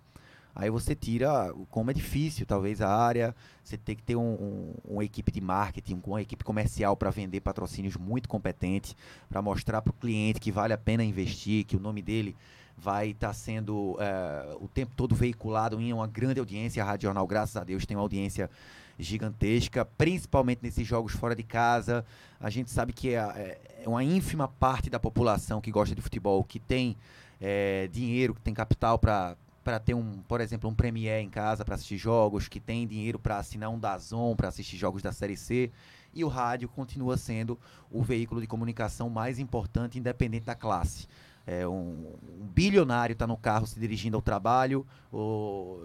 Aí 0.56 0.70
você 0.70 0.96
tira 0.96 1.54
como 1.70 1.92
é 1.92 1.94
difícil, 1.94 2.46
talvez, 2.46 2.82
a 2.82 2.90
área. 2.90 3.36
Você 3.62 3.78
tem 3.78 3.96
que 3.96 4.04
ter 4.04 4.16
um, 4.16 4.22
um, 4.22 4.74
uma 4.86 5.04
equipe 5.04 5.34
de 5.34 5.42
marketing, 5.42 6.02
uma 6.06 6.22
equipe 6.22 6.46
comercial 6.46 6.96
para 6.96 7.10
vender 7.10 7.42
patrocínios 7.42 7.98
muito 7.98 8.30
competente, 8.30 8.96
para 9.28 9.42
mostrar 9.42 9.82
para 9.82 9.92
o 9.92 9.94
cliente 9.94 10.40
que 10.40 10.54
vale 10.54 10.72
a 10.72 10.78
pena 10.78 11.04
investir, 11.04 11.66
que 11.66 11.76
o 11.76 11.80
nome 11.82 12.02
dele 12.02 12.34
vai 12.80 13.10
estar 13.10 13.28
tá 13.28 13.34
sendo 13.34 13.98
é, 14.00 14.56
o 14.60 14.68
tempo 14.68 14.94
todo 14.96 15.14
veiculado 15.14 15.80
em 15.80 15.92
uma 15.92 16.08
grande 16.08 16.40
audiência. 16.40 16.86
Jornal, 17.00 17.28
graças 17.28 17.58
a 17.58 17.64
Deus, 17.64 17.86
tem 17.86 17.98
uma 17.98 18.04
audiência 18.04 18.50
gigantesca, 18.98 19.86
principalmente 19.86 20.60
nesses 20.62 20.86
jogos 20.88 21.14
fora 21.14 21.36
de 21.36 21.44
casa. 21.44 22.06
A 22.40 22.50
gente 22.50 22.72
sabe 22.72 22.94
que 22.94 23.14
é, 23.16 23.60
é 23.84 23.88
uma 23.88 24.04
ínfima 24.04 24.48
parte 24.48 24.90
da 24.90 25.00
população 25.00 25.62
que 25.62 25.72
gosta 25.72 25.96
de 25.96 26.02
futebol, 26.02 26.44
que 26.44 26.60
tem 26.60 26.98
é, 27.40 27.88
dinheiro, 27.92 28.34
que 28.34 28.42
tem 28.42 28.54
capital 28.54 28.98
para 28.98 29.36
para 29.62 29.78
ter 29.78 29.94
um, 29.94 30.24
por 30.28 30.42
exemplo, 30.42 30.68
um 30.68 30.74
Premier 30.74 31.22
em 31.22 31.30
casa 31.30 31.64
para 31.64 31.76
assistir 31.76 31.98
jogos, 31.98 32.48
que 32.48 32.60
tem 32.60 32.88
dinheiro 32.88 33.20
para 33.20 33.38
assinar 33.38 33.70
um 33.70 33.78
Dazon 33.78 34.36
para 34.36 34.48
assistir 34.48 34.78
jogos 34.78 35.04
da 35.04 35.12
Série 35.12 35.38
C, 35.38 35.72
e 36.12 36.24
o 36.24 36.28
rádio 36.28 36.68
continua 36.68 37.18
sendo 37.18 37.60
o 37.92 38.02
veículo 38.02 38.42
de 38.42 38.48
comunicação 38.48 39.10
mais 39.12 39.38
importante, 39.38 40.00
independente 40.00 40.46
da 40.46 40.56
classe. 40.56 41.08
É, 41.50 41.68
um, 41.68 42.14
um 42.40 42.48
bilionário 42.54 43.14
está 43.14 43.26
no 43.26 43.36
carro 43.36 43.66
se 43.66 43.80
dirigindo 43.80 44.16
ao 44.16 44.22
trabalho, 44.22 44.86
ou 45.12 45.82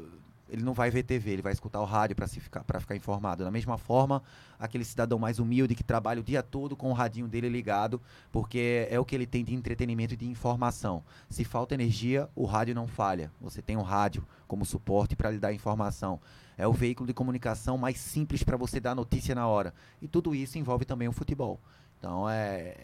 ele 0.47 0.63
não 0.63 0.75
vai 0.75 0.91
ver 0.91 1.05
TV, 1.05 1.31
ele 1.31 1.43
vai 1.43 1.55
escutar 1.55 1.81
o 1.81 1.87
rádio 1.87 2.15
para 2.15 2.29
ficar, 2.29 2.63
ficar 2.79 2.95
informado. 2.95 3.43
Da 3.43 3.51
mesma 3.51 3.79
forma, 3.79 4.23
aquele 4.59 4.85
cidadão 4.85 5.19
mais 5.19 5.39
humilde 5.39 5.75
que 5.75 5.83
trabalha 5.83 6.21
o 6.21 6.23
dia 6.23 6.43
todo 6.43 6.77
com 6.77 6.91
o 6.91 6.93
radinho 6.93 7.27
dele 7.27 7.49
ligado, 7.49 7.99
porque 8.31 8.87
é 8.91 9.01
o 9.01 9.07
que 9.07 9.15
ele 9.15 9.27
tem 9.27 9.43
de 9.43 9.55
entretenimento 9.55 10.13
e 10.13 10.19
de 10.19 10.27
informação. 10.27 11.03
Se 11.31 11.45
falta 11.45 11.73
energia, 11.73 12.29
o 12.37 12.45
rádio 12.45 12.75
não 12.75 12.87
falha. 12.87 13.33
Você 13.41 13.63
tem 13.63 13.79
o 13.79 13.83
rádio 13.83 14.23
como 14.47 14.67
suporte 14.67 15.17
para 15.17 15.31
lhe 15.31 15.39
dar 15.39 15.55
informação. 15.55 16.21
É 16.59 16.69
o 16.69 16.75
veículo 16.75 17.07
de 17.07 17.15
comunicação 17.15 17.79
mais 17.79 17.99
simples 17.99 18.43
para 18.43 18.59
você 18.59 18.79
dar 18.79 18.95
notícia 18.95 19.35
na 19.35 19.47
hora. 19.47 19.73
E 20.03 20.07
tudo 20.07 20.35
isso 20.35 20.59
envolve 20.59 20.85
também 20.85 21.09
o 21.09 21.13
futebol. 21.13 21.59
Então 21.99 22.29
é, 22.29 22.77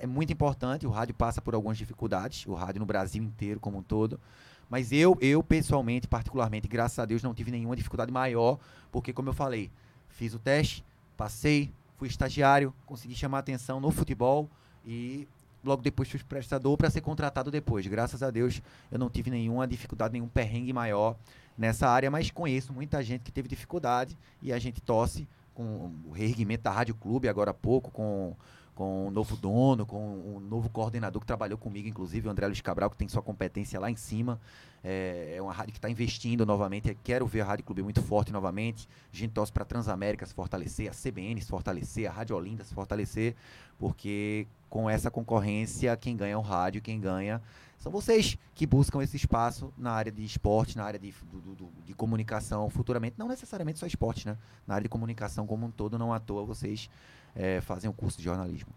é 0.00 0.06
muito 0.06 0.32
importante. 0.32 0.86
O 0.86 0.90
rádio 0.90 1.14
passa 1.14 1.40
por 1.40 1.54
algumas 1.54 1.78
dificuldades, 1.78 2.46
o 2.46 2.54
rádio 2.54 2.80
no 2.80 2.86
Brasil 2.86 3.22
inteiro 3.22 3.60
como 3.60 3.78
um 3.78 3.82
todo. 3.82 4.20
Mas 4.68 4.90
eu, 4.90 5.16
eu 5.20 5.42
pessoalmente, 5.42 6.08
particularmente, 6.08 6.66
graças 6.66 6.98
a 6.98 7.04
Deus, 7.04 7.22
não 7.22 7.34
tive 7.34 7.50
nenhuma 7.50 7.76
dificuldade 7.76 8.12
maior, 8.12 8.58
porque, 8.90 9.12
como 9.12 9.28
eu 9.28 9.32
falei, 9.32 9.70
fiz 10.08 10.34
o 10.34 10.38
teste, 10.38 10.84
passei, 11.16 11.70
fui 11.96 12.08
estagiário, 12.08 12.74
consegui 12.84 13.14
chamar 13.14 13.38
atenção 13.38 13.80
no 13.80 13.90
futebol 13.90 14.48
e 14.84 15.28
logo 15.64 15.82
depois 15.82 16.08
fui 16.08 16.20
prestador 16.22 16.76
para 16.76 16.90
ser 16.90 17.00
contratado 17.00 17.50
depois. 17.50 17.86
Graças 17.86 18.22
a 18.22 18.30
Deus, 18.30 18.60
eu 18.90 18.98
não 18.98 19.08
tive 19.08 19.30
nenhuma 19.30 19.66
dificuldade, 19.66 20.12
nenhum 20.12 20.28
perrengue 20.28 20.72
maior 20.72 21.16
nessa 21.56 21.88
área, 21.88 22.10
mas 22.10 22.30
conheço 22.30 22.72
muita 22.72 23.02
gente 23.02 23.22
que 23.22 23.32
teve 23.32 23.48
dificuldade 23.48 24.16
e 24.42 24.52
a 24.52 24.58
gente 24.58 24.80
torce 24.80 25.26
com 25.54 25.90
o 26.04 26.12
reerguimento 26.12 26.64
da 26.64 26.70
Rádio 26.70 26.94
Clube 26.94 27.28
agora 27.28 27.50
há 27.50 27.54
pouco, 27.54 27.90
com 27.90 28.36
com 28.76 29.08
o 29.08 29.10
novo 29.10 29.34
dono, 29.36 29.86
com 29.86 30.36
o 30.36 30.38
novo 30.38 30.68
coordenador 30.68 31.18
que 31.18 31.26
trabalhou 31.26 31.56
comigo, 31.56 31.88
inclusive 31.88 32.28
o 32.28 32.30
André 32.30 32.46
Luiz 32.46 32.60
Cabral, 32.60 32.90
que 32.90 32.96
tem 32.96 33.08
sua 33.08 33.22
competência 33.22 33.80
lá 33.80 33.90
em 33.90 33.96
cima. 33.96 34.38
É, 34.84 35.34
é 35.36 35.42
uma 35.42 35.52
rádio 35.52 35.72
que 35.72 35.78
está 35.78 35.88
investindo 35.88 36.44
novamente. 36.44 36.96
Quero 37.02 37.26
ver 37.26 37.40
a 37.40 37.46
Rádio 37.46 37.64
Clube 37.64 37.82
muito 37.82 38.02
forte 38.02 38.30
novamente. 38.30 38.86
A 39.10 39.16
gente 39.16 39.32
torce 39.32 39.50
para 39.50 39.62
a 39.62 39.66
Transamérica 39.66 40.26
se 40.26 40.34
fortalecer, 40.34 40.90
a 40.90 40.92
CBN 40.92 41.40
se 41.40 41.48
fortalecer, 41.48 42.06
a 42.06 42.12
Rádio 42.12 42.36
Olinda 42.36 42.64
se 42.64 42.74
fortalecer, 42.74 43.34
porque 43.78 44.46
com 44.68 44.90
essa 44.90 45.10
concorrência, 45.10 45.96
quem 45.96 46.14
ganha 46.14 46.34
é 46.34 46.36
o 46.36 46.42
rádio, 46.42 46.82
quem 46.82 47.00
ganha 47.00 47.40
são 47.78 47.90
vocês 47.90 48.36
que 48.54 48.66
buscam 48.66 49.02
esse 49.02 49.16
espaço 49.16 49.72
na 49.76 49.92
área 49.92 50.12
de 50.12 50.22
esporte, 50.24 50.76
na 50.76 50.84
área 50.84 50.98
de, 50.98 51.14
do, 51.30 51.54
do, 51.54 51.68
de 51.84 51.94
comunicação 51.94 52.68
futuramente, 52.68 53.16
não 53.18 53.28
necessariamente 53.28 53.78
só 53.78 53.86
esporte, 53.86 54.26
né? 54.26 54.36
Na 54.66 54.74
área 54.74 54.82
de 54.82 54.88
comunicação 54.88 55.46
como 55.46 55.66
um 55.66 55.70
todo, 55.70 55.98
não 55.98 56.12
à 56.12 56.20
toa 56.20 56.44
vocês 56.44 56.90
é, 57.36 57.60
fazem 57.60 57.88
o 57.88 57.92
curso 57.92 58.18
de 58.18 58.24
jornalismo. 58.24 58.70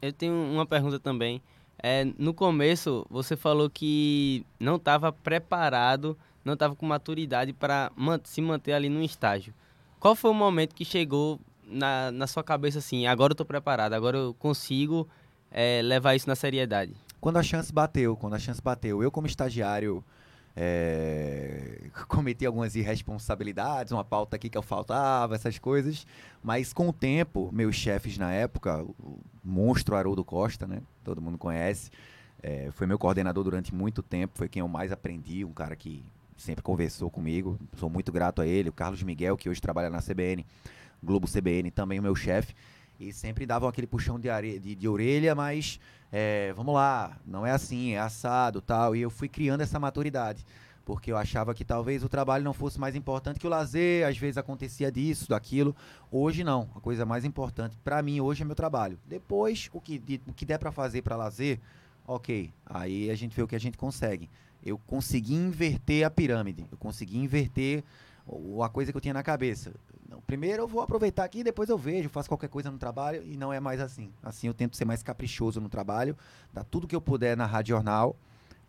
Eu 0.00 0.12
tenho 0.12 0.34
uma 0.34 0.66
pergunta 0.66 1.00
também. 1.00 1.42
É, 1.82 2.04
no 2.18 2.34
começo, 2.34 3.06
você 3.10 3.36
falou 3.36 3.68
que 3.68 4.44
não 4.60 4.76
estava 4.76 5.12
preparado, 5.12 6.16
não 6.44 6.54
estava 6.54 6.76
com 6.76 6.86
maturidade 6.86 7.52
para 7.52 7.90
se 8.24 8.40
manter 8.40 8.72
ali 8.72 8.88
no 8.88 9.02
estágio. 9.02 9.54
Qual 9.98 10.14
foi 10.14 10.30
o 10.30 10.34
momento 10.34 10.74
que 10.74 10.84
chegou 10.84 11.40
na, 11.66 12.10
na 12.12 12.26
sua 12.26 12.44
cabeça 12.44 12.78
assim, 12.78 13.06
agora 13.06 13.32
eu 13.32 13.34
estou 13.34 13.46
preparado, 13.46 13.94
agora 13.94 14.18
eu 14.18 14.34
consigo 14.34 15.08
é, 15.50 15.80
levar 15.82 16.14
isso 16.14 16.28
na 16.28 16.36
seriedade? 16.36 16.94
Quando 17.20 17.36
a 17.36 17.42
chance 17.42 17.72
bateu, 17.72 18.16
quando 18.16 18.34
a 18.34 18.38
chance 18.38 18.60
bateu. 18.60 19.02
Eu 19.02 19.10
como 19.10 19.26
estagiário 19.26 20.04
é, 20.56 21.88
cometi 22.08 22.44
algumas 22.44 22.74
irresponsabilidades, 22.76 23.92
uma 23.92 24.04
pauta 24.04 24.36
aqui 24.36 24.48
que 24.48 24.58
eu 24.58 24.62
faltava, 24.62 25.34
essas 25.34 25.58
coisas. 25.58 26.06
Mas 26.42 26.72
com 26.72 26.88
o 26.88 26.92
tempo, 26.92 27.50
meus 27.52 27.74
chefes 27.74 28.18
na 28.18 28.32
época, 28.32 28.82
o 28.82 29.18
monstro 29.44 29.96
Haroldo 29.96 30.24
Costa, 30.24 30.66
né? 30.66 30.80
Todo 31.04 31.20
mundo 31.20 31.38
conhece. 31.38 31.90
É, 32.42 32.70
foi 32.72 32.86
meu 32.86 32.98
coordenador 32.98 33.44
durante 33.44 33.74
muito 33.74 34.02
tempo, 34.02 34.36
foi 34.36 34.48
quem 34.48 34.60
eu 34.60 34.68
mais 34.68 34.90
aprendi, 34.90 35.44
um 35.44 35.52
cara 35.52 35.76
que 35.76 36.04
sempre 36.36 36.62
conversou 36.62 37.10
comigo. 37.10 37.58
Sou 37.76 37.88
muito 37.88 38.10
grato 38.10 38.42
a 38.42 38.46
ele. 38.46 38.68
O 38.68 38.72
Carlos 38.72 39.02
Miguel, 39.02 39.36
que 39.36 39.48
hoje 39.48 39.60
trabalha 39.60 39.88
na 39.88 40.00
CBN, 40.00 40.44
Globo 41.02 41.26
CBN, 41.26 41.70
também 41.70 41.98
o 41.98 42.02
meu 42.02 42.14
chefe. 42.14 42.54
E 42.98 43.12
sempre 43.12 43.46
davam 43.46 43.68
aquele 43.68 43.86
puxão 43.86 44.18
de, 44.18 44.28
are... 44.28 44.58
de, 44.58 44.74
de 44.74 44.88
orelha, 44.88 45.34
mas 45.34 45.80
é, 46.12 46.52
vamos 46.52 46.74
lá, 46.74 47.16
não 47.26 47.46
é 47.46 47.52
assim, 47.52 47.92
é 47.92 47.98
assado 47.98 48.60
tal. 48.60 48.94
E 48.94 49.00
eu 49.00 49.08
fui 49.08 49.28
criando 49.28 49.62
essa 49.62 49.80
maturidade. 49.80 50.44
Porque 50.84 51.12
eu 51.12 51.16
achava 51.16 51.54
que 51.54 51.64
talvez 51.64 52.02
o 52.02 52.08
trabalho 52.08 52.42
não 52.44 52.52
fosse 52.52 52.78
mais 52.78 52.96
importante 52.96 53.38
que 53.38 53.46
o 53.46 53.50
lazer, 53.50 54.06
às 54.06 54.18
vezes 54.18 54.36
acontecia 54.36 54.90
disso, 54.90 55.28
daquilo. 55.28 55.74
Hoje 56.10 56.42
não, 56.42 56.68
a 56.74 56.80
coisa 56.80 57.06
mais 57.06 57.24
importante 57.24 57.78
para 57.84 58.02
mim 58.02 58.20
hoje 58.20 58.42
é 58.42 58.44
meu 58.44 58.56
trabalho. 58.56 58.98
Depois, 59.06 59.70
o 59.72 59.80
que, 59.80 59.98
de, 59.98 60.20
o 60.26 60.32
que 60.32 60.44
der 60.44 60.58
para 60.58 60.72
fazer 60.72 61.02
para 61.02 61.16
lazer, 61.16 61.60
ok. 62.04 62.52
Aí 62.66 63.10
a 63.10 63.14
gente 63.14 63.34
vê 63.34 63.42
o 63.42 63.48
que 63.48 63.56
a 63.56 63.60
gente 63.60 63.78
consegue. 63.78 64.28
Eu 64.64 64.76
consegui 64.76 65.34
inverter 65.34 66.04
a 66.04 66.10
pirâmide, 66.10 66.66
eu 66.70 66.76
consegui 66.76 67.16
inverter 67.16 67.84
a 68.62 68.68
coisa 68.68 68.90
que 68.92 68.96
eu 68.96 69.00
tinha 69.00 69.14
na 69.14 69.22
cabeça. 69.22 69.72
Não, 70.12 70.20
primeiro 70.20 70.64
eu 70.64 70.68
vou 70.68 70.82
aproveitar 70.82 71.24
aqui, 71.24 71.42
depois 71.42 71.70
eu 71.70 71.78
vejo, 71.78 72.10
faço 72.10 72.28
qualquer 72.28 72.50
coisa 72.50 72.70
no 72.70 72.76
trabalho 72.76 73.24
e 73.24 73.34
não 73.34 73.50
é 73.50 73.58
mais 73.58 73.80
assim. 73.80 74.12
Assim 74.22 74.46
eu 74.46 74.52
tento 74.52 74.76
ser 74.76 74.84
mais 74.84 75.02
caprichoso 75.02 75.58
no 75.58 75.70
trabalho, 75.70 76.14
dar 76.52 76.64
tudo 76.64 76.86
que 76.86 76.94
eu 76.94 77.00
puder 77.00 77.34
na 77.34 77.46
Rádio 77.46 77.74
Jornal 77.74 78.14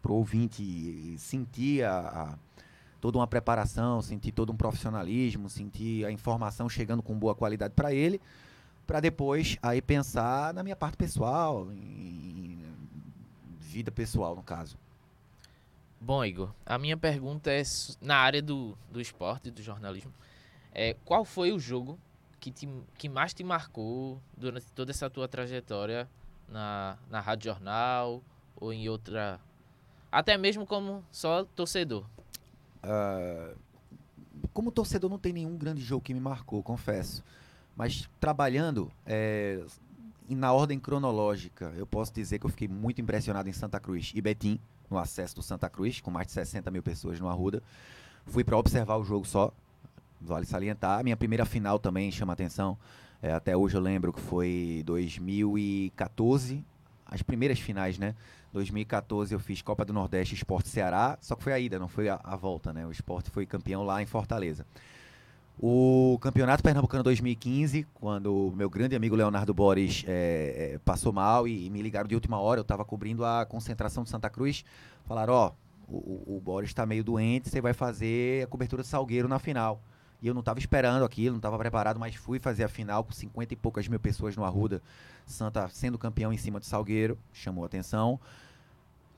pro 0.02 0.14
ouvinte 0.14 1.18
sentir 1.18 1.84
a, 1.84 2.00
a, 2.00 2.38
toda 3.02 3.18
uma 3.18 3.28
preparação, 3.28 4.02
sentir 4.02 4.32
todo 4.32 4.54
um 4.54 4.56
profissionalismo, 4.56 5.50
sentir 5.50 6.06
a 6.06 6.12
informação 6.12 6.70
chegando 6.70 7.04
com 7.04 7.14
boa 7.20 7.36
qualidade 7.36 7.74
para 7.74 7.94
ele, 7.94 8.22
para 8.88 9.02
depois 9.02 9.58
aí 9.62 9.82
pensar 9.82 10.54
na 10.54 10.64
minha 10.64 10.78
parte 10.78 10.96
pessoal, 10.96 11.70
em, 11.74 12.58
em 12.58 12.58
vida 13.60 13.92
pessoal 13.92 14.34
no 14.34 14.44
caso. 14.44 14.78
Bom, 16.00 16.24
Igor, 16.24 16.52
a 16.66 16.78
minha 16.78 16.96
pergunta 16.96 17.52
é 17.52 17.64
na 18.00 18.16
área 18.16 18.42
do, 18.42 18.78
do 18.90 19.02
esporte, 19.02 19.52
do 19.52 19.62
jornalismo. 19.62 20.14
É, 20.74 20.96
qual 21.06 21.24
foi 21.24 21.52
o 21.52 21.60
jogo 21.60 22.00
que, 22.40 22.52
te, 22.52 22.68
que 22.98 23.08
mais 23.08 23.34
te 23.34 23.44
marcou 23.44 24.22
durante 24.36 24.72
toda 24.74 24.92
essa 24.92 25.10
tua 25.10 25.28
trajetória 25.28 26.10
na, 26.48 26.98
na 27.10 27.20
Rádio 27.22 27.52
Jornal 27.52 28.22
ou 28.56 28.74
em 28.74 28.90
outra. 28.90 29.40
Até 30.12 30.38
mesmo 30.38 30.66
como 30.66 31.04
só 31.12 31.46
torcedor? 31.56 32.06
Uh, 32.84 33.58
como 34.54 34.72
torcedor, 34.72 35.10
não 35.10 35.18
tem 35.18 35.32
nenhum 35.32 35.58
grande 35.58 35.82
jogo 35.82 36.04
que 36.04 36.14
me 36.14 36.20
marcou, 36.20 36.62
confesso. 36.62 37.24
Mas 37.76 38.10
trabalhando 38.20 38.92
é, 39.06 39.64
na 40.30 40.54
ordem 40.54 40.80
cronológica, 40.80 41.74
eu 41.76 41.88
posso 41.88 42.14
dizer 42.14 42.40
que 42.40 42.46
eu 42.46 42.50
fiquei 42.50 42.68
muito 42.68 43.02
impressionado 43.02 43.50
em 43.50 43.54
Santa 43.54 43.80
Cruz 43.80 44.12
e 44.14 44.22
Betim, 44.22 44.60
no 44.90 44.98
acesso 44.98 45.36
do 45.36 45.42
Santa 45.42 45.70
Cruz, 45.70 46.02
com 46.02 46.12
mais 46.12 46.28
de 46.28 46.34
60 46.34 46.70
mil 46.70 46.84
pessoas 46.84 47.20
no 47.20 47.30
Arruda. 47.30 47.64
Fui 48.26 48.44
para 48.44 48.58
observar 48.58 48.98
o 48.98 49.04
jogo 49.04 49.26
só, 49.26 49.52
vale 50.24 50.46
salientar. 50.46 51.04
Minha 51.04 51.18
primeira 51.18 51.46
final 51.46 51.78
também 51.80 52.12
chama 52.12 52.34
atenção. 52.34 52.78
É, 53.22 53.32
até 53.32 53.56
hoje 53.56 53.76
eu 53.76 53.82
lembro 53.82 54.12
que 54.12 54.20
foi 54.20 54.84
2014, 54.86 56.64
as 57.06 57.22
primeiras 57.22 57.60
finais, 57.60 57.98
né? 57.98 58.16
2014 58.52 59.34
eu 59.34 59.40
fiz 59.40 59.62
Copa 59.62 59.84
do 59.84 59.94
Nordeste 59.94 60.36
Esporte 60.36 60.70
Ceará, 60.70 61.18
só 61.22 61.36
que 61.36 61.44
foi 61.44 61.54
a 61.54 61.60
ida, 61.60 61.80
não 61.80 61.88
foi 61.88 62.10
a, 62.10 62.20
a 62.24 62.36
volta, 62.36 62.74
né? 62.74 62.86
O 62.86 62.92
esporte 62.92 63.30
foi 63.30 63.46
campeão 63.46 63.84
lá 63.84 64.02
em 64.02 64.06
Fortaleza. 64.06 64.66
O 65.60 66.18
Campeonato 66.20 66.64
Pernambucano 66.64 67.04
2015, 67.04 67.86
quando 67.94 68.48
o 68.48 68.52
meu 68.56 68.70
grande 68.70 68.96
amigo 68.96 69.16
Leonardo 69.16 69.54
Boris 69.54 70.04
é, 70.08 70.74
é, 70.74 70.80
passou 70.80 71.14
mal 71.14 71.48
e, 71.48 71.68
e, 71.68 71.70
me 71.70 71.82
ligaram 71.82 72.08
de 72.08 72.16
última 72.16 72.40
hora, 72.40 72.60
eu 72.60 72.64
estava 72.64 72.84
cobrindo 72.84 73.24
a 73.24 73.46
concentração 73.46 74.04
de 74.04 74.10
Santa 74.10 74.30
Cruz, 74.30 74.66
falaram, 75.06 75.34
ó, 75.34 75.52
oh, 75.88 75.96
o, 75.96 76.38
o 76.38 76.42
Boris 76.44 76.72
está 76.72 76.86
meio 76.86 77.04
doente, 77.04 77.50
você 77.50 77.62
vai 77.62 77.74
fazer 77.74 78.44
a 78.44 78.48
cobertura 78.48 78.82
de 78.82 78.88
Salgueiro 78.88 79.28
na 79.28 79.40
final. 79.40 79.80
E 80.24 80.28
eu 80.28 80.34
não 80.34 80.40
estava 80.40 80.58
esperando 80.58 81.04
aquilo, 81.04 81.32
não 81.34 81.40
estava 81.40 81.58
preparado, 81.58 82.00
mas 82.00 82.16
fui 82.16 82.40
fazer 82.40 82.64
a 82.64 82.70
final 82.70 83.04
com 83.04 83.12
50 83.12 83.54
e 83.54 83.58
poucas 83.58 83.90
mil 83.90 84.00
pessoas 84.00 84.38
no 84.38 84.46
Arruda. 84.46 84.82
Santa 85.26 85.68
sendo 85.68 85.98
campeão 85.98 86.32
em 86.32 86.38
cima 86.38 86.62
de 86.62 86.66
Salgueiro, 86.66 87.20
chamou 87.34 87.66
atenção. 87.66 88.18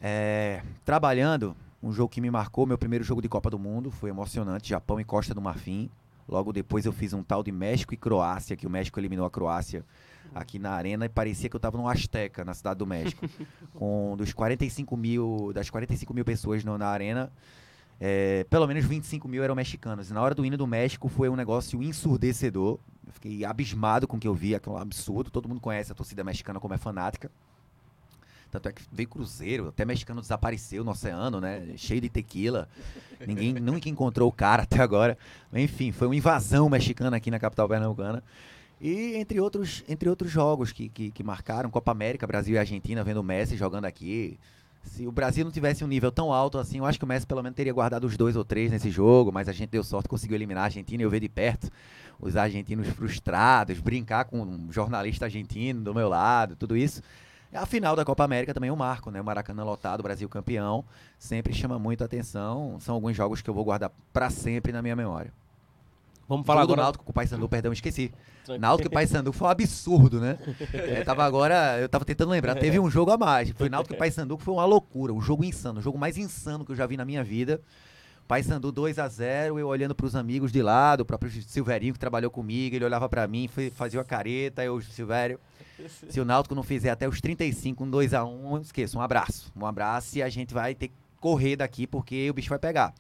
É, 0.02 0.64
trabalhando, 0.84 1.56
Um 1.84 1.92
jogo 1.92 2.10
que 2.10 2.20
me 2.20 2.32
marcou, 2.32 2.66
meu 2.66 2.80
primeiro 2.80 3.06
jogo 3.06 3.22
de 3.22 3.30
Copa 3.30 3.52
do 3.52 3.60
Mundo, 3.60 3.92
foi 3.92 4.10
emocionante, 4.10 4.70
Japão 4.70 5.00
e 5.00 5.04
Costa 5.04 5.32
do 5.32 5.42
Marfim. 5.42 5.92
Logo 6.28 6.52
depois 6.52 6.88
eu 6.88 6.92
fiz 6.92 7.14
um 7.14 7.22
tal 7.22 7.44
de 7.44 7.52
México 7.52 7.94
e 7.94 7.98
Croácia, 7.98 8.56
que 8.56 8.66
o 8.66 8.70
México 8.70 9.00
eliminou 9.00 9.28
a 9.28 9.30
Croácia 9.30 9.86
aqui 10.34 10.58
na 10.58 10.72
arena 10.72 11.06
e 11.06 11.10
parecia 11.10 11.48
que 11.48 11.56
eu 11.56 11.60
estava 11.60 11.78
no 11.78 11.88
Azteca, 11.88 12.44
na 12.44 12.56
cidade 12.56 12.80
do 12.80 12.88
México. 12.88 13.30
com 13.76 14.16
dos 14.18 14.34
45 14.34 14.98
mil, 14.98 15.52
das 15.54 15.70
45 15.70 16.12
mil 16.16 16.26
pessoas 16.26 16.64
no, 16.64 16.80
na 16.80 16.88
arena, 16.88 17.32
é, 18.00 18.44
pelo 18.50 18.68
menos 18.68 18.86
25 18.86 19.28
mil 19.28 19.44
eram 19.44 19.56
mexicanos. 19.56 20.10
E 20.10 20.14
na 20.14 20.22
hora 20.22 20.36
do 20.36 20.46
hino 20.46 20.58
do 20.58 20.68
México 20.68 21.08
foi 21.08 21.30
um 21.30 21.36
negócio 21.36 21.82
ensurdecedor. 21.82 22.80
Eu 23.06 23.14
fiquei 23.14 23.46
abismado 23.46 24.08
com 24.08 24.18
o 24.18 24.20
que 24.20 24.28
eu 24.28 24.34
vi, 24.34 24.56
aquele 24.56 24.78
absurdo. 24.78 25.30
Todo 25.30 25.48
mundo 25.48 25.62
conhece 25.62 25.92
a 25.92 25.96
torcida 25.96 26.24
mexicana 26.24 26.60
como 26.60 26.74
é 26.74 26.78
fanática. 26.78 27.32
Tanto 28.52 28.70
é 28.70 28.72
que 28.72 28.82
veio 28.92 29.10
cruzeiro, 29.10 29.68
até 29.68 29.84
mexicano 29.84 30.22
desapareceu 30.22 30.84
no 30.84 30.92
oceano, 30.92 31.42
né? 31.42 31.74
Cheio 31.76 32.00
de 32.00 32.10
tequila. 32.10 32.70
Ninguém 33.26 33.54
nunca 33.60 33.90
encontrou 33.90 34.30
o 34.30 34.32
cara 34.32 34.64
até 34.64 34.82
agora. 34.82 35.18
Enfim, 35.54 35.92
foi 35.92 36.08
uma 36.08 36.16
invasão 36.16 36.70
mexicana 36.70 37.18
aqui 37.18 37.30
na 37.30 37.40
capital 37.40 37.68
pernambucana. 37.68 38.24
E 38.80 39.16
entre 39.16 39.40
outros, 39.40 39.84
entre 39.88 40.10
outros 40.10 40.32
jogos 40.32 40.72
que, 40.72 40.90
que, 40.90 41.12
que 41.12 41.24
marcaram, 41.24 41.70
Copa 41.70 41.92
América, 41.92 42.28
Brasil 42.28 42.56
e 42.56 42.58
Argentina, 42.58 43.04
vendo 43.04 43.18
o 43.18 43.24
Messi 43.24 43.58
jogando 43.58 43.86
aqui. 43.86 44.38
Se 44.86 45.06
o 45.08 45.12
Brasil 45.12 45.44
não 45.44 45.52
tivesse 45.52 45.84
um 45.84 45.88
nível 45.88 46.12
tão 46.12 46.32
alto 46.32 46.58
assim, 46.58 46.78
eu 46.78 46.86
acho 46.86 46.98
que 46.98 47.06
o 47.06 47.08
Messi 47.08 47.26
pelo 47.26 47.44
menos 47.44 47.56
teria 47.56 47.74
guardado 47.74 48.06
os 48.06 48.16
dois 48.16 48.36
ou 48.36 48.46
três 48.46 48.72
nesse 48.72 48.90
jogo, 48.90 49.32
mas 49.32 49.50
a 49.50 49.52
gente 49.52 49.70
deu 49.70 49.84
sorte, 49.84 50.08
conseguiu 50.08 50.36
eliminar 50.36 50.64
a 50.64 50.66
Argentina 50.66 51.02
e 51.02 51.06
eu 51.06 51.10
ver 51.10 51.20
de 51.20 51.30
perto 51.30 51.70
os 52.20 52.38
argentinos 52.38 52.88
frustrados, 52.90 53.80
brincar 53.80 54.26
com 54.26 54.42
um 54.42 54.72
jornalista 54.72 55.26
argentino 55.26 55.84
do 55.84 55.94
meu 55.94 56.08
lado, 56.08 56.56
tudo 56.56 56.78
isso. 56.78 57.02
A 57.54 57.66
final 57.66 57.96
da 57.96 58.04
Copa 58.04 58.24
América 58.24 58.54
também 58.54 58.70
é 58.70 58.74
um 58.74 58.78
marco, 58.78 59.10
né? 59.10 59.22
O 59.22 59.24
Maracanã 59.24 59.64
lotado, 59.64 60.04
Brasil 60.04 60.28
campeão, 60.28 60.84
sempre 61.18 61.54
chama 61.54 61.80
muito 61.80 62.04
atenção. 62.04 62.78
São 62.80 62.96
alguns 62.96 63.16
jogos 63.16 63.42
que 63.42 63.50
eu 63.50 63.54
vou 63.54 63.64
guardar 63.64 63.92
para 64.12 64.30
sempre 64.30 64.72
na 64.72 64.82
minha 64.82 64.96
memória. 64.96 65.32
Vamos 66.28 66.46
falar 66.46 66.62
Jogo 66.62 66.74
agora. 66.74 66.82
do 66.82 66.86
Náutico 66.86 67.04
com 67.06 67.12
o 67.12 67.14
Paysandu, 67.14 67.48
perdão, 67.50 67.72
esqueci. 67.72 68.12
Náutico 68.60 68.88
e 68.90 68.92
Paysandu 68.92 69.32
foi 69.34 69.48
um 69.48 69.52
absurdo, 69.52 70.20
né? 70.20 70.38
É, 70.74 71.04
tava 71.04 71.24
agora, 71.24 71.80
eu 71.80 71.88
tava 71.90 72.04
tentando 72.06 72.32
lembrar, 72.32 72.56
teve 72.56 72.80
um 72.80 72.90
jogo 72.90 73.12
a 73.12 73.18
mais. 73.18 73.52
Foi 73.52 73.70
Náutico 73.70 73.94
e 73.94 73.98
Paysandu 73.98 74.38
que 74.38 74.44
foi 74.44 74.54
uma 74.54 74.66
loucura, 74.66 75.14
um 75.14 75.22
jogo 75.22 75.44
insano, 75.44 75.80
o 75.80 75.82
jogo 75.82 75.98
mais 75.98 76.18
insano 76.18 76.66
que 76.66 76.72
eu 76.72 76.76
já 76.76 76.86
vi 76.86 76.98
na 76.98 77.06
minha 77.06 77.24
vida. 77.24 77.62
Paysandu 78.28 78.72
2 78.72 78.98
a 78.98 79.08
0 79.08 79.60
eu 79.60 79.68
olhando 79.68 79.94
pros 79.94 80.16
amigos 80.16 80.52
de 80.52 80.62
lado, 80.64 81.02
o 81.02 81.06
próprio 81.06 81.32
Silverinho 81.44 81.94
que 81.94 82.00
trabalhou 82.00 82.32
comigo, 82.32 82.76
ele 82.76 82.84
olhava 82.86 83.08
pra 83.08 83.28
mim, 83.28 83.48
foi- 83.48 83.70
fazia 83.70 84.02
a 84.02 84.04
careta, 84.04 84.64
eu, 84.64 84.82
Silvério, 84.82 85.40
se 86.10 86.20
o 86.20 86.26
Náutico 86.26 86.56
não 86.56 86.64
fizer 86.64 86.90
até 86.90 87.08
os 87.08 87.22
35, 87.22 87.84
um 87.84 87.90
2 87.90 88.16
a 88.16 88.26
1 88.26 88.62
esqueça, 88.62 88.98
um 88.98 89.02
abraço. 89.02 89.52
Um 89.56 89.64
abraço 89.66 90.18
e 90.18 90.24
a 90.24 90.30
gente 90.30 90.56
vai 90.56 90.74
ter 90.74 90.88
que 90.88 90.96
correr 91.20 91.56
daqui 91.56 91.86
porque 91.86 92.28
o 92.30 92.34
bicho 92.34 92.50
vai 92.50 92.58
pegar. 92.58 92.96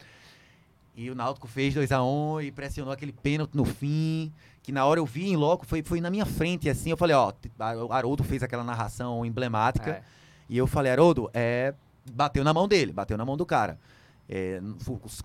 E 0.95 1.09
o 1.09 1.15
Náutico 1.15 1.47
fez 1.47 1.73
2 1.73 1.91
a 1.91 2.01
1 2.03 2.41
e 2.41 2.51
pressionou 2.51 2.93
aquele 2.93 3.11
pênalti 3.11 3.55
no 3.55 3.65
fim, 3.65 4.31
que 4.63 4.71
na 4.71 4.85
hora 4.85 4.99
eu 4.99 5.05
vi 5.05 5.27
em 5.29 5.35
loco, 5.35 5.65
foi, 5.65 5.83
foi 5.83 5.99
na 5.99 6.09
minha 6.09 6.25
frente, 6.25 6.69
assim, 6.69 6.89
eu 6.89 6.97
falei, 6.97 7.15
ó, 7.15 7.33
o 7.87 7.91
Haroldo 7.91 8.23
fez 8.23 8.41
aquela 8.41 8.63
narração 8.63 9.25
emblemática, 9.25 9.91
É. 9.91 10.03
e 10.49 10.57
eu 10.57 10.65
falei, 10.65 10.91
Haroldo, 10.91 11.29
é, 11.33 11.73
bateu 12.13 12.43
na 12.43 12.53
mão 12.53 12.67
dele, 12.67 12.93
bateu 12.93 13.17
na 13.17 13.25
mão 13.25 13.35
do 13.35 13.45
cara. 13.45 13.77
É, 14.27 14.59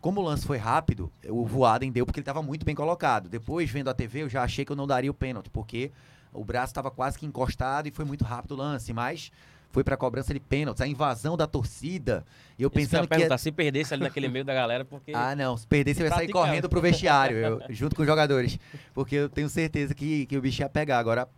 como 0.01 0.21
o 0.21 0.25
lance 0.25 0.45
foi 0.47 0.59
rápido, 0.59 1.11
o 1.29 1.47
Voaden 1.47 1.91
deu 1.91 2.05
porque 2.05 2.19
ele 2.19 2.23
estava 2.23 2.43
muito 2.43 2.67
bem 2.67 2.75
colocado. 2.75 3.29
Depois, 3.29 3.71
vendo 3.71 3.89
a 3.89 3.95
TV, 3.95 4.25
eu 4.25 4.29
já 4.29 4.43
achei 4.43 4.65
que 4.65 4.73
eu 4.73 4.77
não 4.77 4.87
daria 4.87 5.11
o 5.11 5.15
pênalti, 5.15 5.49
porque 5.51 5.91
o 6.33 6.45
braço 6.45 6.73
estava 6.73 6.91
quase 6.91 7.19
que 7.19 7.25
encostado 7.25 7.87
e 7.87 7.91
foi 7.91 8.05
muito 8.05 8.25
rápido 8.25 8.53
o 8.53 8.57
lance, 8.57 8.93
mas 8.93 9.31
foi 9.73 9.85
para 9.85 9.97
cobrança 9.97 10.35
de 10.35 10.41
pênaltis, 10.41 10.81
a 10.81 10.87
invasão 10.87 11.37
da 11.37 11.47
torcida. 11.47 12.25
E 12.59 12.63
eu 12.63 12.69
Isso 12.69 12.91
que 12.91 12.97
eu 12.97 13.03
ia 13.03 13.09
pensando 13.09 13.31
que 13.31 13.39
se 13.39 13.53
perdesse 13.53 13.95
ali 13.95 14.03
naquele 14.03 14.29
meio 14.29 14.45
da 14.45 14.53
galera, 14.53 14.85
porque. 14.85 15.13
ah, 15.15 15.35
não. 15.35 15.57
Se 15.57 15.67
perder, 15.67 15.95
você 15.95 16.01
vai 16.01 16.09
sair 16.11 16.19
Praticava. 16.19 16.47
correndo 16.47 16.69
pro 16.69 16.81
vestiário, 16.81 17.37
eu- 17.37 17.61
junto 17.71 17.95
com 17.95 18.03
os 18.03 18.09
jogadores. 18.09 18.59
Porque 18.93 19.15
eu 19.15 19.29
tenho 19.29 19.49
certeza 19.49 19.95
que, 19.95 20.27
que 20.27 20.37
o 20.37 20.41
bicho 20.41 20.61
ia 20.63 20.69
pegar. 20.69 20.99
Agora, 20.99 21.29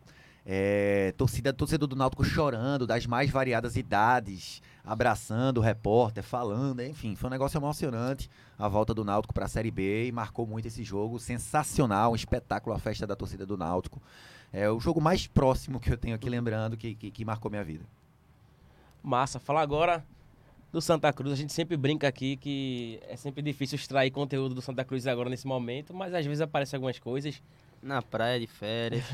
é, 0.45 1.13
torcida, 1.17 1.53
torcedor 1.53 1.87
do 1.87 1.95
Náutico 1.95 2.25
chorando, 2.25 2.87
das 2.87 3.07
mais 3.07 3.31
variadas 3.31 3.77
idades, 3.77 4.61
abraçando 4.85 5.59
o 5.59 5.61
repórter, 5.61 6.25
falando, 6.25 6.83
enfim, 6.83 7.15
foi 7.15 7.29
um 7.29 7.31
negócio 7.31 7.59
emocionante. 7.59 8.29
A 8.59 8.67
volta 8.67 8.95
do 8.95 9.05
Náutico 9.05 9.35
pra 9.35 9.47
Série 9.47 9.71
B 9.71 10.07
e 10.07 10.13
marcou 10.13 10.47
muito 10.47 10.67
esse 10.67 10.83
jogo. 10.83 11.19
Sensacional, 11.19 12.13
um 12.13 12.17
espetáculo 12.17 12.75
a 12.75 12.79
festa 12.79 13.07
da 13.07 13.15
torcida 13.15 13.45
do 13.45 13.57
Náutico. 13.57 14.01
É 14.53 14.69
o 14.71 14.79
jogo 14.81 15.01
mais 15.01 15.27
próximo 15.27 15.81
que 15.81 15.91
eu 15.93 15.97
tenho 15.97 16.15
aqui 16.15 16.29
lembrando 16.29 16.77
que, 16.77 16.95
que, 16.95 17.11
que 17.11 17.25
marcou 17.25 17.51
minha 17.51 17.65
vida. 17.65 17.85
Massa. 19.03 19.39
Falar 19.39 19.63
agora 19.63 20.05
do 20.71 20.81
Santa 20.81 21.13
Cruz. 21.13 21.33
A 21.33 21.37
gente 21.37 21.53
sempre 21.53 21.77
brinca 21.77 22.09
aqui 22.09 22.37
que 22.37 23.01
é 23.09 23.17
sempre 23.17 23.43
difícil 23.43 23.77
extrair 23.77 24.11
conteúdo 24.11 24.55
do 24.55 24.63
Santa 24.63 24.85
Cruz 24.85 25.07
agora 25.07 25.29
nesse 25.29 25.47
momento, 25.47 25.93
mas 25.93 26.15
às 26.15 26.25
vezes 26.25 26.41
aparecem 26.41 26.77
algumas 26.77 26.99
coisas. 26.99 27.43
Na 27.83 28.01
praia 28.01 28.41
de 28.41 28.47
férias. 28.47 29.05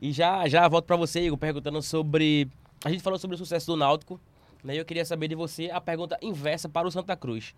E 0.00 0.12
já, 0.12 0.46
já 0.48 0.68
volto 0.68 0.84
pra 0.84 0.96
você, 0.96 1.20
Igor, 1.24 1.38
perguntando 1.38 1.80
sobre. 1.80 2.48
A 2.84 2.90
gente 2.90 3.02
falou 3.02 3.18
sobre 3.18 3.36
o 3.36 3.38
sucesso 3.38 3.66
do 3.68 3.76
Náutico, 3.76 4.20
né? 4.62 4.74
E 4.74 4.76
eu 4.76 4.84
queria 4.84 5.04
saber 5.04 5.28
de 5.28 5.34
você 5.34 5.70
a 5.70 5.80
pergunta 5.80 6.18
inversa 6.20 6.68
para 6.68 6.86
o 6.86 6.90
Santa 6.90 7.16
Cruz. 7.16 7.54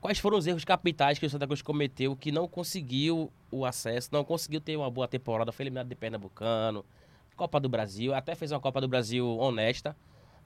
Quais 0.00 0.18
foram 0.18 0.38
os 0.38 0.46
erros 0.46 0.64
capitais 0.64 1.18
que 1.18 1.26
o 1.26 1.28
Santa 1.28 1.46
Cruz 1.46 1.60
cometeu 1.60 2.16
que 2.16 2.32
não 2.32 2.48
conseguiu 2.48 3.30
o 3.50 3.66
acesso, 3.66 4.08
não 4.12 4.24
conseguiu 4.24 4.60
ter 4.60 4.76
uma 4.76 4.90
boa 4.90 5.08
temporada, 5.08 5.52
foi 5.52 5.64
eliminado 5.64 5.88
de 5.88 5.94
Pernambucano, 5.94 6.84
Copa 7.36 7.58
do 7.58 7.68
Brasil, 7.68 8.14
até 8.14 8.34
fez 8.34 8.52
uma 8.52 8.60
Copa 8.60 8.80
do 8.80 8.88
Brasil 8.88 9.26
honesta, 9.36 9.96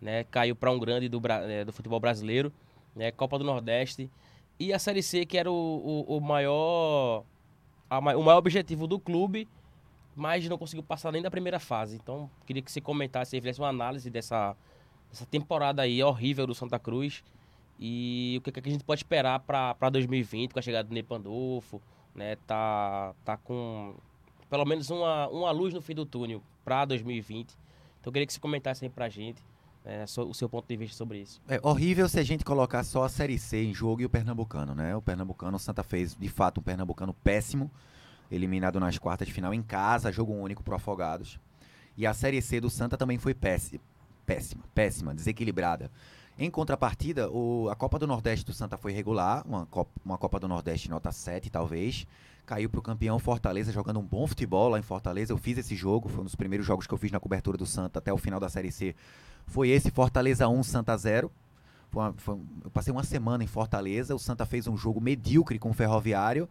né? 0.01 0.25
Caiu 0.25 0.55
para 0.55 0.71
um 0.71 0.79
grande 0.79 1.09
do, 1.09 1.21
eh, 1.49 1.65
do 1.65 1.73
futebol 1.73 2.01
brasileiro, 2.01 2.53
né? 2.95 3.11
Copa 3.11 3.39
do 3.39 3.45
Nordeste. 3.45 4.11
E 4.59 4.73
a 4.73 4.79
Série 4.79 5.03
C, 5.03 5.25
que 5.25 5.39
era 5.39 5.51
o, 5.51 5.55
o, 5.55 6.17
o 6.17 6.21
maior 6.21 7.25
a 7.89 7.99
o 7.99 8.23
maior 8.23 8.39
objetivo 8.39 8.87
do 8.87 8.99
clube, 8.99 9.49
mas 10.15 10.47
não 10.49 10.59
conseguiu 10.59 10.83
passar 10.83 11.13
nem 11.13 11.23
da 11.23 11.31
primeira 11.31 11.59
fase. 11.59 11.97
Então, 11.97 12.31
queria 12.47 12.63
que 12.63 12.71
você 12.71 12.81
comentasse, 12.81 13.37
aí, 13.37 13.41
fizesse 13.41 13.61
uma 13.61 13.69
análise 13.69 14.11
dessa, 14.11 14.57
dessa 15.11 15.25
temporada 15.27 15.83
aí 15.83 16.03
horrível 16.03 16.47
do 16.47 16.55
Santa 16.55 16.79
Cruz 16.79 17.25
e 17.79 18.37
o 18.39 18.43
que, 18.43 18.53
que 18.53 18.69
a 18.69 18.73
gente 18.73 18.85
pode 18.85 19.01
esperar 19.01 19.41
para 19.41 19.91
2020 19.91 20.53
com 20.53 20.59
a 20.59 20.63
chegada 20.63 20.89
do 20.89 20.93
Ney 20.93 21.03
Pandolfo, 21.03 21.81
né? 22.15 22.37
Tá, 22.47 23.15
tá 23.25 23.37
com 23.37 23.95
pelo 24.51 24.65
menos 24.65 24.91
uma, 24.91 25.29
uma 25.29 25.51
luz 25.51 25.73
no 25.73 25.81
fim 25.81 25.95
do 25.95 26.05
túnel 26.05 26.43
para 26.65 26.85
2020. 26.85 27.57
Então, 28.01 28.13
queria 28.13 28.27
que 28.27 28.33
você 28.33 28.41
comentasse 28.41 28.85
aí 28.85 28.91
pra 28.91 29.09
gente 29.09 29.43
so- 30.07 30.29
o 30.29 30.35
seu 30.35 30.49
ponto 30.49 30.67
de 30.69 30.77
vista 30.77 30.97
sobre 30.97 31.19
isso. 31.21 31.41
É 31.49 31.59
horrível 31.63 32.09
se 32.09 32.19
a 32.19 32.23
gente 32.23 32.45
colocar 32.45 32.83
só 32.85 33.05
a 33.05 33.09
Série 33.09 33.39
C 33.39 33.63
em 33.65 33.73
jogo 33.75 34.03
e 34.03 34.05
o 34.05 34.11
Pernambucano, 34.11 34.75
né? 34.75 34.95
O 34.95 35.01
Pernambucano, 35.03 35.57
o 35.57 35.61
Santa 35.61 35.83
fez 35.83 36.15
de 36.15 36.29
fato 36.29 36.59
um 36.61 36.63
Pernambucano 36.63 37.15
péssimo, 37.15 37.71
eliminado 38.31 38.79
nas 38.79 38.99
quartas 38.99 39.27
de 39.27 39.33
final 39.33 39.55
em 39.55 39.63
casa, 39.63 40.13
jogo 40.13 40.33
único 40.35 40.63
pro 40.63 40.75
Afogados. 40.75 41.41
E 41.97 42.07
a 42.07 42.13
Série 42.15 42.41
C 42.43 42.61
do 42.61 42.69
Santa 42.71 42.97
também 42.97 43.19
foi 43.19 43.35
péssima, 43.35 43.81
péssima, 44.27 44.63
péssima, 44.75 45.15
desequilibrada. 45.15 45.91
Em 46.39 46.49
contrapartida, 46.51 47.29
o- 47.31 47.69
a 47.69 47.75
Copa 47.75 47.99
do 47.99 48.07
Nordeste 48.07 48.45
do 48.47 48.53
Santa 48.53 48.77
foi 48.77 48.93
regular, 48.93 49.45
uma 49.47 49.67
Copa, 49.67 49.91
uma 50.05 50.17
Copa 50.17 50.39
do 50.39 50.47
Nordeste 50.47 50.89
nota 50.89 51.11
7, 51.11 51.51
talvez. 51.51 52.07
Caiu 52.47 52.71
pro 52.71 52.81
campeão 52.81 53.19
Fortaleza 53.19 53.73
jogando 53.73 53.99
um 53.99 54.05
bom 54.05 54.27
futebol 54.27 54.69
lá 54.69 54.79
em 54.79 54.83
Fortaleza. 54.83 55.33
Eu 55.33 55.37
fiz 55.37 55.59
esse 55.59 55.75
jogo, 55.75 56.09
foi 56.09 56.21
um 56.21 56.25
dos 56.25 56.37
primeiros 56.37 56.65
jogos 56.67 56.87
que 56.87 56.95
eu 56.95 56.99
fiz 56.99 57.11
na 57.11 57.19
cobertura 57.19 57.59
do 57.59 57.67
Santa 57.67 57.99
até 57.99 58.13
o 58.13 58.17
final 58.17 58.39
da 58.39 58.49
Série 58.49 58.71
C. 58.71 58.95
Foi 59.49 59.71
esse 59.71 59.91
Fortaleza 59.91 60.47
1, 60.49 60.63
Santa 60.63 60.97
0. 60.97 61.31
Foi 61.91 62.03
uma- 62.03 62.15
foi 62.17 62.39
eu 62.65 62.71
passei 62.71 62.93
uma 62.93 63.03
semana 63.03 63.43
em 63.43 63.47
Fortaleza. 63.47 64.15
O 64.15 64.19
Santa 64.19 64.45
fez 64.45 64.67
um 64.67 64.77
jogo 64.77 65.01
medíocre 65.01 65.59
com 65.59 65.71
o 65.71 65.73
Ferroviário, 65.73 66.49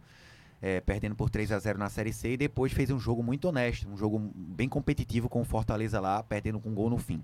eh, 0.60 0.80
perdendo 0.80 1.14
por 1.14 1.30
3 1.30 1.52
a 1.52 1.58
0 1.58 1.78
na 1.78 1.88
Série 1.88 2.12
C. 2.12 2.32
E 2.32 2.36
depois 2.36 2.72
fez 2.72 2.90
um 2.90 2.98
jogo 2.98 3.22
muito 3.22 3.46
honesto, 3.46 3.88
um 3.88 3.96
jogo 3.96 4.18
bem 4.34 4.68
competitivo 4.68 5.28
com 5.28 5.40
o 5.40 5.44
Fortaleza 5.44 6.00
lá, 6.00 6.22
perdendo 6.22 6.58
com 6.58 6.70
um 6.70 6.74
gol 6.74 6.90
no 6.90 6.98
fim. 6.98 7.22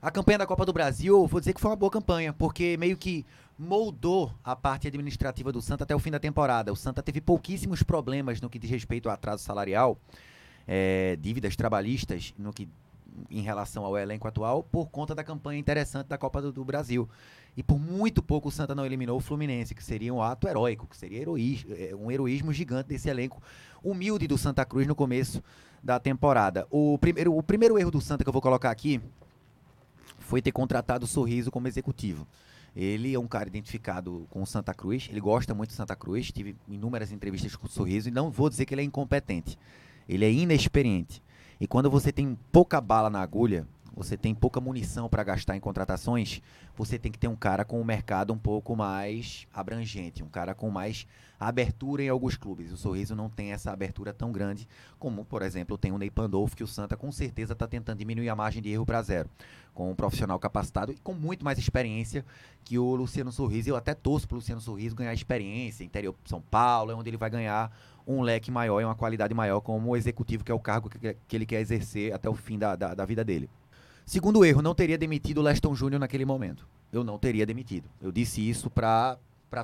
A 0.00 0.10
campanha 0.10 0.38
da 0.38 0.46
Copa 0.46 0.64
do 0.64 0.72
Brasil, 0.72 1.26
vou 1.26 1.40
dizer 1.40 1.52
que 1.54 1.60
foi 1.60 1.70
uma 1.70 1.76
boa 1.76 1.90
campanha, 1.90 2.32
porque 2.32 2.76
meio 2.76 2.96
que 2.96 3.26
moldou 3.58 4.32
a 4.44 4.54
parte 4.54 4.86
administrativa 4.86 5.50
do 5.50 5.60
Santa 5.60 5.82
até 5.82 5.96
o 5.96 5.98
fim 5.98 6.10
da 6.10 6.20
temporada. 6.20 6.72
O 6.72 6.76
Santa 6.76 7.02
teve 7.02 7.20
pouquíssimos 7.20 7.82
problemas 7.82 8.40
no 8.40 8.48
que 8.48 8.58
diz 8.60 8.70
respeito 8.70 9.08
ao 9.08 9.14
atraso 9.14 9.42
salarial, 9.42 9.98
eh, 10.68 11.18
dívidas 11.20 11.56
trabalhistas 11.56 12.32
no 12.38 12.52
que 12.52 12.68
em 13.30 13.40
relação 13.40 13.84
ao 13.84 13.96
elenco 13.96 14.28
atual 14.28 14.62
por 14.62 14.88
conta 14.88 15.14
da 15.14 15.24
campanha 15.24 15.58
interessante 15.58 16.06
da 16.06 16.18
Copa 16.18 16.40
do, 16.42 16.52
do 16.52 16.64
Brasil. 16.64 17.08
E 17.56 17.62
por 17.62 17.78
muito 17.78 18.22
pouco 18.22 18.48
o 18.48 18.52
Santa 18.52 18.74
não 18.74 18.86
eliminou 18.86 19.16
o 19.16 19.20
Fluminense, 19.20 19.74
que 19.74 19.82
seria 19.82 20.14
um 20.14 20.22
ato 20.22 20.46
heróico, 20.46 20.86
que 20.86 20.96
seria 20.96 21.20
heroís- 21.20 21.66
eh, 21.68 21.94
um 21.94 22.10
heroísmo 22.10 22.52
gigante 22.52 22.88
desse 22.88 23.08
elenco 23.08 23.42
humilde 23.82 24.28
do 24.28 24.38
Santa 24.38 24.64
Cruz 24.64 24.86
no 24.86 24.94
começo 24.94 25.42
da 25.82 25.98
temporada. 25.98 26.66
O 26.70 26.96
primeiro, 26.98 27.36
o 27.36 27.42
primeiro 27.42 27.78
erro 27.78 27.90
do 27.90 28.00
Santa 28.00 28.22
que 28.22 28.28
eu 28.28 28.32
vou 28.32 28.42
colocar 28.42 28.70
aqui 28.70 29.00
foi 30.18 30.40
ter 30.40 30.52
contratado 30.52 31.04
o 31.04 31.08
Sorriso 31.08 31.50
como 31.50 31.66
executivo. 31.66 32.26
Ele 32.76 33.12
é 33.14 33.18
um 33.18 33.26
cara 33.26 33.48
identificado 33.48 34.26
com 34.30 34.42
o 34.42 34.46
Santa 34.46 34.72
Cruz, 34.72 35.08
ele 35.10 35.20
gosta 35.20 35.52
muito 35.52 35.70
do 35.70 35.74
Santa 35.74 35.96
Cruz, 35.96 36.30
tive 36.30 36.54
inúmeras 36.68 37.10
entrevistas 37.10 37.56
com 37.56 37.66
o 37.66 37.70
Sorriso 37.70 38.08
e 38.08 38.12
não 38.12 38.30
vou 38.30 38.48
dizer 38.48 38.66
que 38.66 38.74
ele 38.74 38.82
é 38.82 38.84
incompetente. 38.84 39.58
Ele 40.08 40.24
é 40.24 40.30
inexperiente. 40.30 41.20
E 41.60 41.66
quando 41.66 41.90
você 41.90 42.12
tem 42.12 42.38
pouca 42.52 42.80
bala 42.80 43.10
na 43.10 43.20
agulha, 43.20 43.66
você 43.98 44.16
tem 44.16 44.32
pouca 44.32 44.60
munição 44.60 45.08
para 45.08 45.24
gastar 45.24 45.56
em 45.56 45.60
contratações, 45.60 46.40
você 46.76 46.96
tem 46.96 47.10
que 47.10 47.18
ter 47.18 47.26
um 47.26 47.34
cara 47.34 47.64
com 47.64 47.78
o 47.78 47.80
um 47.80 47.84
mercado 47.84 48.32
um 48.32 48.38
pouco 48.38 48.76
mais 48.76 49.48
abrangente, 49.52 50.22
um 50.22 50.28
cara 50.28 50.54
com 50.54 50.70
mais 50.70 51.04
abertura 51.38 52.04
em 52.04 52.08
alguns 52.08 52.36
clubes. 52.36 52.70
O 52.70 52.76
Sorriso 52.76 53.16
não 53.16 53.28
tem 53.28 53.52
essa 53.52 53.72
abertura 53.72 54.12
tão 54.12 54.30
grande 54.30 54.68
como, 55.00 55.24
por 55.24 55.42
exemplo, 55.42 55.76
tem 55.76 55.90
o 55.90 55.98
Ney 55.98 56.10
Pandolfo, 56.10 56.56
que 56.56 56.62
o 56.62 56.66
Santa 56.66 56.96
com 56.96 57.10
certeza 57.10 57.54
está 57.54 57.66
tentando 57.66 57.98
diminuir 57.98 58.28
a 58.28 58.36
margem 58.36 58.62
de 58.62 58.70
erro 58.70 58.86
para 58.86 59.02
zero, 59.02 59.28
com 59.74 59.90
um 59.90 59.96
profissional 59.96 60.38
capacitado 60.38 60.92
e 60.92 60.96
com 60.98 61.12
muito 61.12 61.44
mais 61.44 61.58
experiência 61.58 62.24
que 62.64 62.78
o 62.78 62.94
Luciano 62.94 63.32
Sorriso. 63.32 63.68
Eu 63.68 63.76
até 63.76 63.94
torço 63.94 64.28
para 64.28 64.36
o 64.36 64.38
Luciano 64.38 64.60
Sorriso 64.60 64.94
ganhar 64.94 65.12
experiência, 65.12 65.82
interior 65.82 66.14
São 66.24 66.40
Paulo, 66.40 66.92
é 66.92 66.94
onde 66.94 67.10
ele 67.10 67.16
vai 67.16 67.30
ganhar 67.30 67.76
um 68.08 68.22
leque 68.22 68.50
maior 68.50 68.80
e 68.80 68.84
uma 68.84 68.94
qualidade 68.94 69.34
maior 69.34 69.60
como 69.60 69.94
executivo, 69.94 70.42
que 70.42 70.50
é 70.50 70.54
o 70.54 70.58
cargo 70.58 70.88
que, 70.88 71.14
que 71.28 71.36
ele 71.36 71.44
quer 71.44 71.60
exercer 71.60 72.14
até 72.14 72.28
o 72.28 72.34
fim 72.34 72.58
da, 72.58 72.74
da, 72.74 72.94
da 72.94 73.04
vida 73.04 73.22
dele. 73.22 73.50
Segundo 74.06 74.42
erro, 74.42 74.62
não 74.62 74.74
teria 74.74 74.96
demitido 74.96 75.38
o 75.38 75.42
Leston 75.42 75.74
Júnior 75.74 76.00
naquele 76.00 76.24
momento. 76.24 76.66
Eu 76.90 77.04
não 77.04 77.18
teria 77.18 77.44
demitido. 77.44 77.84
Eu 78.00 78.10
disse 78.10 78.40
isso 78.40 78.70
para 78.70 79.18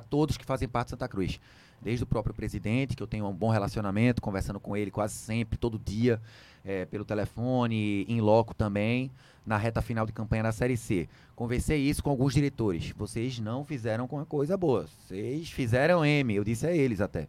todos 0.07 0.37
que 0.37 0.45
fazem 0.45 0.67
parte 0.67 0.87
de 0.87 0.91
Santa 0.91 1.07
Cruz. 1.07 1.39
Desde 1.81 2.03
o 2.03 2.07
próprio 2.07 2.35
presidente, 2.35 2.95
que 2.95 3.01
eu 3.01 3.07
tenho 3.07 3.27
um 3.27 3.33
bom 3.33 3.49
relacionamento, 3.49 4.21
conversando 4.21 4.59
com 4.59 4.77
ele 4.77 4.91
quase 4.91 5.15
sempre, 5.15 5.57
todo 5.57 5.79
dia, 5.83 6.21
é, 6.63 6.85
pelo 6.85 7.03
telefone, 7.03 8.05
em 8.07 8.21
loco 8.21 8.53
também, 8.53 9.09
na 9.43 9.57
reta 9.57 9.81
final 9.81 10.05
de 10.05 10.13
campanha 10.13 10.43
da 10.43 10.51
Série 10.51 10.77
C. 10.77 11.09
Conversei 11.35 11.79
isso 11.79 12.03
com 12.03 12.11
alguns 12.11 12.33
diretores. 12.35 12.93
Vocês 12.95 13.39
não 13.39 13.65
fizeram 13.65 14.07
com 14.07 14.17
uma 14.17 14.25
coisa 14.25 14.55
boa. 14.55 14.85
Vocês 15.07 15.49
fizeram 15.49 16.05
M, 16.05 16.35
eu 16.35 16.43
disse 16.43 16.67
a 16.67 16.71
eles 16.71 17.01
até. 17.01 17.27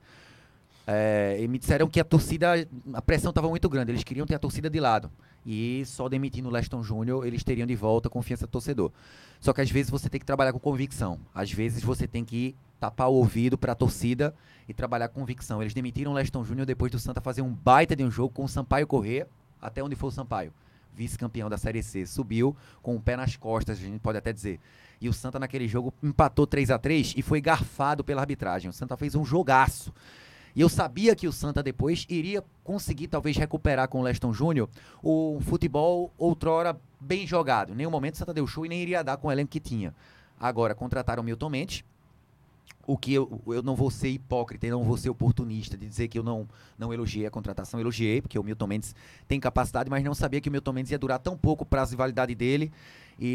É, 0.87 1.37
e 1.41 1.49
me 1.49 1.59
disseram 1.59 1.89
que 1.89 1.99
a 1.99 2.05
torcida, 2.05 2.69
a 2.95 3.03
pressão 3.03 3.31
estava 3.31 3.49
muito 3.49 3.69
grande, 3.69 3.91
eles 3.91 4.05
queriam 4.05 4.25
ter 4.25 4.37
a 4.37 4.39
torcida 4.39 4.71
de 4.71 4.79
lado. 4.79 5.11
E 5.45 5.85
só 5.85 6.09
demitindo 6.09 6.49
o 6.49 6.53
Leston 6.53 6.83
Júnior, 6.83 7.27
eles 7.27 7.43
teriam 7.43 7.67
de 7.67 7.75
volta 7.75 8.09
a 8.09 8.11
confiança 8.11 8.47
do 8.47 8.51
torcedor. 8.51 8.93
Só 9.41 9.53
que 9.53 9.61
às 9.61 9.71
vezes 9.71 9.91
você 9.91 10.09
tem 10.09 10.21
que 10.21 10.27
trabalhar 10.27 10.53
com 10.53 10.59
convicção. 10.59 11.19
Às 11.35 11.51
vezes 11.51 11.83
você 11.83 12.07
tem 12.07 12.25
que 12.25 12.55
tapar 12.79 13.09
o 13.09 13.15
ouvido 13.15 13.59
para 13.59 13.73
a 13.73 13.75
torcida 13.75 14.35
e 14.69 14.75
trabalhar 14.75 15.09
com 15.09 15.21
convicção. 15.21 15.61
Eles 15.61 15.75
demitiram 15.75 16.13
o 16.13 16.15
Leston 16.15 16.45
Júnior 16.45 16.67
depois 16.67 16.91
do 16.91 16.99
Santa 16.99 17.21
fazer 17.21 17.43
um 17.43 17.53
baita 17.53 17.97
de 17.97 18.05
um 18.05 18.11
jogo 18.11 18.33
com 18.33 18.45
o 18.45 18.49
Sampaio 18.49 18.87
correr 18.87 19.27
até 19.61 19.83
onde 19.83 19.97
foi 19.97 20.09
o 20.09 20.13
Sampaio. 20.13 20.53
Vice-campeão 20.95 21.51
da 21.51 21.59
Série 21.59 21.83
C. 21.83 22.07
Subiu 22.07 22.57
com 22.83 22.97
o 22.97 23.01
pé 23.01 23.17
nas 23.17 23.37
costas, 23.37 23.79
a 23.79 23.81
gente 23.81 23.99
pode 23.99 24.19
até 24.19 24.33
dizer. 24.33 24.59
E 25.01 25.09
o 25.09 25.13
Santa 25.13 25.39
naquele 25.39 25.69
jogo 25.69 25.93
empatou 26.03 26.47
3 26.47 26.71
a 26.71 26.79
3 26.79 27.15
e 27.17 27.23
foi 27.23 27.41
garfado 27.41 28.03
pela 28.03 28.23
arbitragem. 28.23 28.71
O 28.71 28.73
Santa 28.73 28.97
fez 28.97 29.15
um 29.15 29.25
jogaço. 29.25 29.93
E 30.57 30.61
eu 30.63 30.71
sabia 30.71 31.15
que 31.15 31.29
o 31.29 31.33
Santa 31.33 31.63
depois 31.63 32.07
iria 32.09 32.43
conseguir 32.65 33.09
talvez 33.09 33.37
recuperar 33.37 33.87
com 33.89 34.01
o 34.01 34.03
Leston 34.03 34.33
Júnior 34.33 34.71
o 35.03 35.39
futebol 35.43 36.11
outrora 36.17 36.81
bem 36.99 37.27
jogado. 37.27 37.75
Em 37.75 37.77
nenhum 37.77 37.91
momento 37.91 38.15
o 38.15 38.17
Santa 38.17 38.33
deu 38.33 38.47
show 38.47 38.65
e 38.65 38.69
nem 38.71 38.81
iria 38.81 39.05
dar 39.05 39.19
com 39.19 39.29
o 39.29 39.33
elenco 39.33 39.51
que 39.51 39.61
tinha. 39.61 39.95
Agora 40.41 40.75
contrataram 40.75 41.23
o 41.23 41.25
Milton 41.25 41.51
Mendes, 41.51 41.85
o 42.87 42.97
que 42.97 43.13
eu, 43.13 43.43
eu 43.49 43.63
não 43.63 43.77
vou 43.77 43.91
ser 43.91 44.09
hipócrita 44.09 44.67
e 44.67 44.71
não 44.71 44.83
vou 44.83 44.97
ser 44.97 45.11
oportunista 45.11 45.77
de 45.77 45.87
dizer 45.87 46.09
que 46.09 46.19
eu 46.19 46.23
não, 46.23 46.49
não 46.79 46.91
elogiei 46.91 47.27
a 47.27 47.31
contratação, 47.31 47.79
elogiei, 47.79 48.23
porque 48.23 48.39
o 48.39 48.43
Milton 48.43 48.67
Mendes 48.67 48.95
tem 49.29 49.39
capacidade, 49.39 49.91
mas 49.91 50.03
não 50.03 50.15
sabia 50.15 50.41
que 50.41 50.49
o 50.49 50.53
Milton 50.53 50.73
Mendes 50.73 50.91
ia 50.91 50.99
durar 50.99 51.19
tão 51.19 51.37
pouco 51.37 51.65
o 51.65 51.67
prazo 51.67 51.91
de 51.91 51.97
validade 51.97 52.35
dele. 52.35 52.73
E, 53.19 53.27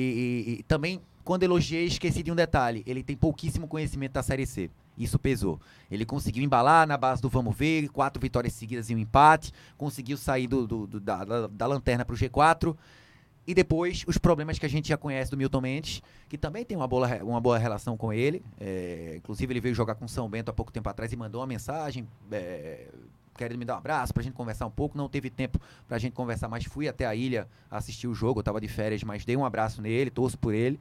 e, 0.48 0.52
e 0.54 0.64
também, 0.64 1.00
quando 1.24 1.44
elogiei, 1.44 1.86
esqueci 1.86 2.24
de 2.24 2.32
um 2.32 2.36
detalhe: 2.36 2.82
ele 2.88 3.04
tem 3.04 3.16
pouquíssimo 3.16 3.68
conhecimento 3.68 4.14
da 4.14 4.24
Série 4.24 4.48
C. 4.48 4.72
Isso 4.98 5.18
pesou. 5.18 5.60
Ele 5.90 6.06
conseguiu 6.06 6.44
embalar 6.44 6.88
na 6.88 6.98
base 6.98 7.22
do 7.22 7.30
vamos 7.30 7.56
ver, 7.56 7.90
quatro 7.90 8.22
vitórias 8.22 8.54
seguidas 8.54 8.90
e 8.90 8.96
um 8.96 8.98
empate, 8.98 9.54
conseguiu 9.78 10.18
sair 10.18 10.48
do, 10.48 10.68
do, 10.68 10.88
do 10.88 11.00
da, 11.00 11.24
da, 11.24 11.48
da, 11.48 11.68
lanterna 11.68 12.06
para 12.06 12.14
o 12.14 12.18
G4. 12.18 12.76
E 13.48 13.56
depois, 13.56 14.04
os 14.08 14.18
problemas 14.18 14.60
que 14.60 14.66
a 14.66 14.70
gente 14.70 14.90
já 14.90 14.98
conhece 14.98 15.32
do 15.32 15.38
Milton 15.38 15.62
Mendes, 15.62 16.02
que 16.30 16.38
também 16.38 16.64
tem 16.64 16.78
uma 16.78 16.88
boa, 16.88 17.08
uma 17.24 17.42
boa 17.42 17.58
relação 17.58 17.98
com 17.98 18.14
ele. 18.14 18.44
É, 18.60 19.16
inclusive, 19.18 19.52
ele 19.52 19.60
veio 19.60 19.74
jogar 19.74 19.96
com 19.96 20.08
São 20.08 20.30
Bento 20.30 20.50
há 20.50 20.54
pouco 20.54 20.72
tempo 20.72 20.88
atrás 20.88 21.12
e 21.12 21.16
mandou 21.16 21.42
uma 21.42 21.48
mensagem 21.48 22.08
é, 22.32 22.88
querendo 23.36 23.58
me 23.58 23.66
dar 23.66 23.76
um 23.76 23.78
abraço 23.80 24.14
para 24.14 24.22
a 24.22 24.24
gente 24.24 24.36
conversar 24.36 24.68
um 24.68 24.72
pouco. 24.72 24.96
Não 24.96 25.10
teve 25.10 25.32
tempo 25.32 25.60
para 25.88 25.98
a 25.98 26.00
gente 26.00 26.14
conversar, 26.14 26.48
mas 26.48 26.66
fui 26.66 26.88
até 26.88 27.08
a 27.08 27.16
ilha 27.16 27.48
assistir 27.70 28.08
o 28.08 28.14
jogo. 28.14 28.40
Eu 28.40 28.42
estava 28.42 28.62
de 28.62 28.68
férias, 28.68 29.04
mas 29.04 29.26
dei 29.26 29.36
um 29.36 29.44
abraço 29.44 29.82
nele, 29.82 30.12
torço 30.12 30.38
por 30.38 30.54
ele 30.54 30.80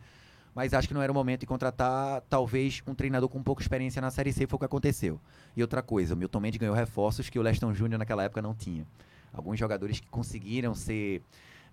mas 0.54 0.74
acho 0.74 0.88
que 0.88 0.94
não 0.94 1.02
era 1.02 1.10
o 1.10 1.14
momento 1.14 1.40
de 1.40 1.46
contratar 1.46 2.22
talvez 2.28 2.82
um 2.86 2.94
treinador 2.94 3.28
com 3.28 3.42
pouca 3.42 3.62
experiência 3.62 4.00
na 4.02 4.10
Série 4.10 4.32
C, 4.32 4.46
foi 4.46 4.56
o 4.56 4.58
que 4.58 4.64
aconteceu. 4.64 5.20
E 5.56 5.62
outra 5.62 5.82
coisa, 5.82 6.14
o 6.14 6.16
Milton 6.16 6.40
Mendes 6.40 6.58
ganhou 6.58 6.74
reforços 6.74 7.30
que 7.30 7.38
o 7.38 7.42
Leston 7.42 7.72
Júnior 7.72 7.98
naquela 7.98 8.24
época 8.24 8.42
não 8.42 8.54
tinha. 8.54 8.86
Alguns 9.32 9.58
jogadores 9.58 10.00
que 10.00 10.08
conseguiram 10.08 10.74
ser 10.74 11.22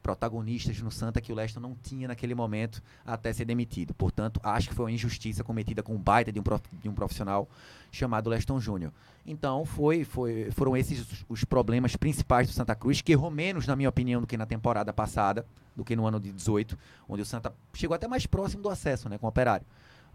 protagonistas 0.02 0.80
no 0.82 0.92
Santa 0.92 1.20
que 1.20 1.32
o 1.32 1.36
Leston 1.36 1.60
não 1.60 1.76
tinha 1.76 2.08
naquele 2.08 2.34
momento 2.34 2.82
até 3.06 3.32
ser 3.34 3.46
demitido. 3.46 3.94
Portanto, 3.94 4.40
acho 4.44 4.70
que 4.70 4.76
foi 4.76 4.86
uma 4.86 4.92
injustiça 4.92 5.44
cometida 5.44 5.84
com 5.84 5.96
um 5.96 6.00
baita 6.00 6.32
de 6.32 6.40
um, 6.40 6.44
prof, 6.44 6.64
de 6.72 6.88
um 6.88 6.94
profissional 6.94 7.48
chamado 7.92 8.30
Leston 8.30 8.60
Júnior. 8.60 8.92
Então, 9.26 9.66
foi, 9.66 10.04
foi, 10.04 10.50
foram 10.52 10.78
esses 10.78 11.00
os, 11.02 11.26
os, 11.28 11.44
problemas 11.44 11.96
principais 11.96 12.48
do 12.48 12.54
Santa 12.54 12.76
Cruz, 12.76 13.02
que 13.02 13.12
errou 13.12 13.30
menos, 13.30 13.68
na 13.68 13.76
minha 13.76 13.90
opinião, 13.90 14.22
do 14.22 14.28
que 14.28 14.38
na 14.38 14.46
temporada 14.46 14.94
passada, 14.94 15.46
do 15.76 15.84
que 15.84 15.96
no 15.96 16.08
ano 16.08 16.20
de 16.20 16.32
18, 16.32 16.78
onde 17.10 17.22
o 17.22 17.26
Santa 17.26 17.54
chegou 17.74 17.94
até 17.94 18.08
mais 18.08 18.26
próximo 18.26 18.64
do 18.64 18.70
acesso 18.70 19.10
né, 19.10 19.18
com 19.18 19.26
o 19.26 19.30
Operário. 19.30 19.66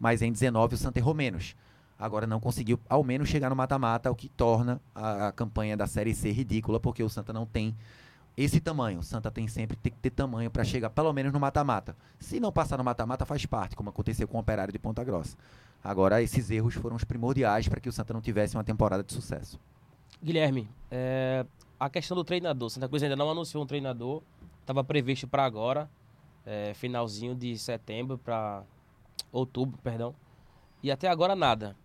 Mas 0.01 0.23
em 0.23 0.33
19 0.33 0.75
o 0.75 0.79
Santa 0.79 0.99
errou 0.99 1.15
menos. 1.15 1.55
Agora 1.99 2.27
não 2.27 2.41
conseguiu 2.41 2.81
ao 2.89 3.05
menos 3.05 3.29
chegar 3.29 3.51
no 3.51 3.55
mata-mata, 3.55 4.11
o 4.11 4.15
que 4.17 4.29
torna 4.29 4.81
a, 4.95 5.29
a 5.29 5.33
campanha 5.33 5.77
da 5.77 5.87
Série 5.87 6.15
C 6.15 6.31
ridícula, 6.33 6.81
porque 6.81 7.03
o 7.03 7.09
Santa 7.09 7.33
não 7.33 7.47
tem 7.47 7.77
esse 8.37 8.61
tamanho. 8.61 9.03
Santa 9.03 9.31
tem 9.31 9.47
sempre 9.47 9.77
tem 9.77 9.93
que 9.93 9.99
ter 9.99 10.11
tamanho 10.11 10.51
para 10.51 10.65
chegar 10.65 10.91
pelo 10.91 11.13
menos 11.13 11.33
no 11.33 11.41
mata-mata. 11.41 11.97
Se 12.19 12.41
não 12.41 12.53
passar 12.53 12.79
no 12.79 12.85
mata-mata, 12.85 13.27
faz 13.27 13.45
parte, 13.47 13.77
como 13.77 13.91
aconteceu 13.91 14.27
com 14.27 14.39
o 14.39 14.41
Operário 14.41 14.73
de 14.73 14.79
Ponta 14.79 15.05
Grossa. 15.05 15.37
Agora, 15.85 16.23
esses 16.23 16.51
erros 16.51 16.75
foram 16.75 16.97
os 16.97 17.05
primordiais 17.05 17.69
para 17.69 17.81
que 17.81 17.89
o 17.89 17.93
Santa 17.93 18.15
não 18.15 18.21
tivesse 18.21 18.57
uma 18.57 18.65
temporada 18.65 19.03
de 19.03 19.13
sucesso. 19.13 19.59
Guilherme, 20.23 20.69
é, 20.91 21.45
a 21.79 21.91
questão 21.91 22.17
do 22.17 22.25
treinador. 22.25 22.71
Santa 22.71 22.89
Cruz 22.89 23.03
ainda 23.03 23.17
não 23.17 23.31
anunciou 23.31 23.63
um 23.63 23.67
treinador. 23.67 24.23
Estava 24.61 24.85
previsto 24.85 25.27
para 25.27 25.45
agora, 25.45 25.91
é, 26.47 26.73
finalzinho 26.75 27.35
de 27.35 27.59
setembro 27.59 28.17
para 28.17 28.63
outubro, 29.33 29.77
perdão. 29.83 30.15
E 30.83 30.91
até 30.91 31.09
agora 31.09 31.35
nada. 31.35 31.77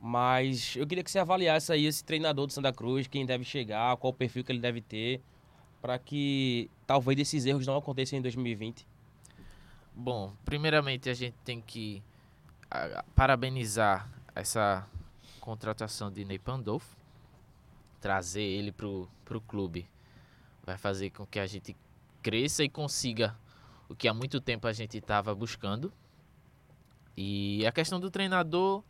Mas 0.00 0.76
eu 0.76 0.86
queria 0.86 1.02
que 1.02 1.10
você 1.10 1.18
avaliasse 1.18 1.72
aí 1.72 1.86
esse 1.86 2.04
treinador 2.04 2.46
do 2.46 2.52
Santa 2.52 2.72
Cruz, 2.72 3.06
quem 3.06 3.24
deve 3.24 3.44
chegar, 3.44 3.96
qual 3.96 4.12
perfil 4.12 4.44
que 4.44 4.52
ele 4.52 4.60
deve 4.60 4.82
ter 4.82 5.22
para 5.88 5.98
que 5.98 6.70
talvez 6.86 7.18
esses 7.18 7.46
erros 7.46 7.66
não 7.66 7.74
aconteçam 7.74 8.18
em 8.18 8.20
2020? 8.20 8.86
Bom, 9.94 10.34
primeiramente 10.44 11.08
a 11.08 11.14
gente 11.14 11.34
tem 11.42 11.62
que 11.62 12.02
parabenizar 13.14 14.06
essa 14.34 14.86
contratação 15.40 16.12
de 16.12 16.26
Ney 16.26 16.38
Pandolfo, 16.38 16.94
trazer 18.02 18.42
ele 18.42 18.70
pro, 18.70 19.08
pro 19.24 19.40
clube 19.40 19.88
vai 20.62 20.76
fazer 20.76 21.08
com 21.08 21.24
que 21.24 21.38
a 21.38 21.46
gente 21.46 21.74
cresça 22.22 22.62
e 22.62 22.68
consiga 22.68 23.34
o 23.88 23.94
que 23.94 24.06
há 24.06 24.12
muito 24.12 24.42
tempo 24.42 24.66
a 24.66 24.74
gente 24.74 24.98
estava 24.98 25.34
buscando. 25.34 25.90
E 27.16 27.66
a 27.66 27.72
questão 27.72 27.98
do 27.98 28.10
treinador, 28.10 28.84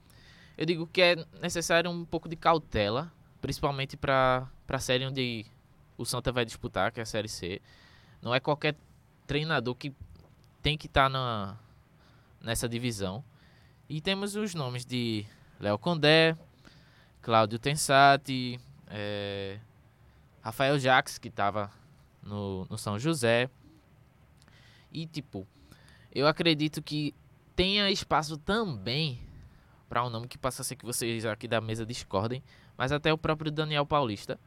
eu 0.57 0.67
digo 0.67 0.85
que 0.85 1.01
é 1.01 1.25
necessário 1.41 1.89
um 1.93 2.05
pouco 2.05 2.29
de 2.29 2.35
cautela, 2.35 3.13
principalmente 3.41 3.97
para 3.97 4.51
a 4.67 4.79
série 4.81 5.07
onde 5.07 5.47
o 5.99 6.07
Santa 6.07 6.33
vai 6.33 6.45
disputar, 6.45 6.93
que 6.93 7.01
é 7.01 7.03
a 7.03 7.07
Série 7.07 7.29
C. 7.29 7.61
Não 8.23 8.35
é 8.35 8.41
qualquer 8.41 8.77
treinador 9.27 9.75
que 9.75 9.93
tem 10.63 10.79
que 10.79 10.87
estar 10.87 11.11
tá 11.11 11.59
nessa 12.41 12.69
divisão. 12.69 13.23
E 13.89 14.01
temos 14.01 14.37
os 14.37 14.55
nomes 14.55 14.85
de 14.85 15.27
Léo 15.59 15.79
Condé, 15.79 16.37
Cláudio 17.21 17.59
Tensati, 17.59 18.61
é, 18.87 19.59
Rafael 20.41 20.79
Jacques, 20.79 21.19
que 21.19 21.29
estava 21.29 21.71
no, 22.23 22.65
no 22.71 22.79
São 22.79 22.99
José. 22.99 23.51
E, 24.93 25.07
tipo, 25.07 25.47
eu 26.15 26.27
acredito 26.27 26.81
que 26.81 27.15
tenha 27.57 27.91
espaço 27.91 28.39
também 28.39 29.21
para 29.89 30.05
um 30.05 30.11
nome 30.11 30.29
que 30.29 30.39
passa 30.39 30.63
a 30.63 30.65
ser 30.65 30.77
que 30.77 30.85
vocês 30.85 31.25
aqui 31.27 31.49
da 31.49 31.61
mesa 31.61 31.85
discordem, 31.85 32.43
mas 32.77 32.93
até 32.93 33.13
o 33.13 33.19
próprio 33.19 33.51
Daniel 33.51 33.85
Paulista, 33.87 34.39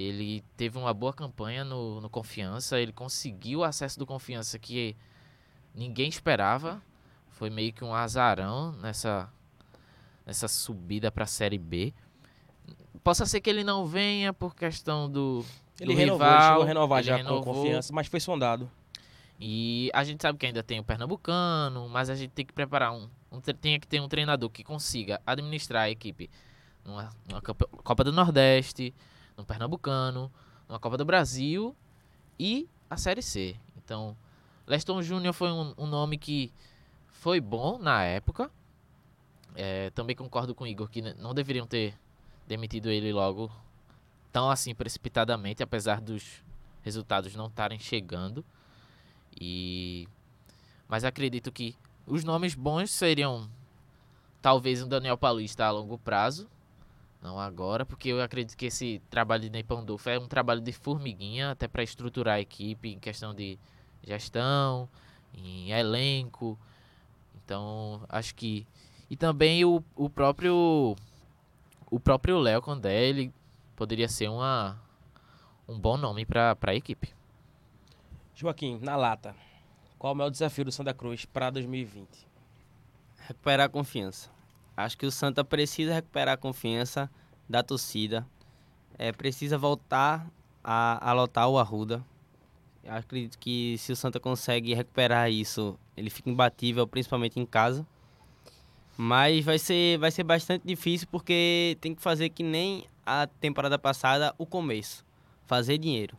ele 0.00 0.42
teve 0.56 0.78
uma 0.78 0.94
boa 0.94 1.12
campanha 1.12 1.62
no, 1.62 2.00
no 2.00 2.08
Confiança, 2.08 2.80
ele 2.80 2.92
conseguiu 2.92 3.60
o 3.60 3.64
acesso 3.64 3.98
do 3.98 4.06
Confiança 4.06 4.58
que 4.58 4.96
ninguém 5.74 6.08
esperava. 6.08 6.82
Foi 7.28 7.50
meio 7.50 7.70
que 7.70 7.84
um 7.84 7.94
azarão 7.94 8.72
nessa, 8.72 9.30
nessa 10.24 10.48
subida 10.48 11.12
para 11.12 11.24
a 11.24 11.26
Série 11.26 11.58
B. 11.58 11.92
Possa 13.04 13.26
ser 13.26 13.42
que 13.42 13.50
ele 13.50 13.62
não 13.62 13.86
venha 13.86 14.32
por 14.32 14.54
questão 14.54 15.10
do, 15.10 15.44
ele 15.78 15.92
do 15.92 15.98
renovou, 15.98 16.26
rival. 16.26 16.48
chegou 16.48 16.62
a 16.62 16.66
renovar 16.66 16.98
ele 17.00 17.06
já 17.08 17.16
renovou. 17.16 17.42
com 17.42 17.52
confiança, 17.52 17.92
mas 17.92 18.06
foi 18.06 18.20
sondado. 18.20 18.70
E 19.38 19.90
a 19.92 20.02
gente 20.02 20.22
sabe 20.22 20.38
que 20.38 20.46
ainda 20.46 20.62
tem 20.62 20.80
o 20.80 20.84
Pernambucano, 20.84 21.88
mas 21.90 22.08
a 22.08 22.14
gente 22.14 22.30
tem 22.30 22.46
que 22.46 22.54
preparar 22.54 22.92
um, 22.92 23.06
um 23.30 23.40
tem 23.40 23.78
que 23.78 23.86
ter 23.86 24.00
um 24.00 24.08
treinador 24.08 24.48
que 24.48 24.64
consiga 24.64 25.20
administrar 25.26 25.84
a 25.84 25.90
equipe 25.90 26.30
numa, 26.84 27.10
numa 27.28 27.42
Copa 27.42 28.02
do 28.02 28.12
Nordeste, 28.12 28.94
no 29.40 29.46
Pernambucano, 29.46 30.30
na 30.68 30.78
Copa 30.78 30.96
do 30.96 31.04
Brasil 31.04 31.74
e 32.38 32.68
a 32.88 32.96
Série 32.96 33.22
C. 33.22 33.56
Então, 33.76 34.16
Leston 34.66 35.02
Júnior 35.02 35.34
foi 35.34 35.50
um, 35.50 35.74
um 35.76 35.86
nome 35.86 36.16
que 36.16 36.52
foi 37.08 37.40
bom 37.40 37.78
na 37.78 38.04
época. 38.04 38.50
É, 39.54 39.90
também 39.90 40.14
concordo 40.14 40.54
com 40.54 40.64
o 40.64 40.66
Igor 40.66 40.88
que 40.88 41.02
não 41.02 41.34
deveriam 41.34 41.66
ter 41.66 41.94
demitido 42.46 42.88
ele 42.88 43.12
logo 43.12 43.50
tão 44.32 44.48
assim 44.48 44.74
precipitadamente, 44.74 45.62
apesar 45.62 46.00
dos 46.00 46.42
resultados 46.82 47.34
não 47.34 47.46
estarem 47.46 47.78
chegando. 47.78 48.44
E 49.40 50.08
mas 50.88 51.04
acredito 51.04 51.52
que 51.52 51.76
os 52.06 52.24
nomes 52.24 52.54
bons 52.54 52.90
seriam 52.90 53.48
talvez 54.42 54.82
um 54.82 54.88
Daniel 54.88 55.16
Paulista 55.16 55.66
a 55.66 55.70
longo 55.70 55.98
prazo, 55.98 56.48
não 57.22 57.38
agora, 57.38 57.84
porque 57.84 58.08
eu 58.08 58.22
acredito 58.22 58.56
que 58.56 58.66
esse 58.66 59.00
trabalho 59.10 59.42
de 59.42 59.50
Ney 59.50 59.62
Pandolfo 59.62 60.08
é 60.08 60.18
um 60.18 60.26
trabalho 60.26 60.60
de 60.60 60.72
formiguinha, 60.72 61.50
até 61.50 61.68
para 61.68 61.82
estruturar 61.82 62.36
a 62.36 62.40
equipe 62.40 62.88
em 62.88 62.98
questão 62.98 63.34
de 63.34 63.58
gestão, 64.02 64.88
em 65.34 65.70
elenco. 65.70 66.58
Então, 67.44 68.02
acho 68.08 68.34
que 68.34 68.66
e 69.10 69.16
também 69.16 69.64
o, 69.64 69.84
o 69.96 70.08
próprio 70.08 70.96
o 71.90 72.00
próprio 72.00 72.38
Léo 72.38 72.62
Condé, 72.62 73.04
ele 73.04 73.32
poderia 73.76 74.08
ser 74.08 74.28
uma 74.28 74.80
um 75.68 75.78
bom 75.78 75.96
nome 75.96 76.24
para 76.24 76.56
a 76.60 76.74
equipe. 76.74 77.12
Joaquim, 78.34 78.78
na 78.80 78.96
lata, 78.96 79.36
qual 79.98 80.12
é 80.12 80.14
o 80.14 80.16
maior 80.16 80.30
desafio 80.30 80.64
do 80.64 80.72
Santa 80.72 80.94
Cruz 80.94 81.26
para 81.26 81.50
2020? 81.50 82.26
Recuperar 83.26 83.66
a 83.66 83.68
confiança. 83.68 84.30
Acho 84.84 84.96
que 84.96 85.06
o 85.06 85.10
Santa 85.10 85.44
precisa 85.44 85.94
recuperar 85.94 86.34
a 86.34 86.36
confiança 86.36 87.10
da 87.48 87.62
torcida. 87.62 88.26
É, 88.98 89.12
precisa 89.12 89.58
voltar 89.58 90.30
a, 90.62 91.10
a 91.10 91.12
lotar 91.12 91.48
o 91.48 91.58
Arruda. 91.58 92.04
Eu 92.82 92.94
acredito 92.94 93.38
que 93.38 93.76
se 93.78 93.92
o 93.92 93.96
Santa 93.96 94.18
consegue 94.18 94.74
recuperar 94.74 95.30
isso, 95.30 95.78
ele 95.96 96.08
fica 96.08 96.30
imbatível, 96.30 96.86
principalmente 96.86 97.38
em 97.38 97.44
casa. 97.44 97.86
Mas 98.96 99.44
vai 99.44 99.58
ser, 99.58 99.98
vai 99.98 100.10
ser 100.10 100.24
bastante 100.24 100.66
difícil 100.66 101.08
porque 101.10 101.76
tem 101.80 101.94
que 101.94 102.02
fazer 102.02 102.28
que 102.30 102.42
nem 102.42 102.84
a 103.04 103.26
temporada 103.26 103.78
passada, 103.78 104.34
o 104.38 104.46
começo. 104.46 105.04
Fazer 105.46 105.78
dinheiro. 105.78 106.16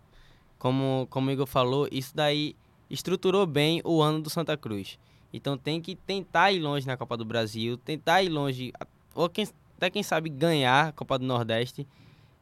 Como, 0.59 1.07
como 1.09 1.29
o 1.29 1.31
Igor 1.31 1.47
falou, 1.47 1.87
isso 1.91 2.15
daí 2.15 2.55
estruturou 2.89 3.45
bem 3.45 3.81
o 3.83 4.01
ano 4.01 4.21
do 4.21 4.29
Santa 4.29 4.55
Cruz. 4.57 4.99
Então 5.33 5.57
tem 5.57 5.81
que 5.81 5.95
tentar 5.95 6.51
ir 6.51 6.59
longe 6.59 6.85
na 6.85 6.97
Copa 6.97 7.15
do 7.15 7.23
Brasil, 7.25 7.77
tentar 7.77 8.21
ir 8.21 8.29
longe, 8.29 8.73
ou 9.15 9.29
quem, 9.29 9.47
até 9.77 9.89
quem 9.89 10.03
sabe 10.03 10.29
ganhar 10.29 10.89
a 10.89 10.91
Copa 10.91 11.17
do 11.17 11.25
Nordeste 11.25 11.87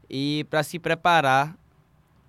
e 0.09 0.45
para 0.49 0.63
se 0.63 0.79
preparar 0.79 1.55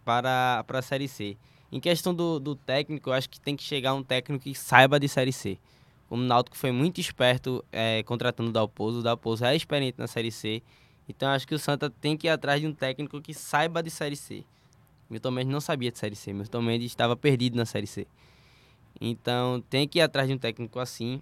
para, 0.05 0.65
para 0.67 0.79
a 0.81 0.83
Série 0.83 1.09
C. 1.09 1.37
Em 1.73 1.81
questão 1.81 2.15
do, 2.15 2.41
do 2.41 2.55
técnico, 2.55 3.11
eu 3.11 3.15
acho 3.15 3.31
que 3.31 3.41
tem 3.41 3.57
que 3.57 3.63
chegar 3.63 3.95
um 3.95 4.03
técnico 4.03 4.45
que 4.45 4.55
saiba 4.55 4.99
de 4.99 5.09
Série 5.09 5.33
C. 5.33 5.59
O 6.11 6.17
Náutico 6.17 6.57
foi 6.57 6.73
muito 6.73 7.01
esperto 7.01 7.65
é, 7.71 8.03
contratando 8.03 8.51
o 8.51 8.53
Dalpozo. 8.53 8.99
O 8.99 9.03
Dalpozo 9.03 9.45
é 9.45 9.55
experiente 9.55 9.97
na 9.97 10.09
Série 10.09 10.33
C. 10.33 10.61
Então 11.09 11.29
acho 11.29 11.47
que 11.47 11.55
o 11.55 11.59
Santa 11.59 11.89
tem 11.89 12.17
que 12.17 12.27
ir 12.27 12.31
atrás 12.31 12.61
de 12.61 12.67
um 12.67 12.73
técnico 12.73 13.21
que 13.21 13.33
saiba 13.33 13.83
de 13.83 13.91
Série 13.91 14.17
C. 14.17 14.45
Milton 15.09 15.31
Mendes 15.31 15.53
não 15.53 15.61
sabia 15.61 15.91
de 15.91 15.99
Série 15.99 16.17
C. 16.17 16.33
Milton 16.33 16.63
Mendes 16.63 16.87
estava 16.87 17.17
perdido 17.17 17.57
na 17.57 17.65
Série 17.65 17.87
C. 17.87 18.07
Então 19.01 19.63
tem 19.69 19.87
que 19.87 19.99
ir 19.99 20.03
atrás 20.03 20.29
de 20.29 20.35
um 20.35 20.39
técnico 20.39 20.79
assim. 20.79 21.21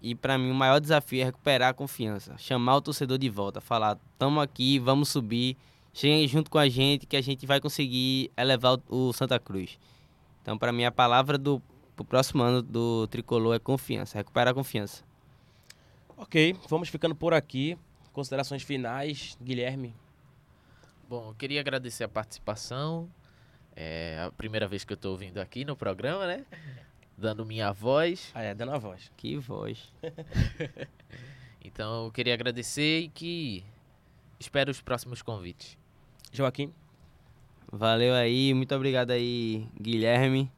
E 0.00 0.14
para 0.14 0.36
mim 0.36 0.50
o 0.50 0.54
maior 0.54 0.80
desafio 0.80 1.22
é 1.22 1.24
recuperar 1.24 1.70
a 1.70 1.74
confiança, 1.74 2.36
chamar 2.36 2.76
o 2.76 2.80
torcedor 2.82 3.18
de 3.18 3.28
volta, 3.28 3.60
falar: 3.60 3.98
"Tamo 4.18 4.40
aqui, 4.40 4.78
vamos 4.78 5.08
subir, 5.08 5.56
cheguem 5.92 6.28
junto 6.28 6.50
com 6.50 6.58
a 6.58 6.68
gente 6.68 7.06
que 7.06 7.16
a 7.16 7.22
gente 7.22 7.46
vai 7.46 7.60
conseguir 7.60 8.30
elevar 8.36 8.78
o, 8.88 9.12
Santa 9.12 9.38
Cruz". 9.38 9.78
Então 10.42 10.58
para 10.58 10.72
mim 10.72 10.84
a 10.84 10.92
palavra 10.92 11.38
do 11.38 11.62
pro 11.96 12.04
próximo 12.04 12.42
ano 12.42 12.60
do 12.60 13.06
tricolor 13.06 13.54
é 13.54 13.58
confiança, 13.58 14.18
recuperar 14.18 14.52
a 14.52 14.54
confiança. 14.54 15.04
OK, 16.16 16.56
vamos 16.68 16.88
ficando 16.88 17.14
por 17.14 17.32
aqui. 17.32 17.78
Considerações 18.12 18.62
finais, 18.62 19.36
Guilherme. 19.42 19.94
Bom, 21.08 21.28
eu 21.28 21.34
queria 21.34 21.60
agradecer 21.60 22.04
a 22.04 22.08
participação. 22.08 23.08
É 23.74 24.22
a 24.24 24.30
primeira 24.30 24.68
vez 24.68 24.84
que 24.84 24.92
eu 24.92 24.96
estou 24.96 25.16
vindo 25.16 25.38
aqui 25.38 25.64
no 25.64 25.76
programa, 25.76 26.26
né? 26.26 26.44
Dando 27.16 27.44
minha 27.44 27.72
voz. 27.72 28.30
Ah, 28.34 28.42
é, 28.42 28.54
dando 28.54 28.72
a 28.72 28.78
voz. 28.78 29.10
Que 29.16 29.36
voz. 29.36 29.92
então 31.62 32.06
eu 32.06 32.12
queria 32.12 32.34
agradecer 32.34 33.00
e 33.00 33.08
que 33.08 33.64
espero 34.38 34.70
os 34.70 34.80
próximos 34.80 35.22
convites. 35.22 35.78
Joaquim. 36.32 36.72
Valeu 37.72 38.14
aí, 38.14 38.54
muito 38.54 38.74
obrigado 38.74 39.10
aí, 39.10 39.66
Guilherme, 39.80 40.50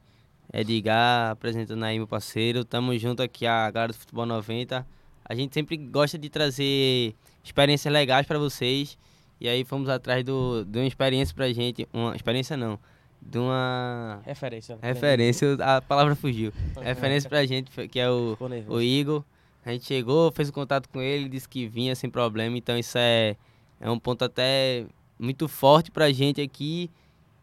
Edgar, 0.53 1.31
apresentando 1.31 1.83
aí 1.83 1.97
meu 1.97 2.07
parceiro. 2.07 2.63
Tamo 2.63 2.95
junto 2.97 3.23
aqui, 3.23 3.47
a 3.47 3.71
galera 3.71 3.91
do 3.91 3.97
Futebol 3.97 4.25
90. 4.25 4.85
A 5.25 5.35
gente 5.35 5.53
sempre 5.53 5.77
gosta 5.77 6.17
de 6.17 6.29
trazer 6.29 7.15
experiências 7.43 7.91
legais 7.91 8.27
para 8.27 8.37
vocês. 8.37 8.97
E 9.39 9.47
aí 9.47 9.63
fomos 9.63 9.89
atrás 9.89 10.23
do, 10.23 10.63
de 10.65 10.79
uma 10.79 10.87
experiência 10.87 11.33
pra 11.35 11.51
gente. 11.51 11.87
Uma 11.91 12.15
experiência 12.15 12.55
não 12.55 12.79
de 13.21 13.37
uma 13.37 14.21
referência. 14.25 14.77
Referência, 14.81 15.57
a 15.59 15.81
palavra 15.81 16.15
fugiu. 16.15 16.51
referência 16.81 17.29
pra 17.29 17.45
gente, 17.45 17.69
que 17.87 17.99
é 17.99 18.09
o, 18.09 18.37
o 18.67 18.81
Igor. 18.81 19.23
A 19.65 19.71
gente 19.71 19.85
chegou, 19.85 20.31
fez 20.31 20.47
o 20.47 20.53
contato 20.53 20.87
com 20.87 21.01
ele, 21.01 21.27
disse 21.27 21.47
que 21.47 21.67
vinha 21.67 21.93
sem 21.93 22.09
problema, 22.09 22.57
então 22.57 22.77
isso 22.77 22.97
é, 22.97 23.35
é 23.81 23.91
um 23.91 23.99
ponto 23.99 24.23
até 24.23 24.85
muito 25.19 25.47
forte 25.47 25.91
pra 25.91 26.11
gente 26.11 26.39
aqui 26.39 26.89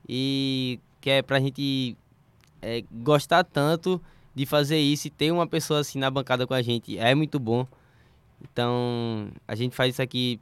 e 0.08 0.80
que 1.00 1.10
é 1.10 1.22
pra 1.22 1.38
gente 1.38 1.96
é, 2.62 2.82
gostar 2.90 3.44
tanto 3.44 4.00
de 4.34 4.46
fazer 4.46 4.78
isso 4.78 5.06
e 5.06 5.10
ter 5.10 5.30
uma 5.30 5.46
pessoa 5.46 5.80
assim 5.80 5.98
na 5.98 6.10
bancada 6.10 6.46
com 6.46 6.54
a 6.54 6.62
gente 6.62 6.98
é 6.98 7.14
muito 7.14 7.38
bom. 7.38 7.66
Então, 8.42 9.28
a 9.46 9.54
gente 9.54 9.74
faz 9.74 9.94
isso 9.94 10.02
aqui 10.02 10.40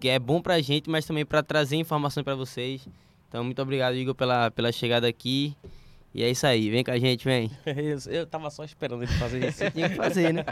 que 0.00 0.08
é 0.08 0.18
bom 0.18 0.40
pra 0.40 0.60
gente, 0.60 0.90
mas 0.90 1.04
também 1.04 1.24
para 1.24 1.42
trazer 1.42 1.76
informação 1.76 2.24
para 2.24 2.34
vocês. 2.34 2.88
Então, 3.32 3.42
muito 3.42 3.62
obrigado, 3.62 3.94
Igor, 3.94 4.14
pela, 4.14 4.50
pela 4.50 4.70
chegada 4.70 5.08
aqui. 5.08 5.56
E 6.12 6.22
é 6.22 6.28
isso 6.28 6.46
aí, 6.46 6.68
vem 6.68 6.84
com 6.84 6.90
a 6.90 6.98
gente, 6.98 7.24
vem. 7.24 7.50
Eu 8.06 8.26
tava 8.26 8.50
só 8.50 8.62
esperando 8.62 9.02
ele 9.02 9.12
fazer 9.12 9.48
isso. 9.48 9.58
Tinha 9.72 9.88
que 9.88 9.94
fazer, 9.94 10.34
né? 10.34 10.44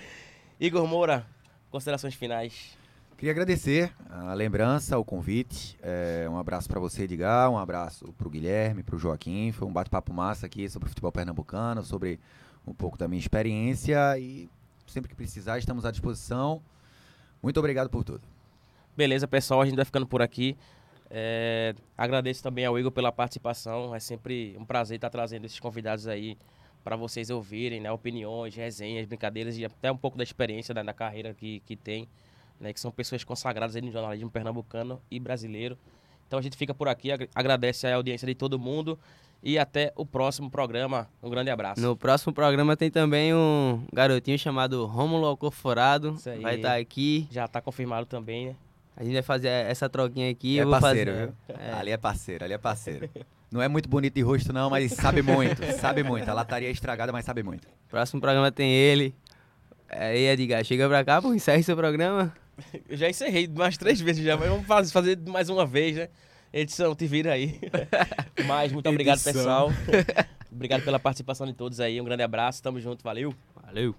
Igor 0.58 0.86
Moura, 0.86 1.26
considerações 1.70 2.14
finais. 2.14 2.74
Queria 3.18 3.32
agradecer 3.32 3.92
a 4.08 4.32
lembrança, 4.32 4.96
o 4.96 5.04
convite. 5.04 5.76
É, 5.82 6.26
um 6.26 6.38
abraço 6.38 6.70
para 6.70 6.80
você, 6.80 7.02
Edgar. 7.02 7.50
Um 7.50 7.58
abraço 7.58 8.10
para 8.16 8.26
o 8.26 8.30
Guilherme, 8.30 8.82
para 8.82 8.96
o 8.96 8.98
Joaquim. 8.98 9.52
Foi 9.52 9.68
um 9.68 9.72
bate-papo 9.72 10.10
massa 10.14 10.46
aqui 10.46 10.70
sobre 10.70 10.86
o 10.86 10.88
futebol 10.88 11.12
pernambucano, 11.12 11.82
sobre 11.82 12.18
um 12.66 12.72
pouco 12.72 12.96
da 12.96 13.06
minha 13.06 13.20
experiência. 13.20 14.18
E 14.18 14.48
sempre 14.86 15.10
que 15.10 15.14
precisar, 15.14 15.58
estamos 15.58 15.84
à 15.84 15.90
disposição. 15.90 16.62
Muito 17.42 17.58
obrigado 17.58 17.90
por 17.90 18.02
tudo. 18.04 18.22
Beleza, 18.96 19.28
pessoal. 19.28 19.60
A 19.60 19.66
gente 19.66 19.76
vai 19.76 19.84
ficando 19.84 20.06
por 20.06 20.22
aqui. 20.22 20.56
É, 21.14 21.74
agradeço 21.96 22.42
também 22.42 22.64
ao 22.64 22.78
Igor 22.78 22.90
pela 22.90 23.12
participação. 23.12 23.94
É 23.94 24.00
sempre 24.00 24.56
um 24.58 24.64
prazer 24.64 24.96
estar 24.96 25.10
trazendo 25.10 25.44
esses 25.44 25.60
convidados 25.60 26.08
aí 26.08 26.38
para 26.82 26.96
vocês 26.96 27.28
ouvirem, 27.28 27.80
né? 27.80 27.92
Opiniões, 27.92 28.54
resenhas, 28.54 29.04
brincadeiras 29.04 29.58
e 29.58 29.64
até 29.64 29.92
um 29.92 29.96
pouco 29.96 30.16
da 30.16 30.24
experiência 30.24 30.74
né, 30.74 30.82
da 30.82 30.94
carreira 30.94 31.34
que, 31.34 31.60
que 31.66 31.76
tem, 31.76 32.08
né? 32.58 32.72
Que 32.72 32.80
são 32.80 32.90
pessoas 32.90 33.22
consagradas 33.24 33.76
no 33.82 33.92
jornalismo 33.92 34.30
pernambucano 34.30 35.02
e 35.10 35.20
brasileiro. 35.20 35.76
Então 36.26 36.38
a 36.38 36.42
gente 36.42 36.56
fica 36.56 36.72
por 36.72 36.88
aqui, 36.88 37.10
agradece 37.34 37.86
a 37.86 37.94
audiência 37.94 38.26
de 38.26 38.34
todo 38.34 38.58
mundo 38.58 38.98
e 39.42 39.58
até 39.58 39.92
o 39.94 40.06
próximo 40.06 40.50
programa. 40.50 41.10
Um 41.22 41.28
grande 41.28 41.50
abraço. 41.50 41.78
No 41.78 41.94
próximo 41.94 42.32
programa 42.32 42.74
tem 42.74 42.90
também 42.90 43.34
um 43.34 43.84
garotinho 43.92 44.38
chamado 44.38 44.86
Rômulo 44.86 45.26
Alcoforado. 45.26 46.16
Vai 46.40 46.54
estar 46.54 46.70
tá 46.70 46.76
aqui. 46.76 47.28
Já 47.30 47.44
está 47.44 47.60
confirmado 47.60 48.06
também, 48.06 48.46
né? 48.46 48.56
A 48.96 49.04
gente 49.04 49.14
vai 49.14 49.22
fazer 49.22 49.48
essa 49.48 49.88
troquinha 49.88 50.30
aqui. 50.30 50.58
É 50.58 50.62
eu 50.62 50.70
parceiro, 50.70 51.12
fazer... 51.12 51.26
viu? 51.26 51.34
É. 51.48 51.72
Ali 51.72 51.90
é 51.90 51.96
parceiro, 51.96 52.44
ali 52.44 52.54
é 52.54 52.58
parceiro. 52.58 53.08
Não 53.50 53.60
é 53.60 53.68
muito 53.68 53.88
bonito 53.88 54.14
de 54.14 54.22
rosto, 54.22 54.52
não, 54.52 54.70
mas 54.70 54.92
sabe 54.92 55.20
muito. 55.20 55.62
sabe 55.78 56.02
muito. 56.02 56.28
A 56.28 56.32
lataria 56.32 56.68
é 56.68 56.70
estragada, 56.70 57.12
mas 57.12 57.24
sabe 57.24 57.42
muito. 57.42 57.68
Próximo 57.88 58.20
programa 58.20 58.50
tem 58.50 58.72
ele. 58.72 59.14
Aí, 59.90 60.26
Edgar, 60.26 60.64
chega 60.64 60.88
pra 60.88 61.04
cá, 61.04 61.20
pô, 61.20 61.34
encerra 61.34 61.62
seu 61.62 61.76
programa. 61.76 62.32
Eu 62.88 62.96
já 62.96 63.08
encerrei 63.10 63.46
mais 63.48 63.76
três 63.76 64.00
vezes 64.00 64.24
já, 64.24 64.36
mas 64.36 64.48
vamos 64.48 64.90
fazer 64.90 65.18
mais 65.26 65.50
uma 65.50 65.66
vez, 65.66 65.96
né? 65.96 66.08
Edição, 66.52 66.94
te 66.94 67.06
vira 67.06 67.32
aí. 67.32 67.58
mas 68.46 68.72
muito 68.72 68.88
obrigado, 68.88 69.16
Edição. 69.16 69.32
pessoal. 69.32 69.70
obrigado 70.50 70.82
pela 70.82 70.98
participação 70.98 71.46
de 71.46 71.54
todos 71.54 71.80
aí. 71.80 72.00
Um 72.00 72.04
grande 72.04 72.22
abraço, 72.22 72.62
tamo 72.62 72.80
junto, 72.80 73.02
valeu. 73.02 73.34
Valeu. 73.62 73.94